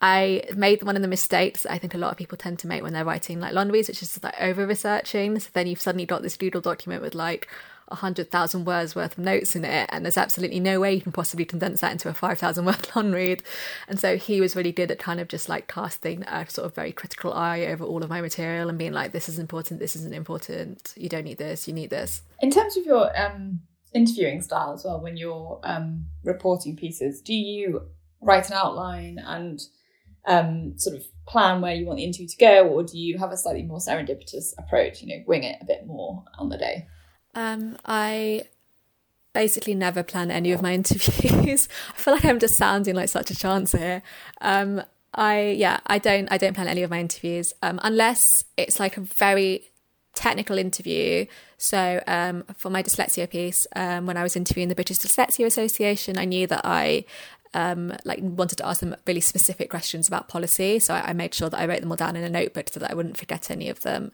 I 0.00 0.44
made 0.56 0.82
one 0.82 0.96
of 0.96 1.02
the 1.02 1.08
mistakes 1.08 1.66
I 1.66 1.76
think 1.78 1.92
a 1.94 1.98
lot 1.98 2.10
of 2.10 2.16
people 2.16 2.38
tend 2.38 2.58
to 2.60 2.66
make 2.66 2.82
when 2.82 2.94
they're 2.94 3.04
writing 3.04 3.38
like 3.38 3.52
long 3.52 3.70
reads, 3.70 3.88
which 3.88 4.02
is 4.02 4.22
like 4.22 4.40
over 4.40 4.66
researching. 4.66 5.38
So 5.38 5.50
then 5.52 5.66
you've 5.66 5.80
suddenly 5.80 6.06
got 6.06 6.22
this 6.22 6.36
Google 6.36 6.62
document 6.62 7.02
with 7.02 7.14
like 7.14 7.48
a 7.88 7.96
hundred 7.96 8.30
thousand 8.30 8.64
words 8.64 8.94
worth 8.94 9.18
of 9.18 9.24
notes 9.24 9.56
in 9.56 9.64
it, 9.64 9.90
and 9.92 10.04
there's 10.04 10.16
absolutely 10.16 10.60
no 10.60 10.80
way 10.80 10.94
you 10.94 11.00
can 11.00 11.12
possibly 11.12 11.44
condense 11.44 11.80
that 11.80 11.92
into 11.92 12.08
a 12.08 12.14
five 12.14 12.38
thousand 12.38 12.64
word 12.64 12.88
long 12.96 13.12
read. 13.12 13.42
And 13.88 14.00
so 14.00 14.16
he 14.16 14.40
was 14.40 14.56
really 14.56 14.72
good 14.72 14.90
at 14.90 14.98
kind 14.98 15.20
of 15.20 15.28
just 15.28 15.48
like 15.48 15.68
casting 15.68 16.22
a 16.22 16.48
sort 16.48 16.66
of 16.66 16.74
very 16.74 16.92
critical 16.92 17.32
eye 17.32 17.66
over 17.66 17.84
all 17.84 18.02
of 18.02 18.08
my 18.08 18.20
material 18.20 18.68
and 18.68 18.78
being 18.78 18.92
like, 18.92 19.12
"This 19.12 19.28
is 19.28 19.38
important. 19.38 19.80
This 19.80 19.96
isn't 19.96 20.14
important. 20.14 20.94
You 20.96 21.08
don't 21.08 21.24
need 21.24 21.38
this. 21.38 21.68
You 21.68 21.74
need 21.74 21.90
this." 21.90 22.22
In 22.40 22.50
terms 22.50 22.76
of 22.76 22.86
your 22.86 23.10
um, 23.20 23.60
interviewing 23.92 24.40
style 24.40 24.72
as 24.72 24.84
well, 24.84 25.00
when 25.00 25.16
you're 25.16 25.60
um, 25.64 26.06
reporting 26.24 26.76
pieces, 26.76 27.20
do 27.20 27.34
you 27.34 27.82
write 28.22 28.48
an 28.48 28.54
outline 28.54 29.18
and 29.18 29.60
um, 30.26 30.78
sort 30.78 30.96
of 30.96 31.04
plan 31.26 31.60
where 31.60 31.74
you 31.74 31.86
want 31.86 31.98
the 31.98 32.04
interview 32.04 32.28
to 32.28 32.36
go, 32.36 32.68
or 32.68 32.82
do 32.82 32.98
you 32.98 33.18
have 33.18 33.32
a 33.32 33.36
slightly 33.36 33.62
more 33.62 33.78
serendipitous 33.78 34.52
approach? 34.58 35.02
You 35.02 35.08
know, 35.08 35.24
wing 35.26 35.44
it 35.44 35.58
a 35.60 35.64
bit 35.64 35.86
more 35.86 36.24
on 36.38 36.48
the 36.48 36.58
day. 36.58 36.86
Um, 37.34 37.76
I 37.84 38.42
basically 39.32 39.74
never 39.74 40.02
plan 40.02 40.30
any 40.30 40.52
of 40.52 40.62
my 40.62 40.74
interviews. 40.74 41.68
I 41.90 41.98
feel 41.98 42.14
like 42.14 42.24
I'm 42.24 42.38
just 42.38 42.56
sounding 42.56 42.94
like 42.94 43.08
such 43.08 43.30
a 43.30 43.36
chance 43.36 43.72
here. 43.72 44.02
Um, 44.40 44.82
I 45.14 45.56
yeah, 45.58 45.80
I 45.86 45.98
don't 45.98 46.30
I 46.30 46.38
don't 46.38 46.54
plan 46.54 46.68
any 46.68 46.82
of 46.82 46.90
my 46.90 47.00
interviews 47.00 47.52
um, 47.62 47.80
unless 47.82 48.44
it's 48.56 48.78
like 48.78 48.96
a 48.96 49.00
very 49.00 49.64
technical 50.14 50.58
interview. 50.58 51.26
So 51.56 52.02
um, 52.06 52.44
for 52.56 52.70
my 52.70 52.82
dyslexia 52.82 53.28
piece, 53.28 53.66
um, 53.76 54.06
when 54.06 54.16
I 54.16 54.22
was 54.22 54.36
interviewing 54.36 54.68
the 54.68 54.74
British 54.74 54.98
Dyslexia 54.98 55.46
Association, 55.46 56.18
I 56.18 56.24
knew 56.24 56.46
that 56.46 56.62
I 56.64 57.04
um, 57.54 57.92
like 58.04 58.20
wanted 58.22 58.56
to 58.56 58.66
ask 58.66 58.80
them 58.80 58.94
really 59.06 59.20
specific 59.20 59.70
questions 59.70 60.06
about 60.06 60.28
policy. 60.28 60.78
So 60.78 60.94
I, 60.94 61.08
I, 61.08 61.12
made 61.12 61.34
sure 61.34 61.50
that 61.50 61.58
I 61.58 61.66
wrote 61.66 61.80
them 61.80 61.90
all 61.90 61.96
down 61.96 62.14
in 62.16 62.22
a 62.22 62.30
notebook 62.30 62.68
so 62.70 62.78
that 62.80 62.90
I 62.90 62.94
wouldn't 62.94 63.16
forget 63.16 63.50
any 63.50 63.68
of 63.68 63.80
them. 63.80 64.12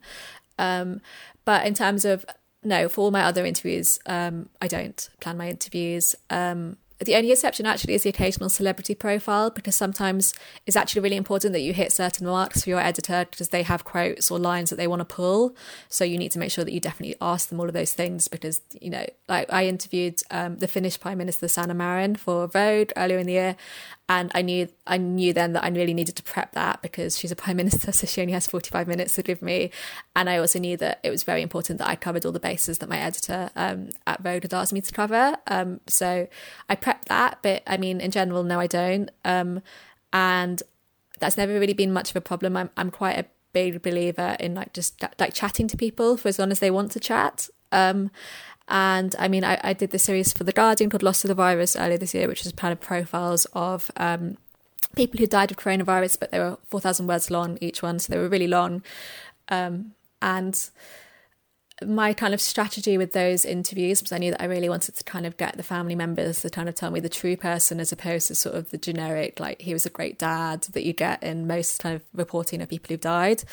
Um, 0.58 1.02
but 1.44 1.66
in 1.66 1.74
terms 1.74 2.04
of 2.04 2.24
no, 2.62 2.88
for 2.88 3.02
all 3.02 3.10
my 3.10 3.22
other 3.22 3.44
interviews, 3.44 3.98
um, 4.06 4.48
I 4.60 4.68
don't 4.68 5.08
plan 5.20 5.36
my 5.36 5.48
interviews. 5.48 6.16
Um, 6.30 6.78
the 6.98 7.14
only 7.14 7.30
exception 7.30 7.66
actually 7.66 7.94
is 7.94 8.04
the 8.04 8.08
occasional 8.08 8.48
celebrity 8.48 8.94
profile 8.94 9.50
because 9.50 9.74
sometimes 9.74 10.32
it's 10.66 10.76
actually 10.76 11.02
really 11.02 11.16
important 11.16 11.52
that 11.52 11.60
you 11.60 11.74
hit 11.74 11.92
certain 11.92 12.26
marks 12.26 12.64
for 12.64 12.70
your 12.70 12.80
editor 12.80 13.26
because 13.30 13.50
they 13.50 13.62
have 13.62 13.84
quotes 13.84 14.30
or 14.30 14.38
lines 14.38 14.70
that 14.70 14.76
they 14.76 14.86
want 14.86 15.00
to 15.00 15.04
pull. 15.04 15.54
So 15.88 16.04
you 16.04 16.16
need 16.16 16.32
to 16.32 16.38
make 16.38 16.50
sure 16.50 16.64
that 16.64 16.72
you 16.72 16.80
definitely 16.80 17.16
ask 17.20 17.50
them 17.50 17.60
all 17.60 17.66
of 17.66 17.74
those 17.74 17.92
things 17.92 18.28
because, 18.28 18.62
you 18.80 18.88
know, 18.88 19.04
like 19.28 19.52
I 19.52 19.66
interviewed 19.66 20.22
um, 20.30 20.56
the 20.56 20.68
Finnish 20.68 20.98
Prime 20.98 21.18
Minister 21.18 21.48
Sanna 21.48 21.74
Marin 21.74 22.16
for 22.16 22.46
Vogue 22.46 22.92
earlier 22.96 23.18
in 23.18 23.26
the 23.26 23.34
year 23.34 23.56
and 24.08 24.30
I 24.34 24.40
knew 24.40 24.68
I 24.86 24.96
knew 24.96 25.32
then 25.32 25.52
that 25.54 25.64
I 25.64 25.68
really 25.68 25.94
needed 25.94 26.16
to 26.16 26.22
prep 26.22 26.52
that 26.52 26.82
because 26.82 27.18
she's 27.18 27.32
a 27.32 27.36
prime 27.36 27.56
minister, 27.62 27.92
so 27.92 28.06
she 28.06 28.20
only 28.20 28.32
has 28.32 28.46
forty 28.46 28.70
five 28.70 28.86
minutes 28.86 29.14
to 29.14 29.22
give 29.22 29.42
me, 29.42 29.70
and 30.14 30.28
I 30.28 30.38
also 30.38 30.58
knew 30.58 30.76
that 30.78 31.00
it 31.02 31.10
was 31.10 31.22
very 31.22 31.42
important 31.42 31.78
that 31.78 31.88
I 31.88 31.96
covered 31.96 32.24
all 32.24 32.32
the 32.32 32.40
bases 32.40 32.78
that 32.78 32.88
my 32.88 32.98
editor 32.98 33.50
um, 33.56 33.90
at 34.06 34.22
Vogue 34.22 34.42
had 34.42 34.54
asked 34.54 34.72
me 34.72 34.80
to 34.80 34.92
cover. 34.92 35.36
Um, 35.46 35.80
so 35.86 36.28
I 36.68 36.76
prepped 36.76 37.06
that, 37.06 37.38
but 37.42 37.62
I 37.66 37.76
mean, 37.76 38.00
in 38.00 38.10
general, 38.10 38.42
no, 38.42 38.60
I 38.60 38.66
don't, 38.66 39.10
um, 39.24 39.62
and 40.12 40.62
that's 41.18 41.36
never 41.36 41.58
really 41.58 41.74
been 41.74 41.92
much 41.92 42.10
of 42.10 42.16
a 42.16 42.20
problem. 42.20 42.56
I'm 42.56 42.70
I'm 42.76 42.90
quite 42.90 43.18
a 43.18 43.26
big 43.52 43.80
believer 43.80 44.36
in 44.38 44.54
like 44.54 44.74
just 44.74 45.02
like 45.18 45.32
chatting 45.32 45.66
to 45.68 45.76
people 45.76 46.16
for 46.18 46.28
as 46.28 46.38
long 46.38 46.50
as 46.50 46.58
they 46.58 46.70
want 46.70 46.92
to 46.92 47.00
chat. 47.00 47.48
Um, 47.72 48.10
and 48.68 49.14
I 49.18 49.28
mean, 49.28 49.44
I, 49.44 49.60
I 49.62 49.72
did 49.72 49.92
the 49.92 49.98
series 49.98 50.32
for 50.32 50.44
The 50.44 50.52
Guardian 50.52 50.90
called 50.90 51.02
Lost 51.02 51.22
to 51.22 51.28
the 51.28 51.34
Virus 51.34 51.76
earlier 51.76 51.98
this 51.98 52.14
year, 52.14 52.26
which 52.26 52.42
was 52.42 52.52
kind 52.52 52.72
of 52.72 52.80
profiles 52.80 53.44
of 53.52 53.90
um, 53.96 54.36
people 54.96 55.18
who 55.20 55.26
died 55.26 55.52
of 55.52 55.56
coronavirus, 55.56 56.18
but 56.18 56.32
they 56.32 56.40
were 56.40 56.58
4,000 56.66 57.06
words 57.06 57.30
long 57.30 57.58
each 57.60 57.82
one, 57.82 58.00
so 58.00 58.12
they 58.12 58.18
were 58.18 58.28
really 58.28 58.48
long. 58.48 58.82
Um, 59.48 59.92
and 60.20 60.68
my 61.86 62.14
kind 62.14 62.32
of 62.32 62.40
strategy 62.40 62.96
with 62.96 63.12
those 63.12 63.44
interviews 63.44 64.02
was 64.02 64.10
I 64.10 64.18
knew 64.18 64.30
that 64.32 64.42
I 64.42 64.46
really 64.46 64.68
wanted 64.68 64.96
to 64.96 65.04
kind 65.04 65.26
of 65.26 65.36
get 65.36 65.56
the 65.56 65.62
family 65.62 65.94
members 65.94 66.40
to 66.40 66.50
kind 66.50 66.68
of 66.68 66.74
tell 66.74 66.90
me 66.90 67.00
the 67.00 67.10
true 67.10 67.36
person 67.36 67.78
as 67.78 67.92
opposed 67.92 68.28
to 68.28 68.34
sort 68.34 68.56
of 68.56 68.70
the 68.70 68.78
generic, 68.78 69.38
like 69.38 69.60
he 69.60 69.74
was 69.74 69.86
a 69.86 69.90
great 69.90 70.18
dad 70.18 70.62
that 70.72 70.84
you 70.84 70.94
get 70.94 71.22
in 71.22 71.46
most 71.46 71.80
kind 71.80 71.94
of 71.94 72.02
reporting 72.14 72.62
of 72.62 72.68
people 72.70 72.88
who've 72.88 73.00
died. 73.00 73.44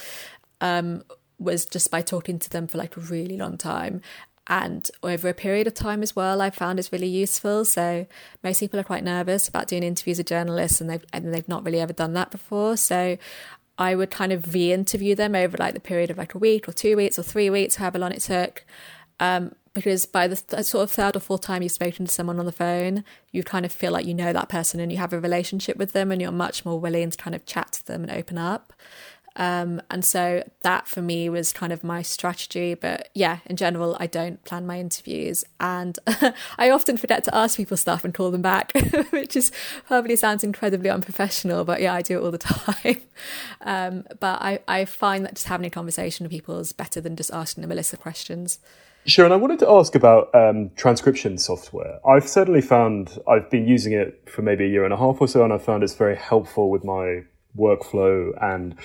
Um, 0.62 1.04
was 1.40 1.66
just 1.66 1.92
by 1.92 2.02
talking 2.02 2.40
to 2.40 2.50
them 2.50 2.68
for 2.68 2.78
like 2.78 2.96
a 2.96 3.02
really 3.02 3.36
long 3.36 3.58
time 3.58 4.02
and 4.48 4.92
over 5.02 5.30
a 5.30 5.34
period 5.34 5.68
of 5.68 5.74
time 5.74 6.04
as 6.04 6.16
well 6.16 6.42
I've 6.42 6.56
found 6.56 6.80
it's 6.80 6.92
really 6.92 7.08
useful. 7.08 7.66
So 7.66 8.06
most 8.44 8.60
people 8.60 8.80
are 8.80 8.84
quite 8.84 9.04
nervous 9.04 9.48
about 9.48 9.68
doing 9.68 9.84
interviews 9.84 10.18
with 10.18 10.28
journalists 10.28 10.82
and 10.82 10.90
they've 10.90 11.06
and 11.14 11.34
they've 11.34 11.48
not 11.48 11.66
really 11.66 11.80
ever 11.80 11.94
done 11.94 12.14
that 12.14 12.32
before. 12.32 12.78
So 12.78 13.18
i 13.76 13.96
would 13.96 14.12
kind 14.12 14.32
of 14.32 14.54
re-interview 14.54 15.16
them 15.16 15.34
over 15.34 15.58
like 15.58 15.74
the 15.74 15.80
period 15.80 16.12
of 16.12 16.18
like 16.18 16.36
a 16.36 16.38
week 16.38 16.70
or 16.70 16.72
two 16.72 16.96
weeks 16.96 17.18
or 17.18 17.24
three 17.24 17.50
weeks 17.50 17.76
however 17.76 18.00
long 18.00 18.12
it 18.12 18.22
took. 18.22 18.66
Um, 19.20 19.56
because 19.74 20.06
by 20.06 20.28
the 20.28 20.36
th- 20.36 20.66
sort 20.66 20.84
of 20.84 20.92
third 20.92 21.16
or 21.16 21.20
fourth 21.20 21.42
time 21.42 21.64
you've 21.64 21.72
spoken 21.72 22.06
to 22.06 22.12
someone 22.12 22.40
on 22.40 22.46
the 22.46 22.52
phone 22.52 23.04
you 23.32 23.44
kind 23.44 23.66
of 23.66 23.72
feel 23.72 23.92
like 23.92 24.06
you 24.06 24.14
know 24.14 24.34
that 24.34 24.50
person 24.50 24.80
and 24.80 24.92
you 24.92 24.98
have 24.98 25.14
a 25.14 25.20
relationship 25.20 25.78
with 25.78 25.94
them 25.94 26.12
and 26.12 26.22
you're 26.22 26.32
much 26.32 26.66
more 26.66 26.80
willing 26.80 27.10
to 27.10 27.18
kind 27.18 27.36
of 27.36 27.46
chat 27.46 27.72
to 27.72 27.86
them 27.86 28.04
and 28.04 28.12
open 28.12 28.38
up 28.38 28.74
um, 29.36 29.82
and 29.90 30.06
so 30.06 30.48
that 30.62 30.88
for 30.88 31.02
me 31.02 31.28
was 31.28 31.52
kind 31.52 31.74
of 31.74 31.84
my 31.84 32.02
strategy. 32.02 32.76
But 32.76 33.10
yeah, 33.16 33.40
in 33.46 33.56
general, 33.56 33.98
I 34.00 34.08
don't 34.08 34.44
plan 34.44 34.68
my 34.68 34.80
interviews. 34.80 35.44
And 35.60 35.98
I 36.58 36.70
often 36.70 36.98
forget 36.98 37.24
to 37.26 37.36
ask 37.36 37.58
people 37.58 37.78
stuff 37.78 38.04
and 38.04 38.14
call 38.14 38.30
them 38.30 38.44
back, 38.44 38.72
which 39.10 39.36
is 39.36 39.52
probably 39.88 40.16
sounds 40.16 40.44
incredibly 40.44 40.90
unprofessional. 40.90 41.66
But 41.66 41.82
yeah, 41.82 41.94
I 41.94 42.02
do 42.02 42.20
it 42.20 42.24
all 42.24 42.32
the 42.32 42.38
time. 42.38 43.02
Um, 43.62 44.06
but 44.20 44.42
I, 44.42 44.60
I 44.68 44.86
find 44.86 45.26
that 45.26 45.36
just 45.36 45.48
having 45.48 45.66
a 45.66 45.72
conversation 45.72 46.24
with 46.24 46.32
people 46.32 46.60
is 46.60 46.72
better 46.72 47.02
than 47.02 47.16
just 47.16 47.32
asking 47.34 47.62
them 47.62 47.72
a 47.72 47.76
list 47.76 47.94
of 47.94 48.02
questions. 48.02 48.60
Sure, 49.06 49.26
and 49.26 49.34
I 49.34 49.38
wanted 49.38 49.60
to 49.60 49.70
ask 49.70 49.96
about 49.96 50.34
um, 50.34 50.72
transcription 50.78 51.38
software. 51.38 52.00
I've 52.08 52.28
certainly 52.28 52.62
found 52.62 53.20
I've 53.28 53.50
been 53.50 53.68
using 53.68 53.92
it 53.92 54.30
for 54.30 54.44
maybe 54.44 54.64
a 54.64 54.68
year 54.68 54.86
and 54.86 54.94
a 54.94 54.98
half 54.98 55.20
or 55.20 55.28
so, 55.28 55.44
and 55.44 55.52
I've 55.52 55.64
found 55.64 55.84
it's 55.84 55.94
very 55.94 56.16
helpful 56.16 56.70
with 56.70 56.86
my 56.86 57.24
workflow 57.58 58.32
and 58.42 58.76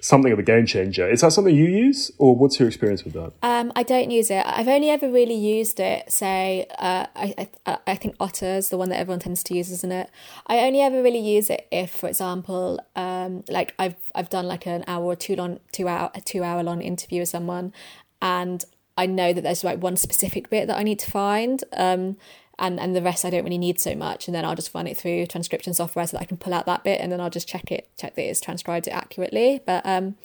something 0.00 0.32
of 0.32 0.38
a 0.38 0.42
game 0.42 0.66
changer. 0.66 1.08
Is 1.08 1.22
that 1.22 1.32
something 1.32 1.54
you 1.54 1.64
use, 1.64 2.10
or 2.18 2.36
what's 2.36 2.58
your 2.58 2.68
experience 2.68 3.04
with 3.04 3.14
that? 3.14 3.32
Um, 3.42 3.72
I 3.74 3.82
don't 3.82 4.10
use 4.10 4.30
it. 4.30 4.44
I've 4.46 4.68
only 4.68 4.90
ever 4.90 5.10
really 5.10 5.34
used 5.34 5.80
it. 5.80 6.10
Say, 6.12 6.66
uh, 6.78 7.06
I, 7.14 7.48
I 7.66 7.78
I 7.86 7.94
think 7.96 8.16
Otter 8.20 8.56
is 8.56 8.68
the 8.68 8.76
one 8.76 8.90
that 8.90 8.98
everyone 8.98 9.20
tends 9.20 9.42
to 9.44 9.54
use, 9.54 9.70
isn't 9.70 9.92
it? 9.92 10.10
I 10.46 10.58
only 10.60 10.80
ever 10.80 11.02
really 11.02 11.18
use 11.18 11.50
it 11.50 11.66
if, 11.70 11.90
for 11.90 12.08
example, 12.08 12.80
um, 12.96 13.44
like 13.48 13.74
I've 13.78 13.96
I've 14.14 14.30
done 14.30 14.46
like 14.46 14.66
an 14.66 14.84
hour 14.86 15.04
or 15.04 15.16
two 15.16 15.36
long 15.36 15.60
two 15.72 15.88
hour 15.88 16.10
a 16.14 16.20
two 16.20 16.42
hour 16.42 16.62
long 16.62 16.82
interview 16.82 17.20
with 17.20 17.28
someone, 17.28 17.72
and 18.20 18.64
I 18.96 19.06
know 19.06 19.32
that 19.32 19.42
there's 19.42 19.64
like 19.64 19.82
one 19.82 19.96
specific 19.96 20.50
bit 20.50 20.66
that 20.66 20.76
I 20.76 20.82
need 20.82 20.98
to 20.98 21.10
find. 21.10 21.62
Um, 21.72 22.16
and 22.58 22.80
and 22.80 22.94
the 22.94 23.02
rest 23.02 23.24
I 23.24 23.30
don't 23.30 23.44
really 23.44 23.58
need 23.58 23.80
so 23.80 23.94
much. 23.94 24.28
And 24.28 24.34
then 24.34 24.44
I'll 24.44 24.54
just 24.54 24.74
run 24.74 24.86
it 24.86 24.96
through 24.96 25.26
transcription 25.26 25.74
software 25.74 26.06
so 26.06 26.16
that 26.16 26.22
I 26.22 26.26
can 26.26 26.36
pull 26.36 26.54
out 26.54 26.66
that 26.66 26.84
bit, 26.84 27.00
and 27.00 27.10
then 27.12 27.20
I'll 27.20 27.30
just 27.30 27.48
check 27.48 27.70
it, 27.70 27.88
check 27.96 28.14
that 28.14 28.22
it's 28.22 28.40
transcribed 28.40 28.86
it 28.86 28.92
accurately. 28.92 29.60
But 29.64 29.84
um, 29.84 30.16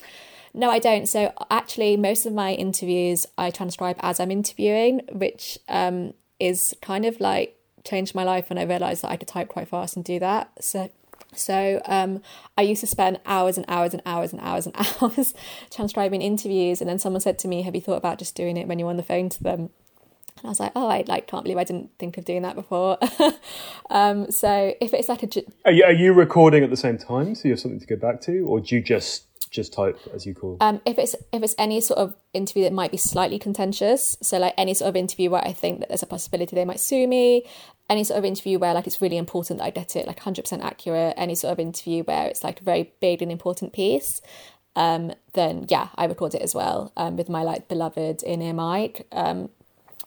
no, 0.54 0.70
I 0.70 0.80
don't. 0.80 1.08
So 1.08 1.34
actually, 1.50 1.98
most 1.98 2.26
of 2.26 2.34
my 2.34 2.54
interviews 2.54 3.26
I 3.38 3.50
transcribe 3.52 3.98
as 4.00 4.20
I'm 4.20 4.32
interviewing, 4.32 5.02
which 5.12 5.58
um, 5.68 6.14
is 6.40 6.76
kind 6.82 7.06
of 7.06 7.20
like 7.20 7.58
changed 7.84 8.16
my 8.16 8.24
life 8.24 8.50
when 8.50 8.58
I 8.58 8.64
realised 8.64 9.04
that 9.04 9.12
I 9.12 9.18
could 9.18 9.28
type 9.28 9.50
quite 9.50 9.68
fast 9.68 9.96
and 9.96 10.06
do 10.06 10.20
that. 10.20 10.52
So 10.64 10.90
so 11.36 11.82
um, 11.86 12.22
I 12.58 12.62
used 12.62 12.82
to 12.82 12.88
spend 12.88 13.20
hours 13.26 13.58
and 13.58 13.66
hours 13.68 13.94
and 13.94 14.02
hours 14.06 14.32
and 14.32 14.42
hours 14.42 14.66
and 14.66 14.76
hours 15.02 15.34
transcribing 15.72 16.22
interviews, 16.22 16.82
and 16.82 16.90
then 16.90 17.00
someone 17.00 17.22
said 17.22 17.40
to 17.40 17.48
me, 17.48 17.62
"Have 17.64 17.76
you 17.76 17.82
thought 17.82 17.98
about 17.98 18.20
just 18.20 18.36
doing 18.36 18.58
it 18.58 18.68
when 18.68 18.80
you're 18.80 18.90
on 18.90 18.98
the 18.98 19.04
phone 19.04 19.30
to 19.30 19.44
them?" 19.44 19.70
And 20.44 20.50
I 20.50 20.52
was 20.52 20.60
like, 20.60 20.74
oh, 20.76 20.88
I 20.88 21.06
like 21.08 21.28
can't 21.28 21.44
believe 21.44 21.58
I 21.58 21.64
didn't 21.64 21.92
think 21.98 22.18
of 22.18 22.26
doing 22.26 22.42
that 22.42 22.56
before. 22.56 22.98
um, 23.90 24.30
so 24.30 24.74
if 24.82 24.94
it's 24.94 25.08
like 25.08 25.24
a, 25.24 25.44
are 25.64 25.72
you, 25.72 25.84
are 25.86 25.94
you 25.94 26.12
recording 26.12 26.66
at 26.66 26.70
the 26.70 26.76
same 26.76 26.98
time, 26.98 27.34
so 27.34 27.48
you 27.48 27.54
have 27.54 27.62
something 27.62 27.80
to 27.80 27.88
go 27.88 27.96
back 27.96 28.20
to, 28.22 28.42
or 28.42 28.60
do 28.60 28.76
you 28.76 28.82
just 28.82 29.24
just 29.52 29.72
type 29.72 29.98
as 30.14 30.26
you 30.26 30.36
call? 30.36 30.58
Um, 30.60 30.82
if 30.86 30.98
it's 30.98 31.16
if 31.32 31.42
it's 31.44 31.56
any 31.58 31.80
sort 31.80 32.00
of 32.00 32.16
interview 32.34 32.64
that 32.64 32.74
might 32.74 32.92
be 32.92 32.98
slightly 32.98 33.40
contentious, 33.40 34.18
so 34.22 34.38
like 34.38 34.54
any 34.58 34.74
sort 34.74 34.90
of 34.90 34.98
interview 34.98 35.30
where 35.30 35.48
I 35.48 35.54
think 35.54 35.80
that 35.80 35.88
there's 35.88 36.04
a 36.04 36.08
possibility 36.08 36.58
they 36.58 36.66
might 36.66 36.82
sue 36.82 37.08
me, 37.08 37.46
any 37.90 38.04
sort 38.04 38.18
of 38.18 38.26
interview 38.26 38.60
where 38.60 38.74
like 38.74 38.86
it's 38.86 39.02
really 39.02 39.18
important 39.18 39.60
that 39.60 39.66
I 39.66 39.70
get 39.70 39.96
it 39.96 40.08
like 40.08 40.20
hundred 40.20 40.42
percent 40.42 40.64
accurate, 40.64 41.14
any 41.16 41.36
sort 41.36 41.54
of 41.54 41.60
interview 41.60 42.04
where 42.04 42.28
it's 42.28 42.44
like 42.44 42.60
a 42.60 42.64
very 42.66 42.92
big 43.00 43.22
and 43.22 43.32
important 43.32 43.72
piece, 43.72 44.22
um, 44.76 45.14
then 45.34 45.68
yeah, 45.70 45.88
I 45.96 46.04
record 46.06 46.36
it 46.36 46.42
as 46.42 46.54
well 46.54 46.92
um, 46.98 47.16
with 47.16 47.30
my 47.30 47.44
like 47.44 47.70
beloved 47.70 48.24
in 48.24 48.42
ear 48.42 48.54
mic. 48.54 49.08
Um, 49.14 49.50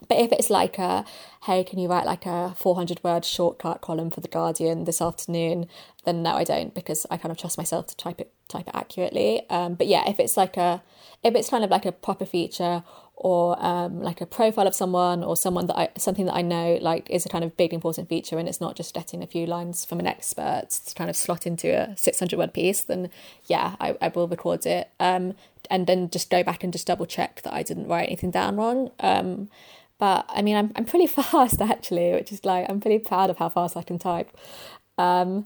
but 0.08 0.18
if 0.18 0.32
it's 0.32 0.50
like 0.50 0.78
a, 0.78 1.04
hey, 1.44 1.64
can 1.64 1.78
you 1.78 1.88
write 1.88 2.06
like 2.06 2.26
a 2.26 2.54
400 2.56 3.02
word 3.02 3.24
shortcut 3.24 3.80
column 3.80 4.10
for 4.10 4.20
the 4.20 4.28
Guardian 4.28 4.84
this 4.84 5.00
afternoon? 5.00 5.68
Then 6.04 6.22
no, 6.22 6.34
I 6.36 6.44
don't 6.44 6.74
because 6.74 7.06
I 7.10 7.16
kind 7.16 7.32
of 7.32 7.38
trust 7.38 7.58
myself 7.58 7.86
to 7.88 7.96
type 7.96 8.20
it 8.20 8.32
type 8.48 8.68
it 8.68 8.74
accurately. 8.74 9.48
Um, 9.50 9.74
but 9.74 9.86
yeah, 9.86 10.08
if 10.08 10.20
it's 10.20 10.36
like 10.36 10.56
a, 10.56 10.82
if 11.22 11.34
it's 11.34 11.50
kind 11.50 11.64
of 11.64 11.70
like 11.70 11.86
a 11.86 11.92
proper 11.92 12.24
feature 12.26 12.84
or 13.16 13.56
um, 13.64 14.02
like 14.02 14.20
a 14.20 14.26
profile 14.26 14.66
of 14.66 14.74
someone 14.74 15.24
or 15.24 15.36
someone 15.36 15.66
that 15.66 15.78
I 15.78 15.88
something 15.96 16.26
that 16.26 16.34
I 16.34 16.42
know 16.42 16.78
like 16.82 17.08
is 17.08 17.24
a 17.24 17.30
kind 17.30 17.42
of 17.42 17.56
big 17.56 17.72
important 17.72 18.10
feature 18.10 18.38
and 18.38 18.46
it's 18.46 18.60
not 18.60 18.76
just 18.76 18.94
getting 18.94 19.22
a 19.22 19.26
few 19.26 19.46
lines 19.46 19.84
from 19.86 19.98
an 19.98 20.06
expert 20.06 20.68
to 20.68 20.94
kind 20.94 21.08
of 21.08 21.16
slot 21.16 21.46
into 21.46 21.68
a 21.68 21.96
600 21.96 22.38
word 22.38 22.52
piece, 22.52 22.82
then 22.82 23.10
yeah, 23.46 23.74
I, 23.80 23.96
I 24.02 24.08
will 24.08 24.28
record 24.28 24.66
it. 24.66 24.90
Um, 25.00 25.34
and 25.70 25.86
then 25.86 26.10
just 26.10 26.30
go 26.30 26.44
back 26.44 26.62
and 26.62 26.72
just 26.72 26.86
double 26.86 27.06
check 27.06 27.42
that 27.42 27.52
I 27.52 27.62
didn't 27.62 27.88
write 27.88 28.06
anything 28.06 28.30
down 28.30 28.56
wrong. 28.56 28.90
Um, 29.00 29.48
but 29.98 30.26
I 30.28 30.42
mean, 30.42 30.56
I'm 30.56 30.72
I'm 30.76 30.84
pretty 30.84 31.06
fast 31.18 31.60
actually, 31.60 32.12
which 32.12 32.32
is 32.32 32.44
like 32.44 32.68
I'm 32.68 32.80
pretty 32.80 32.98
proud 32.98 33.30
of 33.30 33.38
how 33.38 33.48
fast 33.48 33.76
I 33.76 33.82
can 33.82 33.98
type. 33.98 34.30
Um, 34.98 35.44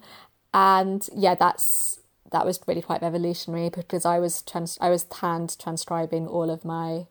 and 0.53 1.09
yeah, 1.15 1.35
that's 1.35 2.01
that 2.33 2.47
was 2.47 2.61
really 2.67 2.83
quite 2.83 3.03
revolutionary 3.03 3.71
because 3.71 4.05
I 4.05 4.19
was 4.19 4.43
trans 4.43 4.79
I 4.81 4.91
was 4.91 5.07
hand 5.21 5.57
transcribing 5.59 6.27
all 6.27 6.51
of 6.51 6.65
my 6.65 7.07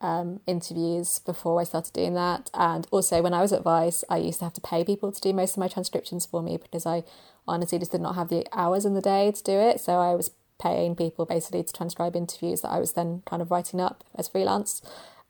um, 0.00 0.40
interviews 0.46 1.20
before 1.20 1.60
I 1.60 1.64
started 1.64 1.92
doing 1.92 2.14
that, 2.14 2.50
and 2.54 2.86
also 2.90 3.22
when 3.22 3.34
I 3.34 3.42
was 3.42 3.52
at 3.52 3.62
Vice, 3.62 4.04
I 4.08 4.18
used 4.18 4.40
to 4.40 4.46
have 4.46 4.54
to 4.54 4.60
pay 4.60 4.84
people 4.84 5.12
to 5.12 5.20
do 5.20 5.32
most 5.32 5.52
of 5.52 5.58
my 5.58 5.68
transcriptions 5.68 6.26
for 6.26 6.42
me 6.42 6.56
because 6.56 6.86
I 6.86 7.04
honestly 7.46 7.78
just 7.78 7.92
did 7.92 8.00
not 8.00 8.14
have 8.14 8.28
the 8.28 8.46
hours 8.52 8.84
in 8.84 8.94
the 8.94 9.00
day 9.00 9.32
to 9.32 9.42
do 9.42 9.52
it. 9.52 9.80
So 9.80 9.98
I 9.98 10.14
was 10.14 10.30
paying 10.60 10.94
people 10.94 11.26
basically 11.26 11.62
to 11.62 11.72
transcribe 11.72 12.14
interviews 12.14 12.60
that 12.60 12.70
I 12.70 12.78
was 12.78 12.92
then 12.92 13.22
kind 13.26 13.42
of 13.42 13.50
writing 13.50 13.80
up 13.80 14.04
as 14.14 14.28
freelance 14.28 14.80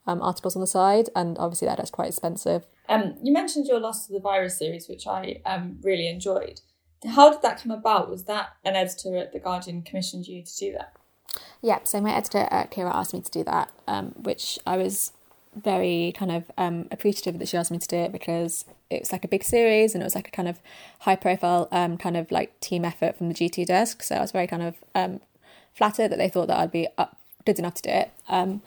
um, 0.07 0.23
articles 0.23 0.57
on 0.57 0.61
the 0.61 0.67
side, 0.67 1.09
and 1.15 1.39
obviously 1.39 1.69
that 1.69 1.81
is 1.81 1.91
quite 1.91 2.09
expensive. 2.09 2.67
Um, 2.89 3.17
you 3.23 3.33
mentioned 3.33 3.67
your 3.67 3.81
Lost 3.81 4.07
to 4.07 4.13
the 4.13 4.21
Virus 4.21 4.59
series, 4.59 4.89
which 4.89 5.07
I 5.07 5.41
um, 5.47 5.79
really 5.83 6.09
enjoyed. 6.09 6.61
How 7.09 7.31
did 7.31 7.43
that 7.43 7.61
come 7.61 7.73
about? 7.73 8.11
Was 8.11 8.25
that 8.25 8.51
an 8.65 8.77
editor 8.77 9.17
at 9.17 9.33
The 9.33 9.41
Guardian 9.41 9.83
commissioned 9.83 10.27
you 10.27 10.43
to 10.43 10.57
do 10.57 10.73
that? 10.73 10.95
Yeah, 11.61 11.81
so 11.85 12.01
my 12.01 12.13
editor 12.13 12.49
at 12.51 12.71
Kira 12.71 12.95
asked 12.95 13.15
me 13.15 13.21
to 13.21 13.31
do 13.31 13.45
that, 13.45 13.71
um, 13.89 14.15
which 14.17 14.59
I 14.67 14.77
was 14.77 15.13
very 15.55 16.13
kind 16.17 16.33
of 16.33 16.51
um, 16.57 16.89
appreciative 16.91 17.39
that 17.39 17.49
she 17.49 17.57
asked 17.57 17.71
me 17.71 17.79
to 17.79 17.89
do 17.89 17.97
it 17.97 18.13
because 18.13 18.65
it 18.91 19.01
was 19.01 19.13
like 19.13 19.25
a 19.25 19.29
big 19.29 19.45
series 19.45 19.95
and 19.95 20.03
it 20.03 20.05
was 20.05 20.15
like 20.15 20.29
a 20.29 20.31
kind 20.31 20.49
of 20.49 20.61
high 21.01 21.17
profile 21.17 21.69
um, 21.71 21.99
kind 21.99 22.17
of 22.17 22.31
like 22.31 22.59
team 22.61 22.85
effort 22.85 23.17
from 23.17 23.29
the 23.29 23.35
G2 23.35 23.67
desk. 23.67 24.03
So 24.03 24.17
I 24.17 24.21
was 24.21 24.33
very 24.33 24.47
kind 24.47 24.63
of 24.63 24.77
um, 24.95 25.21
flattered 25.75 26.09
that 26.09 26.19
they 26.19 26.29
thought 26.29 26.49
that 26.49 26.59
I'd 26.59 26.73
be 26.73 26.89
up, 26.97 27.19
good 27.45 27.59
enough 27.59 27.75
to 27.75 27.83
do 27.83 27.91
it. 27.91 28.11
Um, 28.29 28.63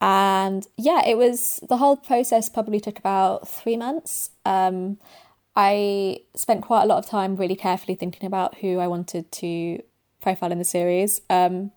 and 0.00 0.66
yeah, 0.76 1.02
it 1.06 1.16
was 1.16 1.60
the 1.68 1.76
whole 1.76 1.96
process 1.96 2.48
probably 2.48 2.80
took 2.80 2.98
about 2.98 3.48
three 3.48 3.76
months. 3.76 4.30
Um, 4.44 4.98
I 5.56 6.20
spent 6.34 6.62
quite 6.62 6.82
a 6.82 6.86
lot 6.86 6.98
of 6.98 7.06
time 7.06 7.36
really 7.36 7.56
carefully 7.56 7.96
thinking 7.96 8.26
about 8.26 8.58
who 8.58 8.78
I 8.78 8.86
wanted 8.86 9.32
to 9.32 9.82
profile 10.20 10.52
in 10.52 10.58
the 10.58 10.64
series. 10.64 11.20
Um, 11.28 11.72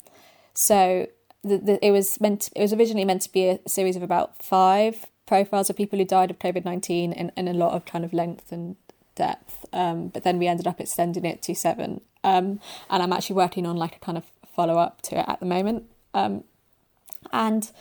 so 0.53 1.07
the, 1.43 1.57
the, 1.57 1.85
it 1.85 1.91
was 1.91 2.21
meant 2.21 2.41
to, 2.41 2.51
it 2.55 2.61
was 2.61 2.73
originally 2.73 3.05
meant 3.05 3.23
to 3.23 3.31
be 3.31 3.47
a 3.47 3.59
series 3.67 3.95
of 3.95 4.03
about 4.03 4.43
five 4.43 5.07
profiles 5.25 5.69
of 5.69 5.77
people 5.77 5.97
who 5.97 6.05
died 6.05 6.29
of 6.29 6.37
COVID 6.37 6.63
nineteen 6.65 7.11
in, 7.13 7.31
in 7.35 7.47
a 7.47 7.53
lot 7.53 7.73
of 7.73 7.85
kind 7.85 8.05
of 8.05 8.13
length 8.13 8.51
and 8.51 8.75
depth. 9.15 9.65
Um, 9.73 10.09
but 10.09 10.23
then 10.23 10.37
we 10.37 10.47
ended 10.47 10.67
up 10.67 10.79
extending 10.79 11.25
it 11.25 11.41
to 11.43 11.55
seven. 11.55 12.01
Um, 12.23 12.59
and 12.89 13.01
I'm 13.01 13.13
actually 13.13 13.37
working 13.37 13.65
on 13.65 13.77
like 13.77 13.95
a 13.95 13.99
kind 13.99 14.17
of 14.17 14.25
follow 14.55 14.77
up 14.77 15.01
to 15.03 15.19
it 15.19 15.25
at 15.27 15.39
the 15.39 15.45
moment. 15.45 15.85
Um, 16.13 16.43
and 17.31 17.71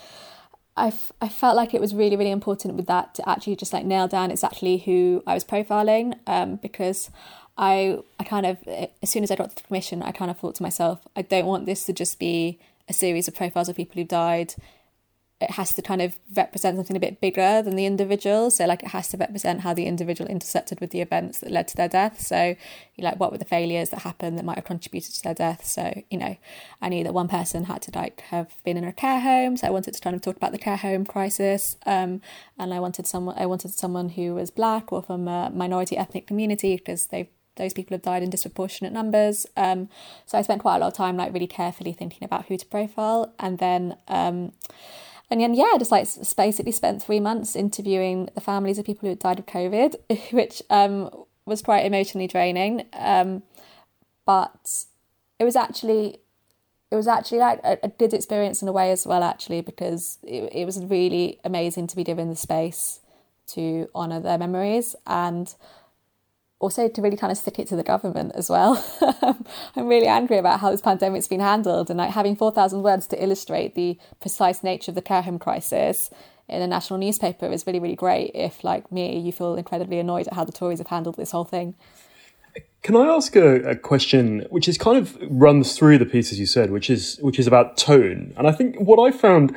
I, 0.77 0.89
f- 0.89 1.13
I 1.21 1.29
felt 1.29 1.57
like 1.57 1.75
it 1.75 1.81
was 1.81 1.95
really 1.95 2.17
really 2.17 2.31
important 2.31 2.75
with 2.75 2.87
that 2.87 3.15
to 3.17 3.29
actually 3.29 3.57
just 3.57 3.73
like 3.73 3.85
nail 3.85 4.09
down 4.09 4.31
exactly 4.31 4.79
who 4.79 5.23
I 5.27 5.35
was 5.35 5.45
profiling 5.45 6.19
um, 6.27 6.57
because 6.57 7.11
I 7.59 7.99
I 8.19 8.25
kind 8.25 8.47
of 8.47 8.59
as 9.03 9.11
soon 9.11 9.23
as 9.23 9.31
I 9.31 9.37
got 9.37 9.55
the 9.55 9.63
commission 9.63 10.03
I 10.03 10.13
kind 10.13 10.31
of 10.31 10.39
thought 10.39 10.55
to 10.57 10.63
myself 10.63 11.01
I 11.17 11.23
don't 11.23 11.47
want 11.47 11.67
this 11.67 11.85
to 11.85 11.93
just 11.93 12.19
be 12.19 12.59
a 12.89 12.93
series 12.93 13.29
of 13.29 13.35
profiles 13.35 13.69
of 13.69 13.77
people 13.77 14.01
who 14.01 14.05
died 14.05 14.55
it 15.41 15.53
has 15.53 15.73
to 15.73 15.81
kind 15.81 16.03
of 16.03 16.19
represent 16.37 16.77
something 16.77 16.97
a 16.97 17.01
bit 17.01 17.21
bigger 17.21 17.63
than 17.63 17.75
the 17.75 17.87
individual. 17.87 18.51
So 18.51 18.67
like 18.67 18.83
it 18.83 18.91
has 18.91 19.09
to 19.09 19.17
represent 19.17 19.63
how 19.63 19.73
the 19.73 19.87
individual 19.87 20.29
intersected 20.29 20.81
with 20.81 20.91
the 20.91 21.01
events 21.01 21.39
that 21.39 21.51
led 21.51 21.67
to 21.69 21.77
their 21.77 21.89
death. 21.89 22.21
So 22.21 22.57
you 22.95 23.05
like 23.05 23.19
what 23.19 23.33
were 23.33 23.39
the 23.39 23.47
failures 23.47 23.89
that 23.91 24.03
happened 24.03 24.39
that 24.39 24.45
might 24.45 24.57
have 24.57 24.67
contributed 24.67 25.15
to 25.15 25.23
their 25.23 25.35
death. 25.35 25.65
So, 25.65 26.03
you 26.11 26.19
know, 26.19 26.37
I 26.83 26.91
knew 26.91 27.05
that 27.05 27.15
one 27.15 27.29
person 27.29 27.65
had 27.65 27.81
to 27.83 27.99
like 27.99 28.21
have 28.29 28.55
been 28.65 28.77
in 28.77 28.85
a 28.85 28.93
care 28.93 29.21
home. 29.21 29.57
So 29.57 29.67
I 29.67 29.71
wanted 29.71 29.95
to 29.95 30.01
kind 30.01 30.15
of 30.15 30.21
talk 30.21 30.37
about 30.37 30.53
the 30.53 30.59
care 30.59 30.77
home 30.77 31.07
crisis. 31.07 31.77
Um, 31.87 32.21
and 32.59 32.75
I 32.75 32.81
wanted 32.81 33.07
someone 33.07 33.37
I 33.39 33.47
wanted 33.47 33.73
someone 33.73 34.11
who 34.11 34.35
was 34.35 34.51
black 34.51 34.93
or 34.93 35.03
from 35.03 35.27
a 35.27 35.51
minority 35.51 35.97
ethnic 35.97 36.27
community 36.27 36.77
because 36.77 37.07
they 37.07 37.31
those 37.57 37.73
people 37.73 37.95
have 37.95 38.03
died 38.03 38.23
in 38.23 38.31
disproportionate 38.31 38.93
numbers. 38.93 39.47
Um, 39.57 39.89
so 40.25 40.39
I 40.39 40.43
spent 40.43 40.63
quite 40.63 40.77
a 40.77 40.79
lot 40.79 40.89
of 40.89 40.95
time 40.95 41.17
like 41.17 41.33
really 41.33 41.47
carefully 41.47 41.93
thinking 41.93 42.25
about 42.25 42.47
who 42.47 42.57
to 42.57 42.67
profile 42.67 43.35
and 43.39 43.59
then 43.59 43.97
um 44.09 44.53
and 45.31 45.41
then 45.41 45.55
yeah, 45.55 45.75
just 45.79 45.93
like 45.93 46.09
basically 46.37 46.73
spent 46.73 47.03
three 47.03 47.21
months 47.21 47.55
interviewing 47.55 48.29
the 48.35 48.41
families 48.41 48.79
of 48.79 48.85
people 48.85 49.03
who 49.03 49.11
had 49.11 49.19
died 49.21 49.39
of 49.39 49.47
COVID, 49.47 49.95
which 50.33 50.63
um, 50.71 51.11
was 51.47 51.63
quite 51.63 51.85
emotionally 51.85 52.27
draining. 52.27 52.87
Um, 52.93 53.43
but 54.27 54.85
it 55.39 55.45
was 55.45 55.57
actually 55.57 56.19
it 56.91 56.97
was 56.97 57.07
actually 57.07 57.39
like 57.39 57.61
a, 57.63 57.79
a, 57.85 57.89
good 57.89 58.13
experience 58.13 58.63
in 58.63 58.69
a 58.69 58.73
way 58.73 58.91
as 58.91 59.07
well, 59.07 59.23
actually, 59.23 59.61
because 59.61 60.19
it, 60.25 60.51
it 60.53 60.65
was 60.65 60.83
really 60.85 61.39
amazing 61.45 61.87
to 61.87 61.95
be 61.95 62.03
given 62.03 62.29
the 62.29 62.35
space 62.35 62.99
to 63.47 63.89
honour 63.95 64.21
their 64.21 64.39
memories 64.39 64.97
and 65.07 65.55
also 66.61 66.89
to 66.89 67.03
really 67.03 67.17
kind 67.17 67.33
of 67.33 67.39
stick 67.39 67.59
it 67.59 67.67
to 67.69 67.77
the 67.77 67.83
government 67.83 68.33
as 68.35 68.49
well. 68.49 68.85
I'm 69.77 69.89
really 69.89 70.07
angry 70.07 70.39
about 70.39 70.61
how 70.61 70.71
this 70.71 70.83
pandemic's 70.83 71.27
been 71.27 71.41
handled 71.41 71.91
and 71.91 71.99
like 71.99 72.11
having 72.11 72.37
4,000 72.37 72.83
words 72.83 73.07
to 73.09 73.23
illustrate 73.23 73.75
the 73.75 73.99
precise 74.21 74.63
nature 74.63 74.93
of 74.93 74.95
the 74.95 75.03
care 75.03 75.23
home 75.23 75.39
crisis 75.39 76.11
in 76.49 76.61
a 76.61 76.67
national 76.67 76.99
newspaper 76.99 77.47
is 77.47 77.67
really, 77.67 77.81
really 77.81 77.97
great 77.97 78.33
if, 78.35 78.63
like 78.63 78.93
me, 78.93 79.19
you 79.19 79.33
feel 79.33 79.55
incredibly 79.55 79.99
annoyed 79.99 80.27
at 80.27 80.35
how 80.35 80.45
the 80.45 80.53
Tories 80.53 80.79
have 80.79 80.89
handled 80.89 81.17
this 81.17 81.31
whole 81.31 81.45
thing. 81.45 81.75
Can 82.83 82.97
I 82.97 83.07
ask 83.07 83.37
a, 83.37 83.63
a, 83.63 83.77
question 83.77 84.47
which 84.51 84.67
is 84.67 84.79
kind 84.79 84.97
of 84.97 85.17
runs 85.29 85.77
through 85.77 85.99
the 85.99 86.07
pieces 86.07 86.41
you 86.41 86.47
said, 86.47 86.71
which 86.71 86.89
is 86.89 87.19
which 87.21 87.39
is 87.39 87.47
about 87.47 87.77
tone? 87.77 88.33
And 88.37 88.49
I 88.49 88.53
think 88.53 88.77
what 88.81 88.99
I 88.99 89.17
found 89.17 89.55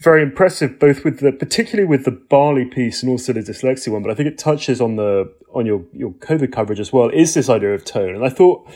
very 0.00 0.22
impressive, 0.22 0.78
both 0.78 1.04
with 1.04 1.20
the 1.20 1.30
particularly 1.30 1.86
with 1.86 2.04
the 2.04 2.10
Bali 2.10 2.64
piece 2.64 3.02
and 3.02 3.10
also 3.10 3.32
the 3.32 3.40
dyslexia 3.40 3.92
one. 3.92 4.02
But 4.02 4.10
I 4.10 4.14
think 4.14 4.28
it 4.28 4.38
touches 4.38 4.80
on 4.80 4.96
the 4.96 5.32
on 5.52 5.66
your 5.66 5.84
your 5.92 6.12
COVID 6.12 6.52
coverage 6.52 6.80
as 6.80 6.92
well. 6.92 7.10
Is 7.10 7.34
this 7.34 7.48
idea 7.48 7.74
of 7.74 7.84
tone? 7.84 8.14
And 8.14 8.24
I 8.24 8.30
thought 8.30 8.66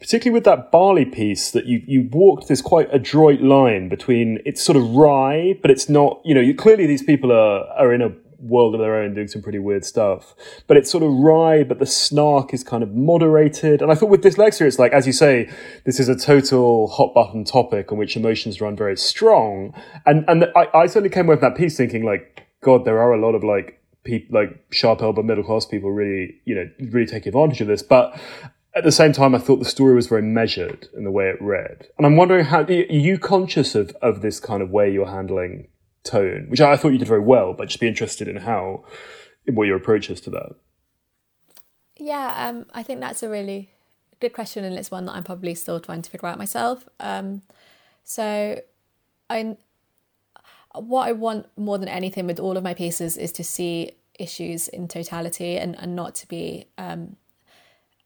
particularly 0.00 0.34
with 0.34 0.44
that 0.44 0.72
Bali 0.72 1.04
piece 1.04 1.52
that 1.52 1.66
you 1.66 1.82
you 1.86 2.08
walked 2.10 2.48
this 2.48 2.60
quite 2.60 2.92
adroit 2.92 3.40
line 3.40 3.88
between 3.88 4.40
it's 4.44 4.60
sort 4.62 4.76
of 4.76 4.90
wry, 4.90 5.56
but 5.62 5.70
it's 5.70 5.88
not. 5.88 6.20
You 6.24 6.34
know, 6.34 6.40
you, 6.40 6.54
clearly 6.54 6.86
these 6.86 7.02
people 7.02 7.30
are 7.30 7.64
are 7.78 7.94
in 7.94 8.02
a 8.02 8.10
world 8.42 8.74
of 8.74 8.80
their 8.80 8.96
own 8.96 9.14
doing 9.14 9.28
some 9.28 9.42
pretty 9.42 9.58
weird 9.58 9.84
stuff. 9.84 10.34
But 10.66 10.76
it's 10.76 10.90
sort 10.90 11.02
of 11.02 11.12
wry, 11.12 11.64
but 11.64 11.78
the 11.78 11.86
snark 11.86 12.52
is 12.52 12.64
kind 12.64 12.82
of 12.82 12.94
moderated. 12.94 13.80
And 13.82 13.90
I 13.90 13.94
thought 13.94 14.10
with 14.10 14.22
dyslexia, 14.22 14.62
it's 14.62 14.78
like, 14.78 14.92
as 14.92 15.06
you 15.06 15.12
say, 15.12 15.48
this 15.84 16.00
is 16.00 16.08
a 16.08 16.16
total 16.16 16.88
hot 16.88 17.14
button 17.14 17.44
topic 17.44 17.92
on 17.92 17.98
which 17.98 18.16
emotions 18.16 18.60
run 18.60 18.76
very 18.76 18.96
strong. 18.96 19.74
And 20.06 20.24
and 20.28 20.46
I, 20.56 20.68
I 20.74 20.86
certainly 20.86 21.10
came 21.10 21.26
away 21.26 21.36
from 21.36 21.50
that 21.50 21.56
piece 21.56 21.76
thinking 21.76 22.04
like, 22.04 22.46
God, 22.62 22.84
there 22.84 22.98
are 22.98 23.12
a 23.12 23.20
lot 23.20 23.34
of 23.34 23.44
like 23.44 23.80
people 24.04 24.40
like 24.40 24.50
sharp 24.70 25.00
elbow 25.02 25.22
middle 25.22 25.44
class 25.44 25.64
people 25.64 25.90
really, 25.90 26.40
you 26.44 26.54
know, 26.54 26.68
really 26.90 27.06
take 27.06 27.26
advantage 27.26 27.60
of 27.60 27.68
this. 27.68 27.82
But 27.82 28.18
at 28.74 28.84
the 28.84 28.92
same 28.92 29.12
time, 29.12 29.34
I 29.34 29.38
thought 29.38 29.58
the 29.58 29.64
story 29.64 29.94
was 29.94 30.06
very 30.06 30.22
measured 30.22 30.88
in 30.96 31.04
the 31.04 31.10
way 31.10 31.28
it 31.28 31.36
read. 31.40 31.88
And 31.98 32.06
I'm 32.06 32.16
wondering 32.16 32.46
how 32.46 32.62
are 32.62 32.72
you 32.72 33.18
conscious 33.18 33.74
of, 33.74 33.90
of 34.00 34.22
this 34.22 34.40
kind 34.40 34.62
of 34.62 34.70
way 34.70 34.90
you're 34.90 35.10
handling 35.10 35.68
tone, 36.04 36.46
which 36.48 36.60
I 36.60 36.76
thought 36.76 36.92
you 36.92 36.98
did 36.98 37.08
very 37.08 37.20
well, 37.20 37.52
but 37.52 37.68
just 37.68 37.80
be 37.80 37.88
interested 37.88 38.28
in 38.28 38.36
how, 38.36 38.84
what 39.46 39.66
your 39.66 39.76
approach 39.76 40.10
is 40.10 40.20
to 40.22 40.30
that. 40.30 40.56
Yeah, 41.96 42.34
um, 42.36 42.66
I 42.74 42.82
think 42.82 43.00
that's 43.00 43.22
a 43.22 43.28
really 43.28 43.70
good 44.20 44.32
question, 44.32 44.64
and 44.64 44.76
it's 44.76 44.90
one 44.90 45.06
that 45.06 45.12
I'm 45.12 45.24
probably 45.24 45.54
still 45.54 45.80
trying 45.80 46.02
to 46.02 46.10
figure 46.10 46.28
out 46.28 46.38
myself. 46.38 46.88
Um, 46.98 47.42
so, 48.04 48.60
I, 49.30 49.56
what 50.74 51.08
I 51.08 51.12
want 51.12 51.46
more 51.56 51.78
than 51.78 51.88
anything 51.88 52.26
with 52.26 52.40
all 52.40 52.56
of 52.56 52.64
my 52.64 52.74
pieces 52.74 53.16
is 53.16 53.32
to 53.32 53.44
see 53.44 53.92
issues 54.18 54.68
in 54.68 54.88
totality 54.88 55.56
and, 55.56 55.78
and 55.78 55.94
not 55.94 56.14
to 56.16 56.28
be. 56.28 56.66
Um, 56.78 57.16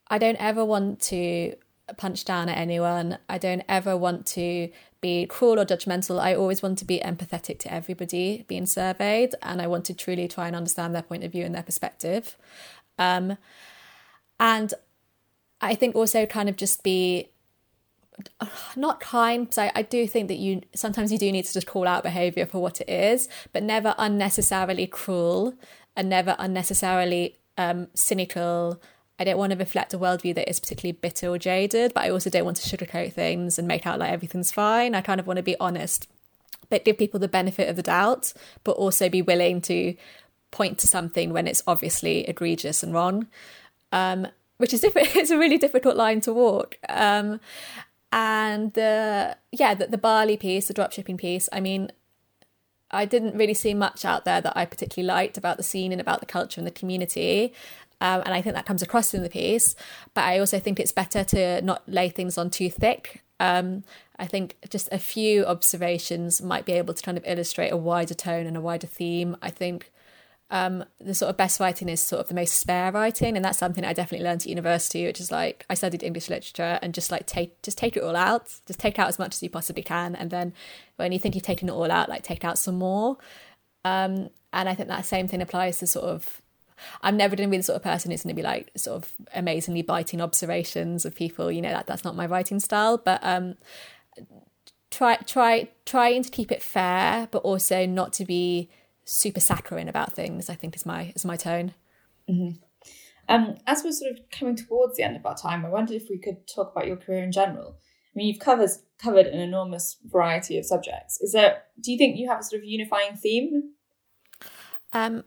I 0.09 0.19
don't 0.19 0.37
ever 0.37 0.65
want 0.65 1.01
to 1.03 1.57
punch 1.97 2.25
down 2.25 2.49
at 2.49 2.59
anyone. 2.59 3.19
I 3.29 3.39
don't 3.39 3.63
ever 3.69 3.97
want 3.97 4.27
to 4.27 4.71
be 5.01 5.27
cruel 5.27 5.61
or 5.61 5.65
judgmental. 5.65 6.21
I 6.21 6.35
always 6.35 6.63
want 6.63 6.79
to 6.79 6.85
be 6.85 6.99
empathetic 6.99 7.59
to 7.61 7.73
everybody 7.73 8.45
being 8.49 8.67
surveyed, 8.67 9.35
and 9.43 9.63
I 9.63 9.67
want 9.67 9.85
to 9.87 9.95
truly 9.95 10.29
try 10.29 10.47
and 10.47 10.57
understand 10.57 10.95
their 10.95 11.03
point 11.03 11.25
of 11.25 11.33
view 11.33 11.45
and 11.45 11.55
their 11.55 11.63
perspective. 11.63 12.37
Um, 12.99 13.39
and 14.41 14.75
I 15.61 15.75
think 15.75 15.95
also 15.95 16.27
kind 16.27 16.49
of 16.49 16.57
just 16.57 16.83
be 16.83 17.31
not 18.77 19.01
kind 19.01 19.45
because 19.45 19.59
I, 19.59 19.73
I 19.75 19.83
do 19.83 20.07
think 20.07 20.29
that 20.29 20.37
you 20.37 20.63
sometimes 20.75 21.13
you 21.13 21.19
do 21.19 21.31
need 21.31 21.45
to 21.45 21.53
just 21.53 21.67
call 21.67 21.87
out 21.87 22.03
behavior 22.03 22.47
for 22.47 22.61
what 22.61 22.81
it 22.81 22.89
is 22.89 23.29
but 23.53 23.63
never 23.63 23.95
unnecessarily 23.99 24.87
cruel 24.87 25.55
and 25.95 26.09
never 26.09 26.35
unnecessarily 26.39 27.37
um, 27.59 27.89
cynical 27.95 28.81
I 29.19 29.25
don't 29.25 29.39
want 29.39 29.53
to 29.53 29.59
reflect 29.59 29.95
a 29.95 29.99
worldview 29.99 30.35
that 30.35 30.49
is 30.49 30.61
particularly 30.61 30.93
bitter 30.93 31.29
or 31.29 31.39
jaded, 31.39 31.95
but 31.95 32.05
I 32.05 32.11
also 32.11 32.29
don't 32.29 32.45
want 32.45 32.59
to 32.59 32.77
sugarcoat 32.77 33.13
things 33.13 33.59
and 33.59 33.67
make 33.67 33.87
out 33.87 33.99
like 33.99 34.13
everything's 34.13 34.53
fine. 34.53 34.95
I 34.95 35.01
kind 35.01 35.21
of 35.21 35.27
want 35.27 35.39
to 35.39 35.43
be 35.43 35.57
honest, 35.59 36.07
but 36.69 36.85
give 36.85 36.99
people 36.99 37.19
the 37.19 37.29
benefit 37.29 37.69
of 37.69 37.77
the 37.77 37.83
doubt, 37.83 38.35
but 38.63 38.73
also 38.73 39.09
be 39.09 39.23
willing 39.23 39.61
to 39.63 39.97
point 40.51 40.79
to 40.79 40.87
something 40.87 41.33
when 41.33 41.47
it's 41.47 41.63
obviously 41.67 42.27
egregious 42.29 42.83
and 42.83 42.93
wrong. 42.93 43.27
Um, 43.93 44.27
which 44.59 44.73
is 44.73 44.81
different. 44.81 45.09
It's 45.17 45.31
a 45.31 45.39
really 45.39 45.59
difficult 45.59 45.97
line 45.97 46.21
to 46.23 46.33
walk. 46.33 46.79
Um, 46.89 47.41
and 48.13 48.73
the 48.75 49.37
yeah, 49.53 49.75
the, 49.75 49.87
the 49.89 49.99
Bali 49.99 50.37
piece, 50.37 50.69
the 50.69 50.75
dropshipping 50.75 51.19
piece. 51.19 51.49
I 51.53 51.61
mean, 51.61 51.91
I 52.91 53.05
didn't 53.05 53.37
really 53.37 53.55
see 53.55 53.75
much 53.75 54.05
out 54.05 54.25
there 54.25 54.41
that 54.41 54.57
I 54.57 54.65
particularly 54.65 55.07
liked 55.07 55.37
about 55.37 55.57
the 55.57 55.63
scene 55.63 55.93
and 55.93 56.01
about 56.01 56.21
the 56.21 56.27
culture 56.27 56.61
and 56.61 56.67
the 56.67 56.71
community. 56.71 57.53
Um, 58.01 58.23
and 58.27 58.35
I 58.35 58.43
think 58.43 58.55
that 58.55 58.67
comes 58.67 58.83
across 58.83 59.15
in 59.15 59.23
the 59.23 59.31
piece. 59.31 59.75
But 60.15 60.25
I 60.25 60.39
also 60.39 60.59
think 60.59 60.79
it's 60.79 60.93
better 60.93 61.25
to 61.25 61.63
not 61.63 61.83
lay 61.89 62.09
things 62.09 62.37
on 62.39 62.51
too 62.51 62.71
thick. 62.71 63.23
Um, 63.41 63.85
I 64.19 64.27
think 64.27 64.57
just 64.69 64.89
a 64.93 64.99
few 64.99 65.45
observations 65.45 66.41
might 66.41 66.65
be 66.65 66.73
able 66.73 66.95
to 66.95 67.03
kind 67.03 67.19
of 67.19 67.25
illustrate 67.27 67.71
a 67.71 67.77
wider 67.77 68.15
tone 68.15 68.47
and 68.47 68.57
a 68.57 68.61
wider 68.61 68.87
theme. 68.87 69.37
I 69.43 69.51
think 69.51 69.93
um, 70.51 70.85
the 71.01 71.15
sort 71.15 71.31
of 71.31 71.37
best 71.37 71.59
writing 71.59 71.89
is 71.89 72.01
sort 72.01 72.21
of 72.21 72.29
the 72.29 72.35
most 72.35 72.55
spare 72.55 72.93
writing, 72.93 73.37
and 73.37 73.45
that's 73.45 73.59
something 73.59 73.85
I 73.85 73.93
definitely 73.93 74.25
learned 74.25 74.43
at 74.43 74.47
university, 74.47 75.05
which 75.05 75.21
is 75.21 75.33
like 75.33 75.67
I 75.69 75.75
studied 75.75 76.03
English 76.03 76.31
literature 76.31 76.79
and 76.83 76.95
just 76.95 77.11
like 77.11 77.27
take 77.27 77.61
just 77.63 77.79
take 77.79 77.97
it 77.97 78.03
all 78.03 78.17
out, 78.17 78.55
just 78.67 78.79
take 78.79 78.99
out 78.99 79.09
as 79.09 79.19
much 79.19 79.35
as 79.35 79.43
you 79.43 79.51
possibly 79.51 79.83
can, 79.83 80.15
and 80.15 80.31
then 80.31 80.55
when 80.97 81.13
you 81.13 81.19
think 81.19 81.35
you've 81.35 81.45
taken 81.45 81.69
it 81.69 81.73
all 81.73 81.91
out, 81.91 82.09
like 82.09 82.23
take 82.23 82.45
out 82.45 82.59
some 82.59 82.77
more. 82.77 83.19
Um, 83.85 84.31
and 84.53 84.69
I 84.69 84.75
think 84.75 84.89
that 84.89 85.05
same 85.05 85.27
thing 85.29 85.43
applies 85.43 85.81
to 85.81 85.87
sort 85.87 86.07
of 86.07 86.41
I'm 87.03 87.17
never 87.17 87.37
going 87.37 87.49
to 87.49 87.51
be 87.51 87.57
the 87.57 87.63
sort 87.63 87.77
of 87.77 87.83
person 87.83 88.11
who's 88.11 88.23
going 88.23 88.35
to 88.35 88.41
be 88.41 88.47
like 88.47 88.71
sort 88.77 88.97
of 88.97 89.13
amazingly 89.35 89.83
biting 89.83 90.21
observations 90.21 91.05
of 91.05 91.15
people. 91.15 91.51
You 91.51 91.63
know 91.63 91.71
that 91.71 91.87
that's 91.87 92.05
not 92.05 92.17
my 92.17 92.27
writing 92.27 92.61
style. 92.61 92.99
But 92.99 93.21
um, 93.23 93.57
try 94.91 95.17
try 95.17 95.69
trying 95.85 96.23
to 96.23 96.31
keep 96.31 96.53
it 96.53 96.63
fair, 96.63 97.29
but 97.31 97.39
also 97.39 97.87
not 97.87 98.13
to 98.15 98.25
be 98.25 98.69
super 99.05 99.41
saccharine 99.41 99.89
about 99.89 100.13
things. 100.13 100.51
I 100.51 100.55
think 100.55 100.77
is 100.77 100.87
my 100.87 101.13
is 101.15 101.25
my 101.25 101.37
tone. 101.37 101.75
Mm-hmm. 102.29 102.59
Um, 103.29 103.57
as 103.67 103.83
we're 103.83 103.93
sort 103.93 104.13
of 104.13 104.19
coming 104.31 104.57
towards 104.57 104.97
the 104.97 105.03
end 105.03 105.17
of 105.17 105.27
our 105.27 105.37
time, 105.37 105.65
I 105.65 105.69
wondered 105.69 106.01
if 106.01 106.09
we 106.09 106.19
could 106.19 106.47
talk 106.47 106.73
about 106.73 106.87
your 106.87 106.97
career 106.97 107.25
in 107.25 107.33
general. 107.33 107.77
I 107.79 108.13
mean, 108.15 108.29
you've 108.29 108.39
covered 108.39 108.71
covered 108.99 109.27
an 109.27 109.41
enormous 109.41 109.97
variety 110.05 110.59
of 110.59 110.65
subjects. 110.65 111.21
Is 111.21 111.33
there? 111.33 111.63
Do 111.81 111.93
you 111.93 111.99
think 111.99 112.17
you 112.17 112.29
have 112.29 112.41
a 112.41 112.43
sort 112.43 112.63
of 112.63 112.69
unifying 112.69 113.17
theme? 113.17 113.73
Um, 114.93 115.25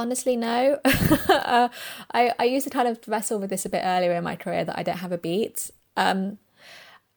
Honestly, 0.00 0.34
no. 0.34 0.80
uh, 1.28 1.68
I, 2.14 2.32
I 2.38 2.44
used 2.44 2.64
to 2.64 2.70
kind 2.70 2.88
of 2.88 2.98
wrestle 3.06 3.38
with 3.38 3.50
this 3.50 3.66
a 3.66 3.68
bit 3.68 3.82
earlier 3.84 4.14
in 4.14 4.24
my 4.24 4.34
career 4.34 4.64
that 4.64 4.78
I 4.78 4.82
don't 4.82 4.96
have 4.96 5.12
a 5.12 5.18
beat. 5.18 5.70
Um, 5.94 6.38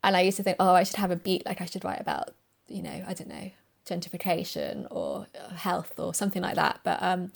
and 0.04 0.18
I 0.18 0.20
used 0.20 0.36
to 0.36 0.44
think, 0.44 0.58
oh, 0.60 0.74
I 0.74 0.84
should 0.84 0.98
have 0.98 1.10
a 1.10 1.16
beat, 1.16 1.46
like 1.46 1.62
I 1.62 1.66
should 1.66 1.86
write 1.86 2.02
about, 2.02 2.34
you 2.68 2.84
know, 2.84 3.06
I 3.08 3.14
don't 3.14 3.30
know, 3.30 3.52
gentrification 3.86 4.86
or 4.92 5.28
health 5.56 5.98
or 5.98 6.14
something 6.14 6.42
like 6.42 6.56
that. 6.56 6.82
But 6.84 7.02
um, 7.02 7.32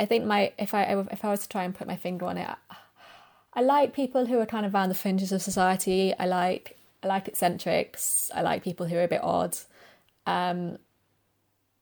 I 0.00 0.06
think 0.06 0.24
my 0.24 0.52
if 0.58 0.74
I 0.74 0.82
if 1.12 1.24
I 1.24 1.30
was 1.30 1.42
to 1.42 1.48
try 1.48 1.62
and 1.62 1.72
put 1.72 1.86
my 1.86 1.96
finger 1.96 2.26
on 2.26 2.36
it, 2.36 2.48
I, 2.48 2.76
I 3.54 3.62
like 3.62 3.92
people 3.92 4.26
who 4.26 4.40
are 4.40 4.46
kind 4.46 4.66
of 4.66 4.74
around 4.74 4.88
the 4.88 4.96
fringes 4.96 5.30
of 5.30 5.40
society. 5.40 6.12
I 6.18 6.26
like 6.26 6.76
I 7.04 7.06
like 7.06 7.28
eccentrics. 7.28 8.28
I 8.34 8.42
like 8.42 8.64
people 8.64 8.86
who 8.86 8.96
are 8.96 9.04
a 9.04 9.08
bit 9.08 9.22
odd. 9.22 9.56
Um, 10.26 10.78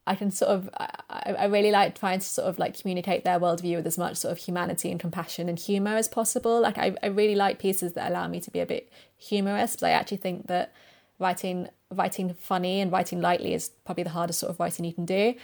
I 0.08 0.14
can 0.14 0.30
sort 0.30 0.50
of 0.50 0.70
I, 0.78 1.34
I 1.38 1.44
really 1.44 1.70
like 1.70 1.98
trying 1.98 2.20
to 2.20 2.26
sort 2.26 2.48
of 2.48 2.58
like 2.58 2.80
communicate 2.80 3.24
their 3.24 3.38
worldview 3.38 3.76
with 3.76 3.86
as 3.86 3.98
much 3.98 4.16
sort 4.16 4.32
of 4.32 4.38
humanity 4.38 4.90
and 4.90 4.98
compassion 4.98 5.48
and 5.48 5.58
humor 5.58 5.96
as 5.96 6.08
possible. 6.08 6.60
Like 6.60 6.78
I, 6.78 6.94
I 7.02 7.06
really 7.06 7.34
like 7.34 7.58
pieces 7.58 7.92
that 7.92 8.10
allow 8.10 8.26
me 8.26 8.40
to 8.40 8.50
be 8.50 8.60
a 8.60 8.66
bit 8.66 8.90
humorous, 9.16 9.76
but 9.76 9.88
I 9.88 9.90
actually 9.90 10.16
think 10.16 10.46
that 10.46 10.72
writing 11.18 11.68
writing 11.90 12.34
funny 12.34 12.80
and 12.80 12.90
writing 12.90 13.20
lightly 13.20 13.52
is 13.54 13.70
probably 13.84 14.04
the 14.04 14.10
hardest 14.10 14.40
sort 14.40 14.50
of 14.50 14.58
writing 14.58 14.84
you 14.84 14.94
can 14.94 15.04
do. 15.04 15.34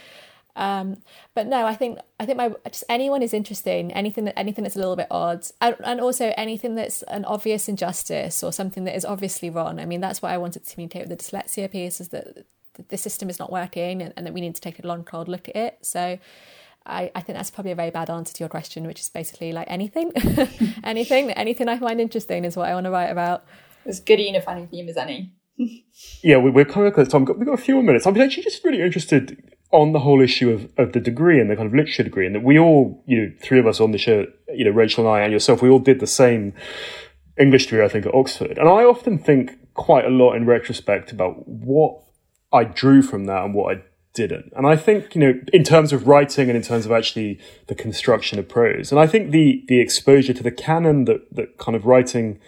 Um, 0.55 0.97
but 1.33 1.47
no, 1.47 1.65
I 1.65 1.75
think 1.75 1.99
I 2.19 2.25
think 2.25 2.37
my 2.37 2.53
just 2.65 2.85
anyone 2.89 3.21
is 3.21 3.33
interesting. 3.33 3.91
Anything 3.93 4.25
that 4.25 4.39
anything 4.39 4.63
that's 4.63 4.75
a 4.75 4.79
little 4.79 4.95
bit 4.95 5.07
odd, 5.11 5.45
and, 5.61 5.75
and 5.83 5.99
also 6.01 6.33
anything 6.37 6.75
that's 6.75 7.03
an 7.03 7.25
obvious 7.25 7.67
injustice 7.67 8.41
or 8.41 8.51
something 8.53 8.85
that 8.85 8.95
is 8.95 9.05
obviously 9.05 9.49
wrong. 9.49 9.79
I 9.79 9.85
mean, 9.85 10.01
that's 10.01 10.21
what 10.21 10.31
I 10.31 10.37
wanted 10.37 10.65
to 10.65 10.73
communicate 10.73 11.07
with 11.07 11.17
the 11.17 11.23
dyslexia 11.23 11.69
piece 11.69 11.99
is 11.99 12.09
that 12.09 12.45
the 12.89 12.97
system 12.97 13.29
is 13.29 13.39
not 13.39 13.51
working 13.51 14.01
and, 14.01 14.13
and 14.15 14.25
that 14.25 14.33
we 14.33 14.41
need 14.41 14.55
to 14.55 14.61
take 14.61 14.83
a 14.83 14.87
long 14.87 15.03
cold 15.03 15.27
look 15.27 15.49
at 15.49 15.55
it. 15.55 15.77
So 15.81 16.17
I, 16.85 17.11
I 17.15 17.21
think 17.21 17.37
that's 17.37 17.51
probably 17.51 17.71
a 17.71 17.75
very 17.75 17.91
bad 17.91 18.09
answer 18.09 18.33
to 18.33 18.39
your 18.39 18.49
question 18.49 18.85
which 18.85 18.99
is 18.99 19.09
basically 19.09 19.51
like 19.51 19.67
anything. 19.69 20.11
Anything 20.83 21.31
anything 21.31 21.67
i 21.67 21.77
find 21.79 21.99
interesting 21.99 22.45
is 22.45 22.55
what 22.55 22.69
i 22.69 22.73
want 22.73 22.85
to 22.85 22.91
write 22.91 23.09
about. 23.09 23.45
As 23.85 23.99
good 23.99 24.19
a 24.19 24.23
unifying 24.23 24.67
theme 24.67 24.89
as 24.89 24.97
any. 24.97 25.33
Yeah 26.21 26.37
we, 26.37 26.61
are 26.61 26.65
coming 26.65 26.89
up 26.89 26.95
to 26.95 27.05
time. 27.05 27.25
We've 27.25 27.45
got 27.45 27.53
a 27.53 27.57
few 27.57 27.75
more 27.75 27.83
minutes. 27.83 28.05
I'm 28.05 28.19
actually 28.19 28.43
just 28.43 28.63
really 28.65 28.81
interested 28.81 29.41
on 29.71 29.93
the 29.93 29.99
whole 29.99 30.21
issue 30.21 30.51
of, 30.51 30.69
of 30.77 30.93
the 30.93 30.99
degree 30.99 31.39
and 31.39 31.49
the 31.49 31.55
kind 31.55 31.67
of 31.67 31.73
literature 31.73 32.03
degree 32.03 32.25
and 32.25 32.35
that 32.35 32.43
we 32.43 32.59
all 32.59 33.03
you 33.07 33.21
know 33.21 33.31
three 33.41 33.59
of 33.59 33.67
us 33.67 33.79
on 33.79 33.91
the 33.91 33.97
show 33.97 34.25
you 34.53 34.63
know 34.63 34.71
rachel 34.71 35.05
and 35.05 35.13
i 35.13 35.21
and 35.21 35.33
yourself 35.33 35.61
we 35.61 35.69
all 35.69 35.79
did 35.79 35.99
the 35.99 36.07
same 36.07 36.53
english 37.37 37.65
degree 37.65 37.83
i 37.83 37.87
think 37.87 38.05
at 38.05 38.13
oxford. 38.13 38.57
And 38.57 38.69
i 38.69 38.83
often 38.83 39.17
think 39.17 39.51
quite 39.73 40.05
a 40.05 40.09
lot 40.09 40.33
in 40.33 40.45
retrospect 40.45 41.11
about 41.11 41.47
what 41.47 42.04
I 42.55 42.63
drew 42.63 43.01
from 43.01 43.25
that 43.25 43.43
and 43.43 43.53
what 43.53 43.75
I 43.75 43.81
didn't. 44.13 44.51
And 44.55 44.65
I 44.65 44.75
think, 44.75 45.13
you 45.13 45.21
know, 45.21 45.39
in 45.53 45.63
terms 45.63 45.93
of 45.93 46.07
writing 46.07 46.49
and 46.49 46.57
in 46.57 46.63
terms 46.63 46.85
of 46.85 46.91
actually 46.91 47.39
the 47.67 47.75
construction 47.75 48.39
of 48.39 48.47
prose, 48.47 48.91
and 48.91 48.99
I 48.99 49.07
think 49.07 49.31
the 49.31 49.63
the 49.67 49.79
exposure 49.79 50.33
to 50.33 50.43
the 50.43 50.51
canon 50.51 51.05
that 51.05 51.35
that 51.35 51.57
kind 51.57 51.75
of 51.75 51.85
writing 51.85 52.39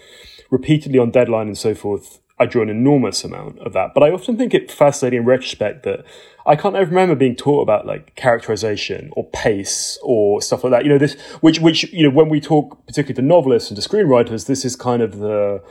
repeatedly 0.49 0.97
on 0.97 1.11
deadline 1.11 1.47
and 1.47 1.57
so 1.57 1.75
forth 1.75 2.19
I 2.39 2.45
drew 2.45 2.61
an 2.61 2.69
enormous 2.69 3.23
amount 3.23 3.59
of 3.59 3.73
that. 3.73 3.93
But 3.93 4.03
I 4.03 4.11
often 4.11 4.37
think 4.37 4.53
it 4.53 4.69
fascinating 4.69 5.21
in 5.21 5.25
retrospect 5.25 5.83
that 5.83 6.05
I 6.45 6.55
can't 6.55 6.75
ever 6.75 6.89
remember 6.89 7.15
being 7.15 7.35
taught 7.35 7.61
about 7.61 7.87
like 7.87 8.15
characterization 8.15 9.09
or 9.13 9.27
pace 9.31 9.97
or 10.03 10.41
stuff 10.41 10.63
like 10.63 10.71
that. 10.71 10.83
You 10.83 10.89
know, 10.91 10.97
this, 10.99 11.19
which, 11.41 11.59
which, 11.59 11.91
you 11.91 12.03
know, 12.03 12.13
when 12.13 12.29
we 12.29 12.39
talk 12.39 12.85
particularly 12.85 13.15
to 13.15 13.21
novelists 13.23 13.71
and 13.71 13.81
to 13.81 13.87
screenwriters, 13.87 14.45
this 14.45 14.65
is 14.65 14.75
kind 14.75 15.01
of 15.01 15.17
the, 15.17 15.63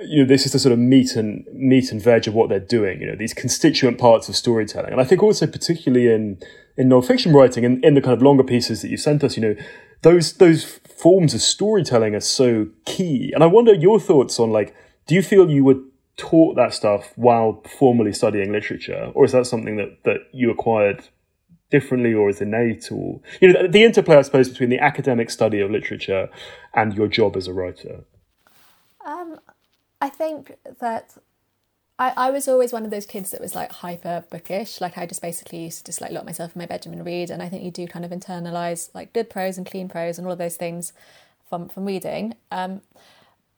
you 0.00 0.22
know, 0.22 0.28
this 0.28 0.46
is 0.46 0.52
the 0.52 0.58
sort 0.58 0.72
of 0.72 0.78
meat 0.78 1.16
and 1.16 1.46
meat 1.52 1.92
and 1.92 2.02
veg 2.02 2.26
of 2.26 2.34
what 2.34 2.48
they're 2.48 2.60
doing, 2.60 3.00
you 3.00 3.06
know, 3.06 3.16
these 3.16 3.34
constituent 3.34 3.98
parts 3.98 4.28
of 4.28 4.36
storytelling. 4.36 4.92
And 4.92 5.00
I 5.00 5.04
think 5.04 5.22
also 5.22 5.46
particularly 5.46 6.12
in, 6.12 6.38
in 6.76 6.88
nonfiction 6.88 7.34
writing 7.34 7.64
and 7.64 7.84
in 7.84 7.94
the 7.94 8.00
kind 8.00 8.14
of 8.14 8.22
longer 8.22 8.44
pieces 8.44 8.82
that 8.82 8.88
you 8.88 8.96
sent 8.96 9.22
us, 9.22 9.36
you 9.36 9.42
know, 9.42 9.56
those, 10.02 10.34
those 10.34 10.64
forms 10.64 11.34
of 11.34 11.40
storytelling 11.40 12.14
are 12.14 12.20
so 12.20 12.68
key. 12.84 13.32
And 13.34 13.44
I 13.44 13.46
wonder 13.46 13.74
your 13.74 14.00
thoughts 14.00 14.40
on 14.40 14.50
like, 14.50 14.74
Do 15.06 15.14
you 15.14 15.22
feel 15.22 15.50
you 15.50 15.64
were 15.64 15.80
taught 16.16 16.56
that 16.56 16.74
stuff 16.74 17.12
while 17.16 17.62
formally 17.78 18.12
studying 18.12 18.52
literature, 18.52 19.10
or 19.14 19.24
is 19.24 19.32
that 19.32 19.46
something 19.46 19.76
that, 19.76 20.02
that 20.04 20.28
you 20.32 20.50
acquired 20.50 21.04
differently 21.70 22.12
or 22.12 22.28
is 22.28 22.42
innate 22.42 22.92
or 22.92 23.18
you 23.40 23.50
know 23.50 23.66
the 23.66 23.82
interplay 23.82 24.16
i 24.16 24.20
suppose 24.20 24.50
between 24.50 24.68
the 24.68 24.78
academic 24.78 25.30
study 25.30 25.58
of 25.58 25.70
literature 25.70 26.28
and 26.74 26.92
your 26.92 27.08
job 27.08 27.34
as 27.34 27.46
a 27.46 27.52
writer 27.52 28.04
um, 29.06 29.40
i 30.02 30.08
think 30.10 30.56
that 30.80 31.16
I, 31.98 32.12
I 32.16 32.30
was 32.30 32.48
always 32.48 32.72
one 32.72 32.84
of 32.84 32.90
those 32.90 33.06
kids 33.06 33.30
that 33.30 33.40
was 33.40 33.54
like 33.54 33.70
hyper 33.70 34.24
bookish. 34.28 34.80
Like 34.80 34.98
I 34.98 35.06
just 35.06 35.22
basically 35.22 35.62
used 35.64 35.78
to 35.78 35.84
just 35.84 36.00
like 36.00 36.10
lock 36.10 36.24
myself 36.24 36.56
in 36.56 36.58
my 36.58 36.66
bedroom 36.66 36.94
and 36.94 37.06
read. 37.06 37.30
And 37.30 37.40
I 37.40 37.48
think 37.48 37.62
you 37.62 37.70
do 37.70 37.86
kind 37.86 38.04
of 38.04 38.10
internalize 38.10 38.90
like 38.92 39.12
good 39.12 39.30
prose 39.30 39.56
and 39.56 39.64
clean 39.64 39.88
prose 39.88 40.18
and 40.18 40.26
all 40.26 40.32
of 40.32 40.38
those 40.38 40.56
things 40.56 40.92
from 41.48 41.68
from 41.68 41.84
reading. 41.84 42.34
Um, 42.50 42.80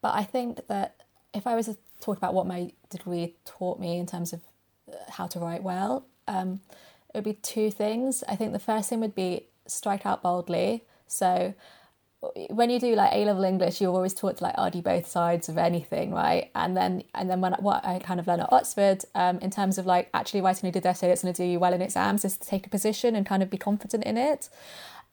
but 0.01 0.13
I 0.13 0.23
think 0.23 0.67
that 0.67 0.95
if 1.33 1.47
I 1.47 1.55
was 1.55 1.65
to 1.65 1.77
talk 2.01 2.17
about 2.17 2.35
what 2.35 2.45
my 2.45 2.71
degree 2.91 3.33
taught 3.45 3.79
me 3.79 3.97
in 3.97 4.05
terms 4.05 4.31
of 4.31 4.41
uh, 4.91 4.97
how 5.09 5.25
to 5.27 5.39
write 5.39 5.63
well, 5.63 6.05
um, 6.27 6.59
it 7.13 7.17
would 7.17 7.23
be 7.23 7.33
two 7.33 7.71
things. 7.71 8.23
I 8.27 8.35
think 8.35 8.53
the 8.53 8.59
first 8.59 8.89
thing 8.89 8.99
would 8.99 9.15
be 9.15 9.47
strike 9.65 10.05
out 10.05 10.21
boldly. 10.21 10.83
So 11.07 11.55
when 12.49 12.69
you 12.69 12.79
do 12.79 12.95
like 12.95 13.11
A 13.13 13.25
level 13.25 13.43
English, 13.43 13.81
you're 13.81 13.93
always 13.93 14.13
taught 14.13 14.37
to 14.37 14.43
like 14.43 14.55
argue 14.57 14.81
both 14.81 15.07
sides 15.07 15.49
of 15.49 15.57
anything, 15.57 16.11
right? 16.11 16.49
And 16.55 16.75
then 16.75 17.03
and 17.13 17.29
then 17.29 17.41
when 17.41 17.53
what 17.53 17.85
I 17.85 17.99
kind 17.99 18.19
of 18.19 18.27
learned 18.27 18.41
at 18.43 18.53
Oxford, 18.53 19.03
um, 19.15 19.39
in 19.39 19.51
terms 19.51 19.77
of 19.77 19.85
like 19.85 20.09
actually 20.13 20.41
writing 20.41 20.69
a 20.69 20.71
good 20.71 20.85
essay 20.85 21.07
that's 21.07 21.23
going 21.23 21.33
to 21.33 21.43
do 21.43 21.47
you 21.47 21.59
well 21.59 21.73
in 21.73 21.81
exams, 21.81 22.25
is 22.25 22.37
to 22.37 22.47
take 22.47 22.65
a 22.67 22.69
position 22.69 23.15
and 23.15 23.25
kind 23.25 23.43
of 23.43 23.49
be 23.49 23.57
confident 23.57 24.03
in 24.03 24.17
it. 24.17 24.49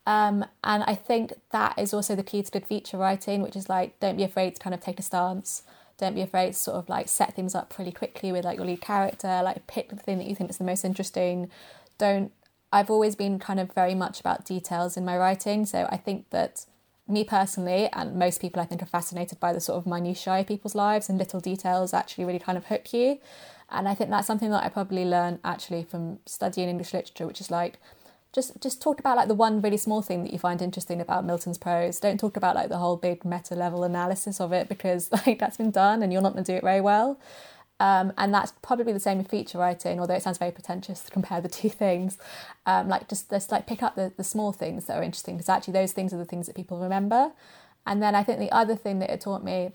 Um, 0.07 0.45
and 0.65 0.83
I 0.85 0.95
think 0.95 1.33
that 1.51 1.79
is 1.79 1.95
also 1.95 2.17
the 2.17 2.25
key 2.25 2.43
to 2.43 2.51
good 2.51 2.67
feature 2.67 2.99
writing, 2.99 3.43
which 3.43 3.57
is 3.57 3.69
like 3.69 3.99
don't 4.01 4.17
be 4.17 4.25
afraid 4.25 4.57
to 4.57 4.63
kind 4.63 4.75
of 4.75 4.81
take 4.81 4.99
a 4.99 5.03
stance. 5.03 5.63
Don't 5.99 6.15
be 6.15 6.23
afraid 6.23 6.55
to 6.55 6.59
sort 6.59 6.77
of 6.77 6.89
like 6.89 7.09
set 7.09 7.35
things 7.35 7.55
up 7.55 7.71
pretty 7.71 7.93
quickly 7.93 8.33
with 8.33 8.45
like 8.45 8.57
your 8.57 8.67
lead 8.67 8.81
character. 8.81 9.41
Like 9.45 9.67
pick 9.67 9.91
the 9.91 9.97
thing 9.97 10.19
that 10.19 10.27
you 10.27 10.35
think 10.35 10.51
is 10.51 10.59
the 10.59 10.65
most 10.65 10.85
interesting. 10.85 11.51
Don't. 11.99 12.33
I've 12.75 12.91
always 12.91 13.15
been 13.15 13.39
kind 13.39 13.61
of 13.61 13.73
very 13.75 13.95
much 13.95 14.19
about 14.19 14.47
details 14.47 14.97
in 14.97 15.05
my 15.05 15.17
writing, 15.19 15.67
so 15.67 15.87
I 15.91 15.99
think 15.99 16.31
that 16.31 16.65
me 17.13 17.25
personally, 17.25 17.89
and 17.93 18.17
most 18.17 18.41
people 18.41 18.61
I 18.63 18.65
think 18.65 18.83
are 18.83 18.87
fascinated 18.87 19.39
by 19.39 19.53
the 19.53 19.61
sort 19.61 19.79
of 19.79 19.87
minutiae 19.87 20.41
of 20.41 20.47
people's 20.47 20.75
lives 20.75 21.09
and 21.09 21.19
little 21.19 21.41
details 21.41 21.95
actually 21.95 22.25
really 22.25 22.39
kind 22.39 22.59
of 22.59 22.67
hook 22.67 22.93
you. 22.93 23.19
And 23.71 23.89
I 23.89 23.95
think 23.95 24.11
that's 24.11 24.27
something 24.27 24.51
that 24.51 24.65
I 24.65 24.69
probably 24.69 25.05
learned 25.05 25.39
actually 25.45 25.85
from 25.85 26.19
studying 26.27 26.69
English 26.69 26.93
literature, 26.93 27.27
which 27.27 27.41
is 27.41 27.51
like 27.51 27.79
just 28.33 28.61
just 28.63 28.81
talk 28.81 28.99
about 28.99 29.17
like 29.17 29.29
the 29.29 29.35
one 29.35 29.61
really 29.61 29.77
small 29.77 30.03
thing 30.03 30.25
that 30.25 30.33
you 30.33 30.39
find 30.39 30.63
interesting 30.63 31.01
about 31.01 31.25
Milton's 31.25 31.59
prose. 31.59 32.01
Don't 32.01 32.19
talk 32.19 32.37
about 32.37 32.55
like 32.55 32.69
the 32.69 32.79
whole 32.79 32.97
big 32.97 33.25
meta 33.25 33.55
level 33.55 33.85
analysis 33.85 34.41
of 34.41 34.53
it 34.53 34.69
because 34.69 35.11
like 35.27 35.39
that's 35.39 35.59
been 35.59 35.71
done 35.71 36.03
and 36.03 36.13
you're 36.13 36.23
not 36.23 36.33
going 36.33 36.45
to 36.45 36.53
do 36.53 36.57
it 36.57 36.65
very 36.65 36.81
well. 36.81 37.19
Um, 37.83 38.13
and 38.17 38.33
that's 38.33 38.53
probably 38.63 38.93
the 38.93 39.01
same 39.01 39.19
with 39.19 39.27
feature 39.29 39.59
writing, 39.59 39.99
although 39.99 40.15
it 40.15 40.23
sounds 40.23 40.39
very 40.39 40.53
pretentious 40.53 41.03
to 41.03 41.11
compare 41.11 41.41
the 41.41 41.49
two 41.49 41.69
things. 41.85 42.17
Um, 42.65 42.89
like 42.89 43.09
just 43.09 43.29
just 43.29 43.51
like 43.51 43.67
pick 43.67 43.83
up 43.83 43.97
the, 43.97 44.13
the 44.17 44.23
small 44.23 44.53
things 44.53 44.85
that 44.85 44.97
are 44.97 45.03
interesting 45.03 45.37
because 45.37 45.49
actually 45.49 45.73
those 45.73 45.91
things 45.91 46.15
are 46.15 46.17
the 46.17 46.25
things 46.25 46.47
that 46.47 46.55
people 46.55 46.79
remember. 46.79 47.33
And 47.85 48.01
then 48.01 48.15
I 48.15 48.23
think 48.23 48.39
the 48.39 48.53
other 48.53 48.77
thing 48.77 49.01
that 49.01 49.11
it 49.11 49.21
taught 49.21 49.43
me, 49.43 49.73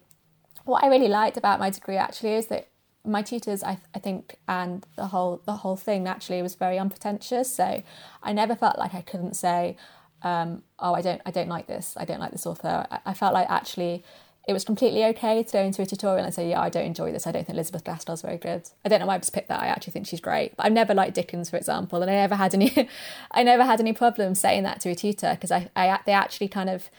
what 0.64 0.86
I 0.86 0.88
really 0.88 1.10
liked 1.10 1.36
about 1.36 1.60
my 1.60 1.70
degree 1.70 1.98
actually 1.98 2.36
is 2.36 2.48
that 2.48 2.70
my 3.04 3.22
tutors, 3.22 3.62
I, 3.62 3.78
I 3.94 4.00
think, 4.00 4.38
and 4.48 4.86
the 4.96 5.08
whole 5.08 5.42
the 5.46 5.58
whole 5.58 5.76
thing 5.76 6.08
actually 6.08 6.42
was 6.42 6.56
very 6.56 6.80
unpretentious. 6.80 7.54
So 7.54 7.84
I 8.24 8.32
never 8.32 8.56
felt 8.56 8.78
like 8.78 8.94
I 8.94 9.02
couldn't 9.02 9.36
say, 9.36 9.76
um, 10.22 10.64
oh, 10.80 10.94
I 10.94 11.02
don't 11.02 11.22
I 11.26 11.32
don't 11.32 11.50
like 11.50 11.68
this. 11.68 11.94
I 11.98 12.06
don't 12.06 12.22
like 12.22 12.32
this 12.32 12.46
author. 12.46 12.88
I, 12.90 13.00
I 13.08 13.14
felt 13.14 13.34
like 13.34 13.50
actually 13.50 14.06
it 14.48 14.54
was 14.54 14.64
completely 14.64 15.04
okay 15.04 15.44
to 15.44 15.52
go 15.52 15.62
into 15.62 15.82
a 15.82 15.86
tutorial 15.86 16.24
and 16.24 16.34
say, 16.34 16.50
yeah, 16.50 16.62
I 16.62 16.70
don't 16.70 16.86
enjoy 16.86 17.12
this. 17.12 17.28
I 17.28 17.34
don't 17.34 17.46
think 17.46 17.56
Elizabeth 17.56 17.84
Gaskell's 17.84 18.22
very 18.22 18.38
good. 18.38 18.64
I 18.86 18.90
don't 18.90 19.02
know 19.02 19.06
why 19.06 19.16
I 19.16 19.18
just 19.18 19.34
picked 19.34 19.50
that. 19.50 19.60
I 19.60 19.68
actually 19.68 19.92
think 19.92 20.08
she's 20.08 20.22
great. 20.22 20.56
But 20.56 20.66
I've 20.66 20.72
never 20.72 20.94
liked 20.94 21.16
Dickens, 21.16 21.50
for 21.50 21.58
example, 21.58 22.02
and 22.02 22.10
I 22.10 22.14
never 22.14 22.36
had 22.36 22.54
any, 22.54 22.88
I 23.32 23.44
never 23.44 23.66
had 23.66 23.82
any 23.82 23.92
problems 23.92 24.40
saying 24.40 24.64
that 24.64 24.80
to 24.82 24.90
a 24.90 24.96
tutor 24.96 25.32
because 25.36 25.52
I, 25.52 25.70
I, 25.76 26.00
they 26.06 26.14
actually 26.14 26.48
kind 26.48 26.70
of, 26.70 26.90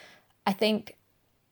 I 0.47 0.53
think 0.53 0.99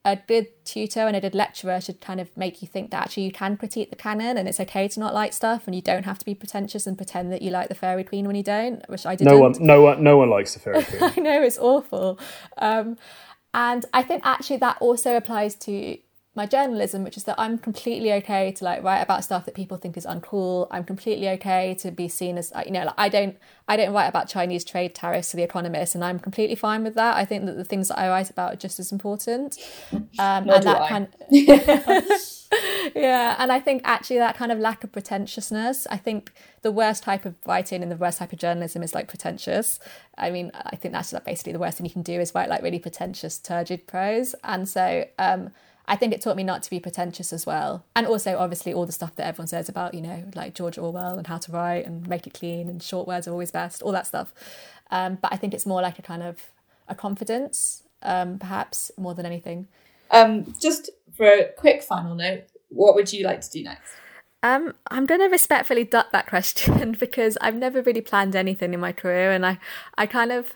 a 0.05 0.17
good 0.29 0.47
tutor 0.65 1.01
and 1.01 1.17
a 1.17 1.21
good 1.21 1.35
lecturer 1.35 1.81
should 1.81 2.01
kind 2.01 2.21
of 2.21 2.35
make 2.37 2.63
you 2.63 2.69
think 2.69 2.91
that 2.91 3.03
actually 3.03 3.25
you 3.25 3.33
can 3.33 3.57
critique 3.57 3.91
the 3.91 3.97
canon 3.97 4.37
and 4.37 4.49
it's 4.49 4.61
okay 4.61 4.87
to 4.87 5.01
not 5.01 5.13
like 5.13 5.33
stuff 5.33 5.67
and 5.67 5.75
you 5.75 5.83
don't 5.83 6.05
have 6.05 6.19
to 6.19 6.25
be 6.25 6.35
pretentious 6.35 6.87
and 6.87 6.97
pretend 6.97 7.33
that 7.33 7.43
you 7.43 7.51
like 7.51 7.69
the 7.69 7.75
Faerie 7.75 8.05
Queene 8.05 8.25
when 8.25 8.37
you 8.37 8.45
don't 8.45 8.89
which 8.89 9.05
i 9.05 9.17
didn't 9.17 9.35
no 9.35 9.41
one 9.41 9.55
no 9.59 9.83
one 9.83 10.05
no 10.05 10.17
one 10.17 10.31
likes 10.31 10.55
the 10.55 10.61
fairy 10.61 10.85
queen 10.85 11.03
i 11.03 11.21
know 11.21 11.43
it's 11.43 11.59
awful 11.59 12.21
um, 12.59 12.97
and 13.57 13.87
I 13.95 14.03
think 14.03 14.23
actually 14.25 14.59
that 14.59 14.77
also 14.81 15.17
applies 15.17 15.55
to 15.57 15.97
my 16.37 16.47
journalism, 16.47 17.05
which 17.05 17.17
is 17.17 17.25
that 17.25 17.37
I'm 17.39 17.59
completely 17.59 18.13
okay 18.15 18.53
to 18.53 18.65
like 18.65 18.83
write 18.83 19.01
about 19.01 19.25
stuff 19.25 19.45
that 19.47 19.55
people 19.55 19.77
think 19.77 19.97
is 19.97 20.07
uncool. 20.07 20.69
I'm 20.71 20.85
completely 20.85 21.29
okay 21.31 21.75
to 21.81 21.91
be 21.91 22.09
seen 22.09 22.39
as 22.39 22.53
you 22.65 22.73
know, 22.73 22.85
like 22.85 22.95
I 22.99 23.09
don't 23.09 23.37
I 23.69 23.77
don't 23.77 23.93
write 23.93 24.07
about 24.07 24.29
Chinese 24.29 24.65
trade 24.65 24.95
tariffs 24.95 25.31
to 25.31 25.37
the 25.37 25.43
Economist, 25.43 25.95
and 25.95 26.05
I'm 26.05 26.19
completely 26.19 26.57
fine 26.57 26.85
with 26.85 26.95
that. 26.95 27.17
I 27.17 27.25
think 27.25 27.47
that 27.47 27.57
the 27.57 27.65
things 27.65 27.89
that 27.89 27.99
I 27.99 28.09
write 28.09 28.31
about 28.31 28.55
are 28.55 28.57
just 28.57 28.79
as 28.79 28.93
important. 28.93 29.59
Um, 29.93 30.05
and 30.19 30.63
that 30.63 30.83
I. 30.83 30.89
kind 30.89 31.09
yeah, 32.95 33.37
and 33.39 33.51
I 33.51 33.61
think 33.61 33.83
actually 33.85 34.19
that 34.19 34.37
kind 34.37 34.53
of 34.53 34.59
lack 34.59 34.85
of 34.85 34.93
pretentiousness. 34.93 35.87
I 35.91 35.97
think 35.97 36.33
the 36.63 36.71
worst 36.71 37.03
type 37.03 37.25
of 37.25 37.35
writing 37.47 37.83
and 37.83 37.91
the 37.91 37.97
worst 37.97 38.19
type 38.19 38.33
of 38.33 38.39
journalism 38.39 38.83
is 38.83 38.95
like 38.95 39.09
pretentious. 39.09 39.79
I 40.17 40.31
mean, 40.31 40.53
I 40.55 40.77
think 40.77 40.93
that's 40.93 41.13
like 41.13 41.25
basically 41.25 41.53
the 41.53 41.59
worst 41.59 41.79
thing 41.79 41.87
you 41.87 41.93
can 41.93 42.03
do 42.03 42.21
is 42.21 42.35
write 42.35 42.49
like 42.49 42.63
really 42.63 42.79
pretentious, 42.79 43.39
turgid 43.39 43.87
prose. 43.87 44.35
And 44.45 44.69
so 44.69 45.07
um, 45.19 45.51
I 45.89 45.97
think 45.97 46.13
it 46.13 46.21
taught 46.21 46.37
me 46.37 46.43
not 46.43 46.63
to 46.65 46.71
be 46.71 46.81
pretentious 46.81 47.33
as 47.33 47.47
well. 47.47 47.85
And 47.95 48.07
also, 48.07 48.37
obviously, 48.39 48.73
all 48.73 48.87
the 48.87 48.93
stuff 48.93 49.15
that 49.17 49.27
everyone 49.27 49.47
says 49.47 49.69
about, 49.69 49.95
you 49.95 50.01
know, 50.01 50.25
like 50.35 50.55
George 50.55 50.79
Orwell 50.79 51.17
and 51.17 51.27
how 51.27 51.39
to 51.39 51.53
write 51.53 51.87
and 51.87 52.07
make 52.09 52.27
it 52.27 52.35
clean 52.35 52.69
and 52.69 52.83
short 52.83 53.07
words 53.07 53.29
are 53.29 53.33
always 53.33 53.51
best, 53.51 53.83
all 53.83 53.93
that 53.93 54.07
stuff. 54.07 54.33
Um, 54.91 55.19
but 55.21 55.33
I 55.33 55.37
think 55.37 55.55
it's 55.55 55.67
more 55.67 55.83
like 55.83 55.99
a 55.99 56.03
kind 56.03 56.23
of 56.23 56.51
a 56.89 56.95
confidence, 56.95 57.83
um, 58.03 58.39
perhaps 58.39 58.91
more 58.97 59.15
than 59.15 59.27
anything. 59.27 59.69
Um, 60.11 60.55
just 60.61 60.91
for 61.17 61.27
a 61.27 61.45
quick 61.57 61.83
final 61.83 62.15
note, 62.15 62.45
what 62.69 62.95
would 62.95 63.13
you 63.13 63.25
like 63.25 63.41
to 63.43 63.51
do 63.51 63.63
next? 63.63 63.93
Um, 64.43 64.75
I'm 64.91 65.07
going 65.07 65.21
to 65.21 65.27
respectfully 65.27 65.85
duck 65.85 66.13
that 66.13 66.27
question 66.27 66.93
because 67.01 67.37
I've 67.41 67.57
never 67.57 67.83
really 67.83 68.01
planned 68.01 68.37
anything 68.37 68.75
in 68.75 68.81
my 68.81 68.93
career, 68.93 69.33
and 69.33 69.47
I, 69.47 69.59
I 69.97 70.07
kind 70.07 70.33
of 70.33 70.53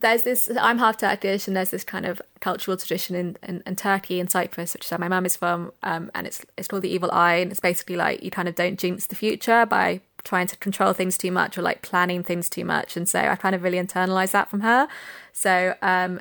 there's 0.00 0.22
this 0.22 0.50
I'm 0.60 0.78
half 0.78 0.96
Turkish 0.96 1.46
and 1.46 1.56
there's 1.56 1.70
this 1.70 1.84
kind 1.84 2.06
of 2.06 2.20
cultural 2.40 2.76
tradition 2.76 3.16
in, 3.16 3.36
in, 3.42 3.62
in 3.66 3.76
Turkey 3.76 4.20
and 4.20 4.30
Cyprus, 4.30 4.74
which 4.74 4.84
is 4.84 4.90
where 4.90 4.98
my 4.98 5.08
mum 5.08 5.26
is 5.26 5.36
from, 5.36 5.72
um, 5.82 6.10
and 6.14 6.26
it's 6.26 6.44
it's 6.56 6.68
called 6.68 6.82
the 6.82 6.90
evil 6.90 7.10
eye, 7.12 7.36
and 7.36 7.50
it's 7.50 7.60
basically 7.60 7.96
like 7.96 8.22
you 8.22 8.30
kind 8.30 8.48
of 8.48 8.54
don't 8.54 8.78
jinx 8.78 9.06
the 9.06 9.16
future 9.16 9.66
by 9.66 10.00
trying 10.24 10.46
to 10.46 10.56
control 10.56 10.92
things 10.92 11.18
too 11.18 11.32
much 11.32 11.58
or 11.58 11.62
like 11.62 11.82
planning 11.82 12.22
things 12.22 12.48
too 12.48 12.64
much, 12.64 12.96
and 12.96 13.08
so 13.08 13.20
I 13.20 13.36
kind 13.36 13.54
of 13.54 13.62
really 13.62 13.78
internalized 13.78 14.32
that 14.32 14.48
from 14.48 14.60
her. 14.60 14.88
So 15.32 15.74
um, 15.82 16.20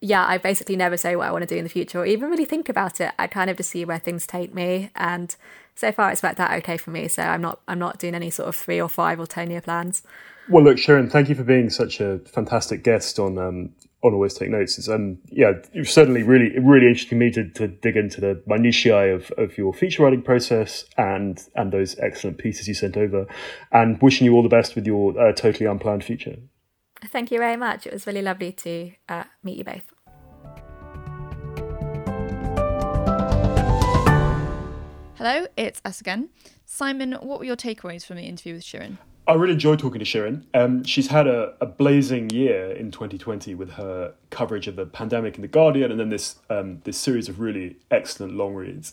yeah, 0.00 0.24
I 0.26 0.38
basically 0.38 0.76
never 0.76 0.96
say 0.96 1.16
what 1.16 1.26
I 1.26 1.32
want 1.32 1.42
to 1.42 1.54
do 1.54 1.56
in 1.56 1.64
the 1.64 1.70
future 1.70 1.98
or 1.98 2.06
even 2.06 2.30
really 2.30 2.44
think 2.44 2.68
about 2.68 3.00
it. 3.00 3.12
I 3.18 3.26
kind 3.26 3.50
of 3.50 3.56
just 3.56 3.70
see 3.70 3.84
where 3.84 3.98
things 3.98 4.26
take 4.26 4.54
me, 4.54 4.90
and 4.94 5.34
so 5.74 5.92
far 5.92 6.10
it's 6.10 6.22
worked 6.22 6.40
out 6.40 6.52
okay 6.58 6.76
for 6.76 6.90
me. 6.90 7.08
So 7.08 7.22
I'm 7.22 7.40
not 7.40 7.60
I'm 7.68 7.78
not 7.78 7.98
doing 7.98 8.14
any 8.14 8.30
sort 8.30 8.48
of 8.48 8.56
three 8.56 8.80
or 8.80 8.88
five 8.88 9.18
or 9.18 9.26
ten 9.26 9.50
year 9.50 9.60
plans. 9.60 10.02
Well, 10.50 10.64
look, 10.64 10.78
Sharon, 10.78 11.10
thank 11.10 11.28
you 11.28 11.34
for 11.34 11.44
being 11.44 11.68
such 11.68 12.00
a 12.00 12.20
fantastic 12.20 12.82
guest 12.82 13.18
on 13.18 13.36
um, 13.36 13.74
on 14.02 14.14
Always 14.14 14.32
Take 14.32 14.48
Notes. 14.48 14.78
It's, 14.78 14.88
um, 14.88 15.18
yeah, 15.26 15.52
you've 15.72 15.90
certainly 15.90 16.22
really, 16.22 16.58
really 16.58 16.86
interesting 16.86 17.18
me 17.18 17.30
to, 17.32 17.50
to 17.50 17.68
dig 17.68 17.96
into 17.96 18.20
the 18.20 18.42
minutiae 18.46 19.14
of, 19.14 19.30
of 19.36 19.58
your 19.58 19.74
feature 19.74 20.04
writing 20.04 20.22
process 20.22 20.86
and 20.96 21.42
and 21.54 21.70
those 21.70 21.98
excellent 21.98 22.38
pieces 22.38 22.66
you 22.66 22.72
sent 22.72 22.96
over. 22.96 23.26
And 23.72 24.00
wishing 24.00 24.24
you 24.24 24.32
all 24.34 24.42
the 24.42 24.48
best 24.48 24.74
with 24.74 24.86
your 24.86 25.20
uh, 25.20 25.32
totally 25.32 25.66
unplanned 25.66 26.04
future. 26.04 26.36
Thank 27.04 27.30
you 27.30 27.38
very 27.38 27.56
much. 27.56 27.86
It 27.86 27.92
was 27.92 28.06
really 28.06 28.22
lovely 28.22 28.52
to 28.52 28.92
uh, 29.08 29.24
meet 29.42 29.58
you 29.58 29.64
both. 29.64 29.92
Hello, 35.16 35.46
it's 35.56 35.82
us 35.84 36.00
again. 36.00 36.30
Simon, 36.64 37.12
what 37.20 37.40
were 37.40 37.44
your 37.44 37.56
takeaways 37.56 38.06
from 38.06 38.16
the 38.16 38.22
interview 38.22 38.54
with 38.54 38.62
Shirin? 38.62 38.98
I 39.28 39.34
really 39.34 39.52
enjoyed 39.52 39.78
talking 39.78 39.98
to 39.98 40.06
Shirin. 40.06 40.44
Um, 40.54 40.82
she's 40.84 41.08
had 41.08 41.26
a, 41.26 41.52
a, 41.60 41.66
blazing 41.66 42.30
year 42.30 42.72
in 42.72 42.90
2020 42.90 43.54
with 43.54 43.72
her 43.72 44.14
coverage 44.30 44.66
of 44.66 44.76
the 44.76 44.86
pandemic 44.86 45.36
in 45.36 45.42
the 45.42 45.48
Guardian, 45.48 45.90
and 45.90 46.00
then 46.00 46.08
this 46.08 46.36
um, 46.48 46.80
this 46.84 46.96
series 46.96 47.28
of 47.28 47.38
really 47.38 47.76
excellent 47.90 48.34
long 48.34 48.54
reads. 48.54 48.90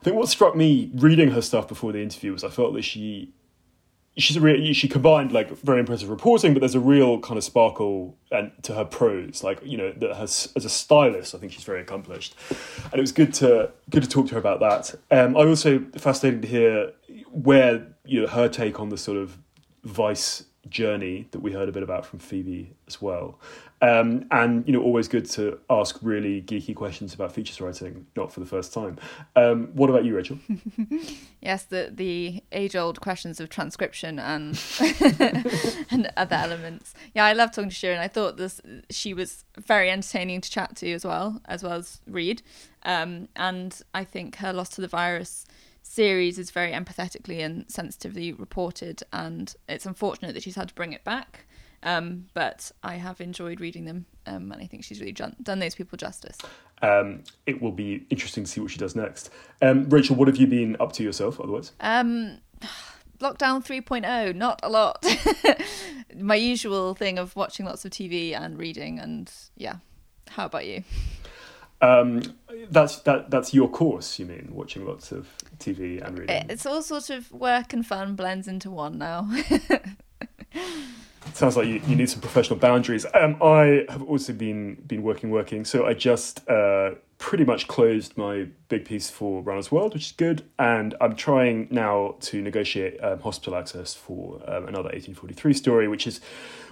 I 0.00 0.04
think 0.04 0.16
what 0.16 0.28
struck 0.28 0.54
me 0.54 0.92
reading 0.94 1.32
her 1.32 1.42
stuff 1.42 1.66
before 1.66 1.90
the 1.90 2.00
interview 2.00 2.32
was 2.32 2.44
I 2.44 2.48
felt 2.48 2.74
that 2.74 2.82
she 2.82 3.32
she's 4.16 4.36
a 4.36 4.72
she 4.72 4.86
combined 4.86 5.32
like 5.32 5.50
very 5.58 5.80
impressive 5.80 6.10
reporting, 6.10 6.54
but 6.54 6.60
there's 6.60 6.76
a 6.76 6.80
real 6.80 7.18
kind 7.18 7.36
of 7.36 7.42
sparkle 7.42 8.16
and 8.30 8.52
to 8.62 8.74
her 8.74 8.84
prose, 8.84 9.42
like 9.42 9.58
you 9.64 9.76
know, 9.76 9.92
that 9.96 10.14
has 10.14 10.52
as 10.54 10.64
a 10.64 10.70
stylist, 10.70 11.34
I 11.34 11.38
think 11.38 11.50
she's 11.50 11.64
very 11.64 11.80
accomplished, 11.80 12.36
and 12.84 12.94
it 12.94 13.00
was 13.00 13.10
good 13.10 13.34
to 13.34 13.72
good 13.90 14.04
to 14.04 14.08
talk 14.08 14.28
to 14.28 14.34
her 14.34 14.40
about 14.40 14.60
that. 14.60 14.94
Um, 15.10 15.36
I 15.36 15.40
also 15.40 15.84
fascinated 15.96 16.42
to 16.42 16.48
hear 16.48 16.92
where 17.32 17.84
you 18.04 18.20
know 18.20 18.28
her 18.28 18.48
take 18.48 18.78
on 18.78 18.88
the 18.88 18.96
sort 18.96 19.18
of 19.18 19.38
vice 19.84 20.44
journey 20.68 21.26
that 21.32 21.40
we 21.40 21.52
heard 21.52 21.68
a 21.68 21.72
bit 21.72 21.82
about 21.82 22.06
from 22.06 22.18
Phoebe 22.18 22.72
as 22.86 23.02
well. 23.02 23.38
Um, 23.80 24.26
and 24.30 24.64
you 24.64 24.72
know, 24.72 24.80
always 24.80 25.08
good 25.08 25.28
to 25.30 25.58
ask 25.68 25.98
really 26.02 26.40
geeky 26.40 26.74
questions 26.74 27.14
about 27.14 27.32
features 27.32 27.60
writing, 27.60 28.06
not 28.16 28.32
for 28.32 28.38
the 28.38 28.46
first 28.46 28.72
time. 28.72 28.96
Um, 29.34 29.68
what 29.74 29.90
about 29.90 30.04
you, 30.04 30.14
Rachel? 30.14 30.38
yes, 31.40 31.64
the 31.64 31.90
the 31.92 32.44
age 32.52 32.76
old 32.76 33.00
questions 33.00 33.40
of 33.40 33.48
transcription 33.48 34.20
and 34.20 34.60
and 35.90 36.12
other 36.16 36.36
elements. 36.36 36.94
Yeah, 37.12 37.24
I 37.24 37.32
love 37.32 37.50
talking 37.50 37.70
to 37.70 37.76
Shirin. 37.76 37.98
I 37.98 38.08
thought 38.08 38.36
this 38.36 38.60
she 38.88 39.14
was 39.14 39.44
very 39.58 39.90
entertaining 39.90 40.40
to 40.42 40.50
chat 40.50 40.76
to 40.76 40.92
as 40.92 41.04
well, 41.04 41.40
as 41.46 41.64
well 41.64 41.72
as 41.72 42.00
read. 42.06 42.42
Um, 42.84 43.28
and 43.34 43.80
I 43.94 44.04
think 44.04 44.36
her 44.36 44.52
Lost 44.52 44.74
to 44.74 44.80
the 44.80 44.88
Virus 44.88 45.44
series 45.82 46.38
is 46.38 46.50
very 46.50 46.72
empathetically 46.72 47.44
and 47.44 47.70
sensitively 47.70 48.32
reported, 48.32 49.02
and 49.12 49.54
it's 49.68 49.86
unfortunate 49.86 50.34
that 50.34 50.42
she's 50.42 50.56
had 50.56 50.68
to 50.68 50.74
bring 50.74 50.92
it 50.92 51.04
back. 51.04 51.46
Um, 51.84 52.26
but 52.32 52.70
I 52.82 52.94
have 52.94 53.20
enjoyed 53.20 53.60
reading 53.60 53.84
them, 53.84 54.06
um, 54.26 54.52
and 54.52 54.62
I 54.62 54.66
think 54.66 54.84
she's 54.84 55.00
really 55.00 55.12
done, 55.12 55.34
done 55.42 55.58
those 55.58 55.74
people 55.74 55.98
justice. 55.98 56.38
Um, 56.80 57.24
it 57.46 57.60
will 57.60 57.72
be 57.72 58.06
interesting 58.08 58.44
to 58.44 58.50
see 58.50 58.60
what 58.60 58.70
she 58.70 58.78
does 58.78 58.94
next. 58.94 59.30
Um, 59.60 59.88
Rachel, 59.88 60.16
what 60.16 60.28
have 60.28 60.36
you 60.36 60.46
been 60.46 60.76
up 60.78 60.92
to 60.94 61.02
yourself 61.02 61.40
otherwise? 61.40 61.72
Um, 61.80 62.38
lockdown 63.20 63.64
3.0, 63.64 64.36
not 64.36 64.60
a 64.62 64.68
lot. 64.68 65.04
My 66.16 66.36
usual 66.36 66.94
thing 66.94 67.18
of 67.18 67.34
watching 67.34 67.66
lots 67.66 67.84
of 67.84 67.90
TV 67.90 68.32
and 68.38 68.58
reading, 68.58 68.98
and 68.98 69.32
yeah. 69.56 69.76
How 70.28 70.46
about 70.46 70.66
you? 70.66 70.82
Um, 71.82 72.22
that's 72.70 73.00
that. 73.00 73.30
That's 73.30 73.52
your 73.52 73.68
course. 73.68 74.18
You 74.18 74.26
mean 74.26 74.50
watching 74.52 74.86
lots 74.86 75.12
of 75.12 75.28
TV 75.58 76.00
and 76.06 76.18
reading? 76.18 76.46
It's 76.48 76.64
all 76.64 76.80
sort 76.82 77.10
of 77.10 77.30
work 77.32 77.72
and 77.72 77.86
fun 77.86 78.14
blends 78.14 78.48
into 78.48 78.70
one 78.70 78.98
now. 78.98 79.28
Sounds 81.34 81.56
like 81.56 81.66
you, 81.66 81.80
you 81.86 81.96
need 81.96 82.10
some 82.10 82.20
professional 82.20 82.58
boundaries. 82.58 83.06
Um, 83.14 83.36
I 83.42 83.84
have 83.88 84.02
also 84.02 84.32
been 84.32 84.76
been 84.86 85.02
working, 85.02 85.30
working. 85.30 85.64
So 85.64 85.86
I 85.86 85.94
just 85.94 86.46
uh, 86.48 86.92
pretty 87.18 87.44
much 87.44 87.68
closed 87.68 88.16
my 88.16 88.48
big 88.68 88.84
piece 88.84 89.08
for 89.08 89.42
Runner's 89.42 89.70
World, 89.70 89.94
which 89.94 90.06
is 90.06 90.12
good, 90.12 90.44
and 90.58 90.94
I'm 91.00 91.14
trying 91.14 91.68
now 91.70 92.16
to 92.22 92.42
negotiate 92.42 93.02
um, 93.02 93.20
hospital 93.20 93.56
access 93.56 93.94
for 93.94 94.36
um, 94.46 94.68
another 94.68 94.90
1843 94.90 95.54
story, 95.54 95.88
which 95.88 96.06
is 96.06 96.20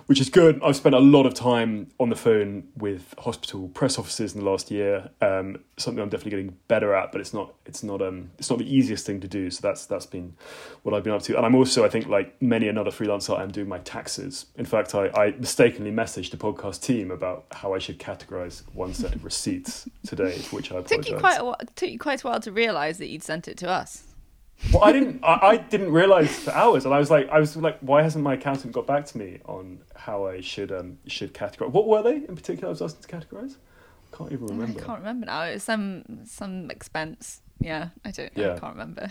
which 0.07 0.21
is 0.21 0.29
good. 0.29 0.61
I've 0.63 0.77
spent 0.77 0.95
a 0.95 1.01
lot 1.01 1.27
of 1.27 1.35
time 1.35 1.91
on 1.99 2.09
the 2.09 2.17
phone 2.17 2.69
with 2.77 3.15
hospital 3.19 3.69
press 3.69 3.99
officers 3.99 4.35
in 4.35 4.41
the 4.41 4.51
last 4.51 4.71
year. 4.71 5.11
Um, 5.21 5.61
something 5.77 6.03
I'm 6.03 6.09
definitely 6.09 6.31
getting 6.31 6.57
better 6.69 6.95
at, 6.95 7.13
but 7.13 7.21
it's 7.21 7.33
not 7.33 7.55
it's 7.67 7.83
not 7.83 8.03
um 8.03 8.31
it's 8.39 8.51
not 8.51 8.59
the 8.59 8.75
easiest 8.75 9.07
thing 9.07 9.21
to 9.21 9.29
do. 9.29 9.51
So 9.51 9.61
that's 9.63 9.87
that's 9.87 10.07
been 10.07 10.35
what 10.83 10.95
I've 10.95 11.05
been 11.05 11.13
up 11.13 11.23
to. 11.23 11.37
And 11.37 11.47
I'm 11.47 11.55
also 11.55 11.85
I 11.85 11.89
think 11.89 12.07
like 12.07 12.41
many 12.41 12.69
another 12.69 12.91
freelancer, 12.91 13.39
I'm 13.39 13.51
doing 13.51 13.69
my 13.69 13.79
taxes. 13.79 14.47
In 14.57 14.65
fact, 14.65 14.95
I, 14.95 15.09
I 15.09 15.35
mistakenly 15.39 15.91
messaged 15.93 16.31
the 16.31 16.37
podcast 16.37 16.83
team 16.83 17.11
about 17.11 17.47
how 17.53 17.75
I 17.75 17.79
should 17.79 17.99
categorize 17.99 18.63
one 18.75 18.95
set 18.95 19.15
of 19.15 19.25
receipts 19.25 19.89
today, 20.07 20.39
which 20.51 20.73
I 20.73 20.77
apologize. 20.77 21.07
Took 21.07 21.09
you 21.09 21.19
quite 21.19 21.41
a 21.41 21.45
while, 21.45 21.57
took 21.77 21.91
you 21.91 21.99
quite 21.99 22.23
a 22.23 22.27
while 22.27 22.41
to 22.41 22.53
realize 22.53 22.99
that 22.99 23.09
you'd 23.09 23.23
sent 23.23 23.49
it 23.49 23.57
to 23.59 23.69
us. 23.69 24.05
Well, 24.73 24.85
I 24.85 24.93
didn't. 24.93 25.25
I, 25.25 25.39
I, 25.43 25.57
didn't 25.57 25.91
realize 25.91 26.39
for 26.39 26.51
hours, 26.51 26.85
and 26.85 26.95
I 26.95 26.99
was 26.99 27.11
like, 27.11 27.29
I 27.31 27.41
was 27.41 27.57
like, 27.57 27.79
why 27.81 28.03
hasn't 28.03 28.23
my 28.23 28.35
accountant 28.35 28.73
got 28.73 28.87
back 28.87 29.07
to 29.07 29.19
me 29.19 29.39
on 29.47 29.81
how 29.97 30.27
I 30.27 30.41
should 30.41 30.71
um 30.71 30.99
should 31.07 31.33
categorize? 31.33 31.71
What 31.71 31.89
were 31.89 32.03
they 32.03 32.17
in 32.17 32.37
particular? 32.37 32.69
I 32.69 32.71
was 32.71 32.83
asking 32.83 33.03
to 33.03 33.09
categorize. 33.09 33.57
I 34.13 34.17
can't 34.17 34.33
even 34.33 34.47
remember. 34.47 34.81
I 34.81 34.85
can't 34.85 34.99
remember 34.99 35.27
now. 35.27 35.43
It 35.45 35.55
was 35.55 35.63
some 35.63 36.05
some 36.25 36.71
expense. 36.71 37.41
Yeah, 37.61 37.89
I 38.05 38.11
don't. 38.11 38.33
Yeah. 38.35 38.55
I 38.55 38.59
can't 38.59 38.73
remember. 38.73 39.11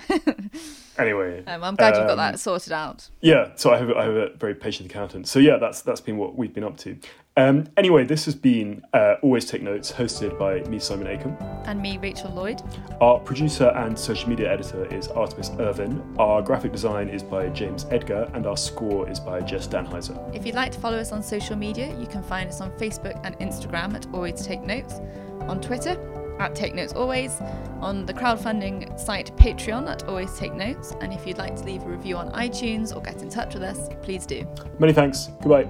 anyway, 0.97 1.43
um, 1.45 1.63
I'm 1.63 1.75
glad 1.75 1.93
um, 1.93 2.01
you 2.01 2.07
got 2.07 2.15
that 2.15 2.39
sorted 2.39 2.73
out. 2.73 3.07
Yeah, 3.21 3.51
so 3.55 3.71
I 3.71 3.77
have 3.77 3.91
I 3.91 4.03
have 4.03 4.15
a 4.15 4.29
very 4.37 4.55
patient 4.55 4.89
accountant. 4.89 5.27
So 5.27 5.37
yeah, 5.37 5.57
that's 5.57 5.81
that's 5.83 6.01
been 6.01 6.17
what 6.17 6.35
we've 6.35 6.53
been 6.53 6.63
up 6.63 6.77
to. 6.77 6.97
Um, 7.37 7.67
anyway, 7.77 8.03
this 8.03 8.25
has 8.25 8.35
been 8.35 8.83
uh, 8.91 9.15
Always 9.21 9.45
Take 9.45 9.61
Notes, 9.61 9.91
hosted 9.91 10.37
by 10.37 10.61
me, 10.67 10.77
Simon 10.79 11.07
Akam. 11.07 11.39
And 11.67 11.81
me, 11.81 11.97
Rachel 11.97 12.31
Lloyd. 12.31 12.61
Our 12.99 13.19
producer 13.19 13.69
and 13.75 13.97
social 13.97 14.27
media 14.27 14.51
editor 14.51 14.93
is 14.93 15.07
Artemis 15.07 15.51
Irvin. 15.59 16.03
Our 16.17 16.41
graphic 16.41 16.73
design 16.73 17.07
is 17.07 17.23
by 17.23 17.47
James 17.49 17.85
Edgar, 17.91 18.29
and 18.33 18.45
our 18.45 18.57
score 18.57 19.07
is 19.09 19.19
by 19.21 19.39
Jess 19.41 19.67
Danheiser. 19.67 20.35
If 20.35 20.45
you'd 20.45 20.55
like 20.55 20.73
to 20.73 20.79
follow 20.79 20.97
us 20.97 21.13
on 21.13 21.23
social 21.23 21.55
media, 21.55 21.95
you 21.97 22.07
can 22.07 22.23
find 22.23 22.49
us 22.49 22.59
on 22.59 22.71
Facebook 22.71 23.17
and 23.23 23.37
Instagram 23.39 23.93
at 23.93 24.07
Always 24.11 24.45
Take 24.45 24.63
Notes, 24.63 24.95
on 25.41 25.61
Twitter 25.61 25.95
at 26.39 26.55
Take 26.55 26.73
Notes 26.73 26.93
Always, 26.93 27.39
on 27.81 28.05
the 28.05 28.13
crowdfunding 28.13 28.99
site 28.99 29.35
Patreon 29.37 29.89
at 29.89 30.03
Always 30.07 30.37
Take 30.37 30.53
Notes, 30.53 30.93
and 31.01 31.13
if 31.13 31.27
you'd 31.27 31.37
like 31.37 31.55
to 31.57 31.63
leave 31.63 31.83
a 31.83 31.89
review 31.89 32.17
on 32.17 32.31
iTunes 32.31 32.95
or 32.95 33.01
get 33.01 33.21
in 33.21 33.29
touch 33.29 33.53
with 33.53 33.63
us, 33.63 33.89
please 34.01 34.25
do. 34.25 34.47
Many 34.79 34.93
thanks. 34.93 35.29
Goodbye. 35.41 35.67